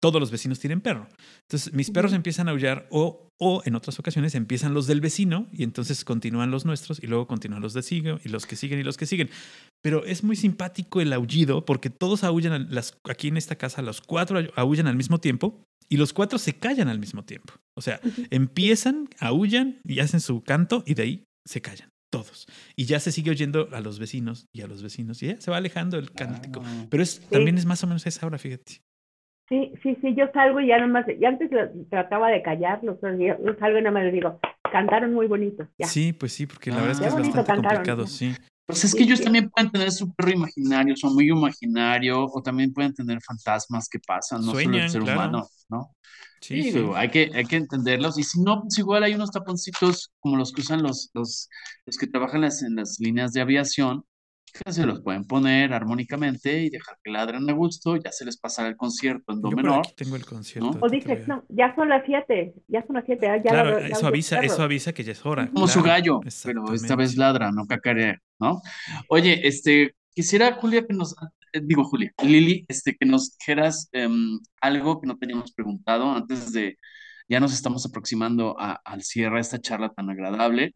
[0.00, 1.06] todos los vecinos tienen perro.
[1.48, 2.16] Entonces mis perros uh -huh.
[2.16, 6.50] empiezan a aullar o, o en otras ocasiones empiezan los del vecino y entonces continúan
[6.50, 9.06] los nuestros y luego continúan los de sigo y los que siguen y los que
[9.06, 9.30] siguen.
[9.82, 14.00] Pero es muy simpático el aullido porque todos aullan, las, aquí en esta casa los
[14.00, 17.54] cuatro aullan al mismo tiempo y los cuatro se callan al mismo tiempo.
[17.74, 18.28] O sea, uh -huh.
[18.30, 22.46] empiezan, aullan y hacen su canto y de ahí se callan todos.
[22.76, 25.50] Y ya se sigue oyendo a los vecinos y a los vecinos y ya se
[25.50, 26.62] va alejando el cántico.
[26.64, 27.30] Ah, Pero es, sí.
[27.30, 28.82] también es más o menos esa hora, fíjate.
[29.48, 33.18] Sí, sí, sí, yo salgo y ya nomás, ya antes lo, trataba de callarlos, pero
[33.18, 34.38] yo, yo salgo y nada más les digo,
[34.70, 35.66] cantaron muy bonito.
[35.78, 35.86] Ya.
[35.86, 38.34] Sí, pues sí, porque la ah, verdad es que es bastante cantaron, complicado, sí.
[38.66, 42.72] Pues es que ellos también pueden tener su perro imaginario, su amigo imaginario, o también
[42.72, 45.20] pueden tener fantasmas que pasan, no Sueñan, solo el ser claro.
[45.28, 45.90] humano, ¿no?
[46.40, 46.78] Sí, Sí, sí.
[46.78, 48.18] digo, hay que, hay que entenderlos.
[48.18, 51.48] Y si no, pues igual hay unos taponcitos como los que usan los, los,
[51.86, 54.04] los que trabajan las, en las líneas de aviación,
[54.52, 58.36] que se los pueden poner armónicamente y dejar que ladren a gusto, ya se les
[58.36, 59.78] pasará el concierto en do Yo por menor.
[59.80, 60.78] aquí tengo el concierto.
[60.80, 63.26] O dices, no, ya son las siete, ya son las siete.
[63.26, 65.48] Ya Claro, ya- ya eso avisa, eso avisa que ya es hora.
[65.50, 68.60] Como su claro, gallo, pero esta vez ladra, no cacarea, ¿no?
[69.08, 71.14] Oye, este, quisiera, Julia, que nos,
[71.52, 76.52] eh, digo, Julia, Lili, este, que nos dijeras em, algo que no teníamos preguntado antes
[76.52, 76.78] de,
[77.28, 80.74] ya nos estamos aproximando a- al cierre de esta charla tan agradable.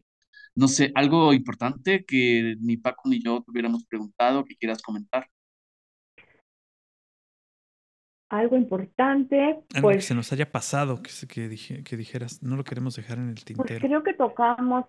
[0.57, 5.27] No sé, algo importante que ni Paco ni yo te hubiéramos preguntado, que quieras comentar.
[8.29, 12.57] Algo importante, Algo que pues, se nos haya pasado, que, que, dije- que dijeras, no
[12.57, 13.87] lo queremos dejar en el pues tintero.
[13.87, 14.85] creo que tocamos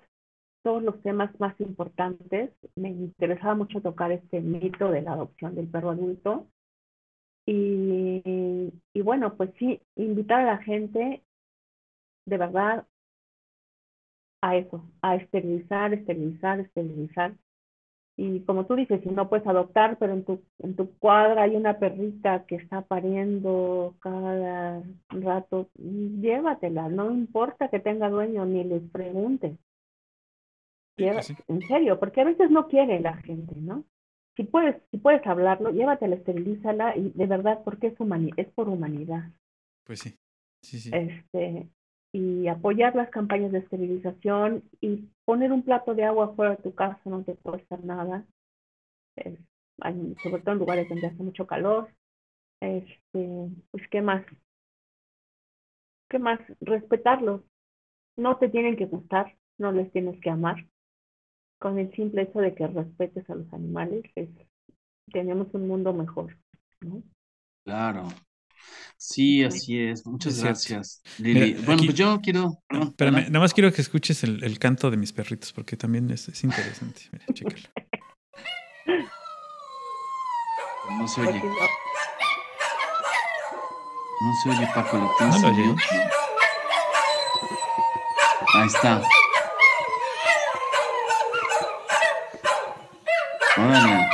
[0.65, 2.51] todos los temas más importantes.
[2.75, 6.49] Me interesaba mucho tocar este mito de la adopción del perro adulto.
[7.47, 8.23] Y,
[8.93, 11.23] y bueno, pues sí, invitar a la gente
[12.27, 12.87] de verdad
[14.41, 17.35] a eso, a esterilizar, esterilizar, esterilizar.
[18.17, 21.57] Y como tú dices, si no puedes adoptar, pero en tu, en tu cuadra hay
[21.57, 28.83] una perrita que está pariendo cada rato, llévatela, no importa que tenga dueño, ni les
[28.91, 29.57] preguntes.
[30.97, 31.37] Lleva- sí.
[31.47, 33.85] En serio, porque a veces no quiere la gente, ¿no?
[34.37, 38.69] Si puedes, si puedes hablarlo, llévatela, esterilízala y de verdad, porque es humani es por
[38.69, 39.31] humanidad.
[39.85, 40.15] Pues sí.
[40.63, 40.91] Sí, sí.
[40.93, 41.69] Este,
[42.13, 46.75] y apoyar las campañas de esterilización y poner un plato de agua fuera de tu
[46.75, 48.25] casa no te cuesta nada.
[50.23, 51.91] Sobre todo en lugares donde hace mucho calor.
[52.61, 54.25] Este, pues qué más,
[56.09, 57.43] qué más, respetarlos.
[58.17, 60.67] No te tienen que gustar, no les tienes que amar.
[61.61, 64.29] Con el simple hecho de que respetes a los animales, es,
[65.13, 66.37] tenemos un mundo mejor.
[67.65, 68.09] Claro.
[68.97, 70.05] Sí, así es.
[70.07, 71.41] Muchas Es gracias, Lili.
[71.55, 72.59] Mira, bueno, aquí- pues yo quiero.
[72.69, 76.29] Espérame, nada más quiero que escuches el, el canto de mis perritos, porque también es,
[76.29, 77.03] es interesante.
[77.13, 77.69] Mira, chécalo.
[80.99, 81.49] No se oye, no-
[84.21, 85.75] no se oye, Paco, lo ¿No tienes lo en oye?
[88.55, 89.03] Ahí está.
[93.57, 94.09] Órale.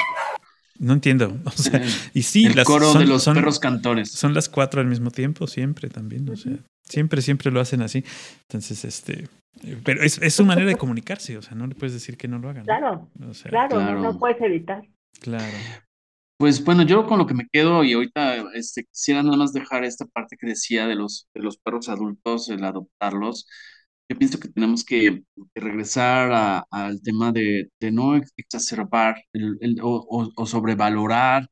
[0.78, 1.36] No entiendo.
[1.46, 1.82] O sea,
[2.12, 4.10] y sí, el las, coro son, de los son- perros cantores.
[4.10, 6.28] son las cuatro al mismo tiempo, siempre también.
[6.28, 6.52] O sea,
[6.82, 8.04] siempre, siempre lo hacen así.
[8.48, 9.28] Entonces, este.
[9.62, 12.28] eh, Pero es, es su manera de comunicarse, o sea, no le puedes decir que
[12.28, 12.62] no lo hagan.
[12.62, 12.66] ¿no?
[12.66, 14.00] Claro, O sea, claro, no- claro.
[14.02, 14.82] no puedes evitar.
[15.20, 15.56] claro.
[16.36, 19.84] Pues bueno, yo con lo que me quedo y ahorita este, quisiera nada más dejar
[19.84, 23.46] esta parte que decía de los, de los perros adultos, el adoptarlos.
[24.08, 25.24] Yo pienso que tenemos que,
[25.54, 29.16] regresar al tema de, no exacerbar
[29.82, 31.48] o, sobrevalorar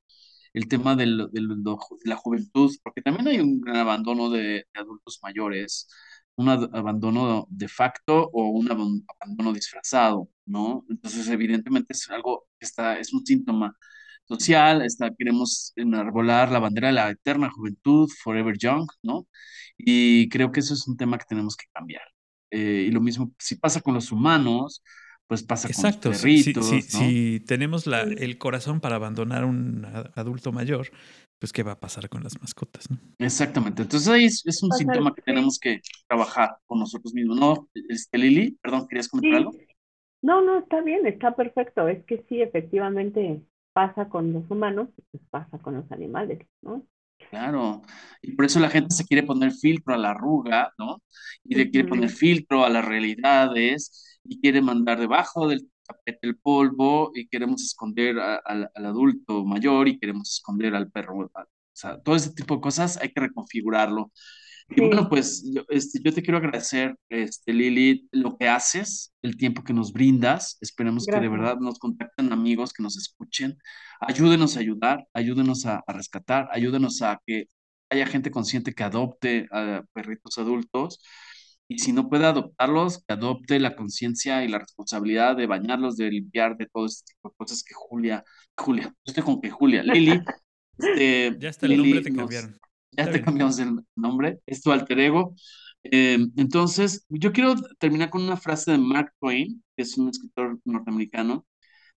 [0.54, 5.88] el tema de la juventud, porque también hay un gran abandono de, de adultos mayores
[6.36, 10.84] un abandono de facto o un abandono disfrazado, ¿no?
[10.88, 13.76] Entonces, evidentemente es algo que está, es un síntoma
[14.24, 19.26] social, está, queremos enarbolar la bandera de la eterna juventud, forever young, ¿no?
[19.76, 22.02] Y creo que eso es un tema que tenemos que cambiar.
[22.52, 24.82] Eh, y lo mismo, si pasa con los humanos,
[25.26, 26.66] pues pasa con los perritos.
[26.66, 30.88] Si, si tenemos la, el corazón para abandonar un adulto mayor,
[31.38, 32.98] pues qué va a pasar con las mascotas, ¿no?
[33.18, 33.82] Exactamente.
[33.82, 37.68] Entonces ahí es, un síntoma que tenemos que trabajar con nosotros mismos, ¿no?
[37.88, 39.52] Este, Lili, perdón, ¿querías comentar algo?
[40.20, 41.88] No, no, está bien, está perfecto.
[41.88, 43.40] Es que sí, efectivamente
[43.72, 46.86] pasa con los humanos, pues pasa con los animales, ¿no?
[47.30, 47.80] Claro,
[48.20, 51.02] y por eso la gente se quiere poner filtro a la arruga, ¿no?
[51.42, 56.36] Y le quiere poner filtro a las realidades y quiere mandar debajo del tapete el
[56.38, 61.20] polvo y queremos esconder al adulto mayor y queremos esconder al perro.
[61.24, 61.30] O
[61.72, 64.12] sea, todo ese tipo de cosas hay que reconfigurarlo.
[64.74, 69.36] Y bueno, pues yo, este, yo te quiero agradecer, este, Lili, lo que haces, el
[69.36, 70.58] tiempo que nos brindas.
[70.60, 73.58] Esperemos que de verdad nos contacten amigos que nos escuchen.
[74.00, 77.46] Ayúdenos a ayudar, ayúdenos a, a rescatar, ayúdenos a que
[77.90, 81.00] haya gente consciente que adopte a perritos adultos
[81.72, 86.10] y si no puede adoptarlos, que adopte la conciencia y la responsabilidad de bañarlos, de
[86.10, 88.24] limpiar, de todo este tipo de cosas que Julia,
[88.56, 90.20] Julia, yo estoy con que Julia, Lili,
[90.78, 92.58] este, ya está el nombre te cambiaron.
[92.92, 95.34] Ya te cambiamos el nombre, es tu alter ego.
[95.84, 100.60] Eh, entonces, yo quiero terminar con una frase de Mark Twain, que es un escritor
[100.64, 101.44] norteamericano.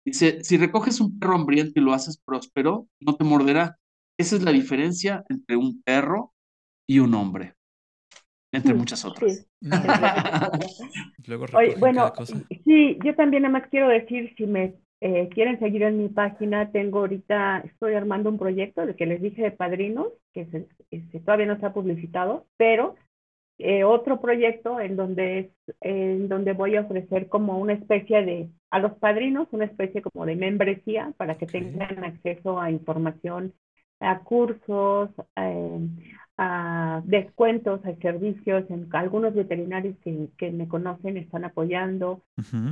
[0.04, 3.78] Dice, si recoges un perro hambriento y lo haces próspero, no te morderá.
[4.18, 6.34] Esa es la diferencia entre un perro
[6.88, 7.56] y un hombre
[8.56, 9.48] entre muchas otras.
[11.80, 12.14] bueno,
[12.64, 14.76] sí, yo también nada más quiero decir, si me
[15.08, 19.22] eh, quieren seguir en mi página, tengo ahorita, estoy armando un proyecto de que les
[19.22, 22.96] dije de padrinos, que se, todavía no está publicitado, pero
[23.60, 28.50] eh, otro proyecto en donde es, en donde voy a ofrecer como una especie de,
[28.72, 33.54] a los padrinos, una especie como de membresía para que tengan acceso a información,
[34.00, 35.80] a cursos, eh,
[36.40, 42.24] a descuentos, a servicios, en algunos veterinarios que, que me conocen están apoyando,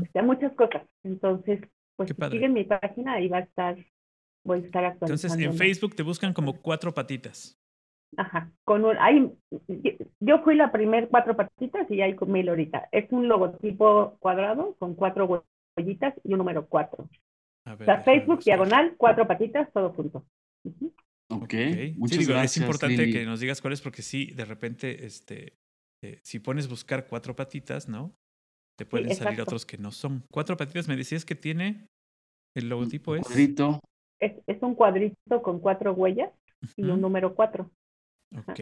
[0.01, 0.81] este, muchas cosas.
[1.03, 1.61] Entonces,
[1.95, 3.77] pues si siguen mi página, ahí va a estar,
[4.43, 5.27] voy a estar actualizando.
[5.27, 7.59] Entonces, en Facebook te buscan como cuatro patitas.
[8.17, 9.31] Ajá, con un, hay,
[10.19, 12.89] yo fui la primer cuatro patitas y hay mil ahorita.
[12.91, 15.45] Es un logotipo cuadrado con cuatro
[15.75, 17.09] huellitas y un número cuatro.
[17.65, 20.25] o sea, Facebook, diagonal, cuatro patitas, todo junto.
[21.29, 21.53] Ok,
[21.95, 25.57] muchas Es importante que nos digas cuáles porque sí, de repente, este,
[26.03, 28.15] eh, si pones buscar cuatro patitas, ¿no?
[28.77, 30.23] Te pueden salir otros que no son.
[30.31, 31.87] Cuatro patitas, me decías que tiene
[32.55, 33.23] el logotipo es.
[33.23, 33.79] Cuadrito.
[34.19, 36.31] Es, es un cuadrito con cuatro huellas
[36.77, 37.69] y un número cuatro.
[38.35, 38.59] Ok,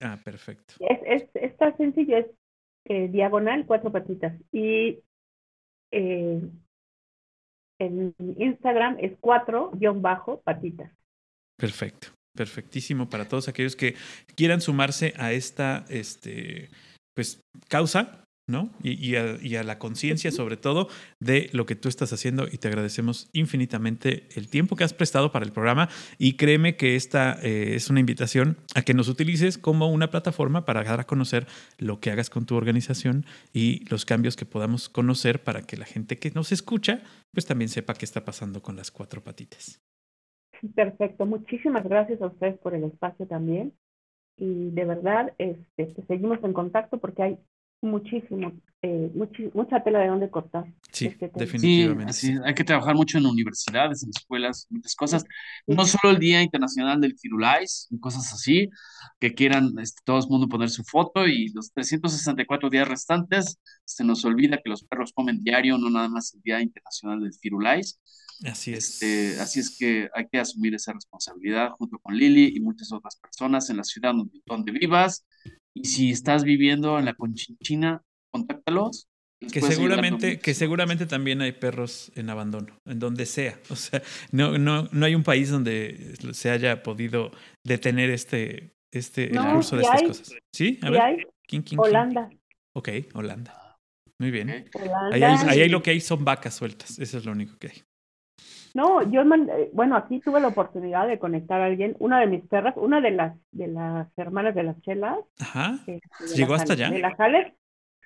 [0.00, 0.74] ah, perfecto.
[0.80, 2.26] Es, es, está sencillo, es
[2.86, 4.34] eh, diagonal, cuatro patitas.
[4.50, 4.98] Y
[5.92, 6.40] eh,
[7.78, 10.90] en Instagram es cuatro guion bajo patitas.
[11.56, 13.94] Perfecto, perfectísimo para todos aquellos que
[14.34, 16.70] quieran sumarse a esta este,
[17.14, 18.70] pues, causa, ¿no?
[18.82, 20.88] Y, a, la conciencia, sobre todo,
[21.20, 22.46] de lo que tú estás haciendo.
[22.50, 25.88] Y te agradecemos infinitamente el tiempo que has prestado para el programa.
[26.18, 30.64] Y créeme que esta eh, es una invitación a que nos utilices como una plataforma
[30.64, 31.46] para dar a conocer
[31.78, 35.84] lo que hagas con tu organización y los cambios que podamos conocer para que la
[35.84, 37.02] gente que nos escucha,
[37.32, 39.80] pues también sepa qué está pasando con las cuatro patitas.
[40.74, 43.72] Perfecto, muchísimas gracias a ustedes por el espacio también.
[44.36, 47.38] Y de verdad, este, seguimos en contacto porque hay
[47.82, 49.10] muchísimo, eh,
[49.52, 50.64] mucha tela de donde cortar.
[50.90, 52.12] Sí, este definitivamente.
[52.12, 55.24] Sí, hay que trabajar mucho en universidades, en escuelas, muchas cosas.
[55.66, 58.70] No solo el Día Internacional del Firulais, cosas así,
[59.20, 64.04] que quieran este, todo el mundo poner su foto y los 364 días restantes se
[64.04, 68.00] nos olvida que los perros comen diario, no nada más el Día Internacional del Firulais.
[68.44, 69.02] Así es.
[69.02, 73.16] Este, así es que hay que asumir esa responsabilidad junto con Lili y muchas otras
[73.16, 74.12] personas en la ciudad
[74.46, 75.26] donde, vivas.
[75.74, 79.08] Y si estás viviendo en la Conchinchina, contáctalos.
[79.52, 83.58] Que seguramente, que seguramente también hay perros en abandono, en donde sea.
[83.70, 87.32] O sea, no, no, no hay un país donde se haya podido
[87.66, 90.34] detener este, este el curso de estas cosas.
[90.54, 90.78] ¿Sí?
[90.82, 91.26] A ver.
[91.76, 92.30] Holanda.
[92.74, 93.78] Ok, Holanda.
[94.20, 94.50] Muy bien.
[94.50, 96.98] Ahí, hay, ahí, hay, lo que hay son vacas sueltas.
[97.00, 97.82] Eso es lo único que hay.
[98.74, 102.42] No, yo mandé, bueno, aquí tuve la oportunidad de conectar a alguien, una de mis
[102.46, 105.18] perras, una de las de las hermanas de las chelas.
[105.40, 105.74] Ajá.
[105.86, 106.90] este, de ¿Llegó hasta allá?
[106.90, 107.54] De las Alex,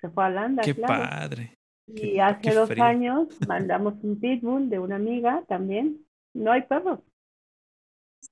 [0.00, 1.04] se fue a Holanda, Qué claro.
[1.08, 1.56] padre.
[1.88, 2.82] Y qué- hace qué dos frío.
[2.84, 5.98] años mandamos un pitbull de una amiga también.
[6.34, 6.98] No hay perros.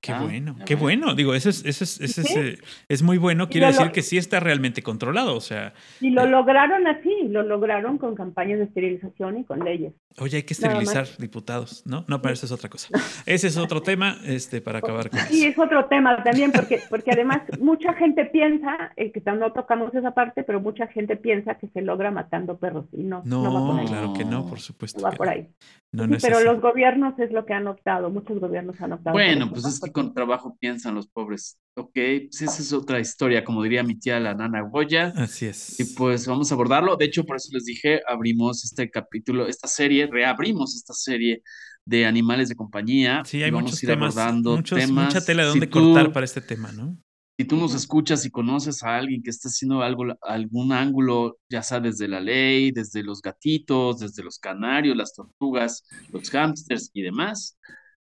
[0.01, 1.15] Qué Ah, bueno, qué bueno.
[1.15, 2.35] Digo, eso es, eso es, eso es, Sí.
[2.39, 2.59] eh,
[2.89, 3.45] es muy bueno.
[3.45, 5.35] Y Quiere lo- decir lo- que sí está realmente controlado.
[5.37, 6.29] O sea, Y lo Eh.
[6.29, 9.93] lograron así, lo lograron con campañas de esterilización y con leyes.
[10.19, 12.05] oye, hay que esterilizar diputados, ¿no?
[12.07, 12.87] No, pero eso es otra cosa.
[13.27, 15.49] Ese es otro tema, este, para acabar con Sí, eso.
[15.63, 20.13] es otro tema también, porque, porque además mucha gente piensa, eh, que no tocamos esa
[20.13, 23.75] parte, pero mucha gente piensa que se logra matando perros y no, no, va por
[23.75, 23.87] No, ahí.
[23.89, 25.03] claro que no, por no supuesto.
[25.03, 25.33] va que por no.
[25.33, 25.49] ahí.
[25.91, 26.45] No, Sí, no pero así.
[26.47, 29.15] los gobiernos es lo que han optado, muchos gobiernos han optado.
[29.15, 29.69] Bueno, pues ¿no?
[29.69, 31.59] es que con trabajo piensan los pobres.
[31.77, 35.13] Ok, pues esa es otra historia, como diría mi tía la nana Goya.
[35.17, 35.79] Así es.
[35.81, 36.97] Y pues vamos a abordarlo.
[36.97, 41.43] De hecho, por eso les dije, abrimos este capítulo, esta serie, reabrimos esta serie
[41.85, 43.23] de animales de compañía.
[43.25, 45.07] sí, y hay vamos muchos a ir temas, abordando muchos, temas.
[45.15, 46.97] mucha tela de Si dónde tú- cortar para este tema, ¿no?
[47.37, 51.65] Si tú nos escuchas y conoces a alguien que está haciendo algo, algún ángulo, ya
[51.65, 55.83] sea desde la ley, desde los gatitos, desde los canarios, las tortugas,
[56.13, 57.59] los hámsters y demás,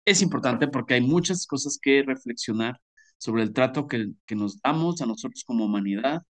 [0.05, 2.79] es importante porque hay muchas cosas que reflexionar
[3.17, 6.21] sobre el trato que, que nos damos a nosotros como humanidad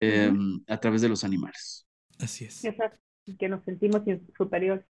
[0.00, 0.32] eh,
[0.68, 1.86] a través de los animales.
[2.18, 2.64] Así es.
[2.64, 2.98] Exacto,
[3.38, 4.02] que nos sentimos
[4.36, 4.84] superiores.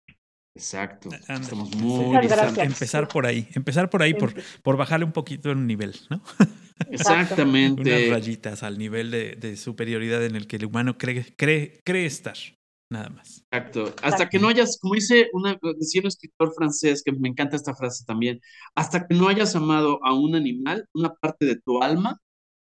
[0.55, 1.09] Exacto.
[1.27, 1.43] Ándale.
[1.43, 5.95] Estamos muy empezar, por ahí, empezar por ahí, por, por bajarle un poquito en nivel,
[6.09, 6.21] ¿no?
[6.87, 8.09] Unas Exactamente.
[8.09, 12.37] rayitas al nivel de, de superioridad en el que el humano cree, cree, cree estar,
[12.90, 13.44] nada más.
[13.52, 13.94] Exacto.
[14.02, 17.76] Hasta que no hayas, como dice una, decía un escritor francés, que me encanta esta
[17.76, 18.40] frase también,
[18.76, 22.20] hasta que no hayas amado a un animal, una parte de tu alma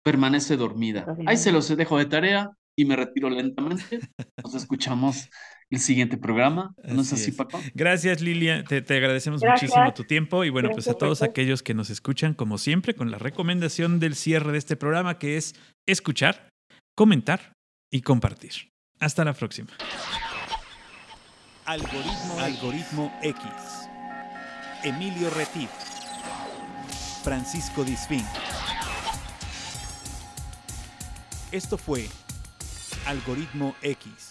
[0.03, 1.05] permanece dormida.
[1.25, 3.99] Ahí se los dejo de tarea y me retiro lentamente.
[4.43, 5.29] Nos escuchamos
[5.69, 6.73] el siguiente programa.
[6.83, 7.37] ¿No es Así así, es.
[7.37, 7.59] Paco?
[7.73, 8.63] Gracias, Lilia.
[8.63, 9.69] Te, te agradecemos Gracias.
[9.71, 10.43] muchísimo tu tiempo.
[10.43, 14.15] Y bueno, pues a todos aquellos que nos escuchan, como siempre, con la recomendación del
[14.15, 15.55] cierre de este programa, que es
[15.87, 16.49] escuchar,
[16.95, 17.53] comentar
[17.91, 18.70] y compartir.
[19.01, 19.67] Hasta la próxima.
[21.65, 23.43] Algoritmo, Algoritmo X.
[24.83, 25.71] Emilio Retif.
[27.23, 28.23] Francisco Disfín.
[31.51, 32.07] Esto fue
[33.07, 34.30] Algoritmo X.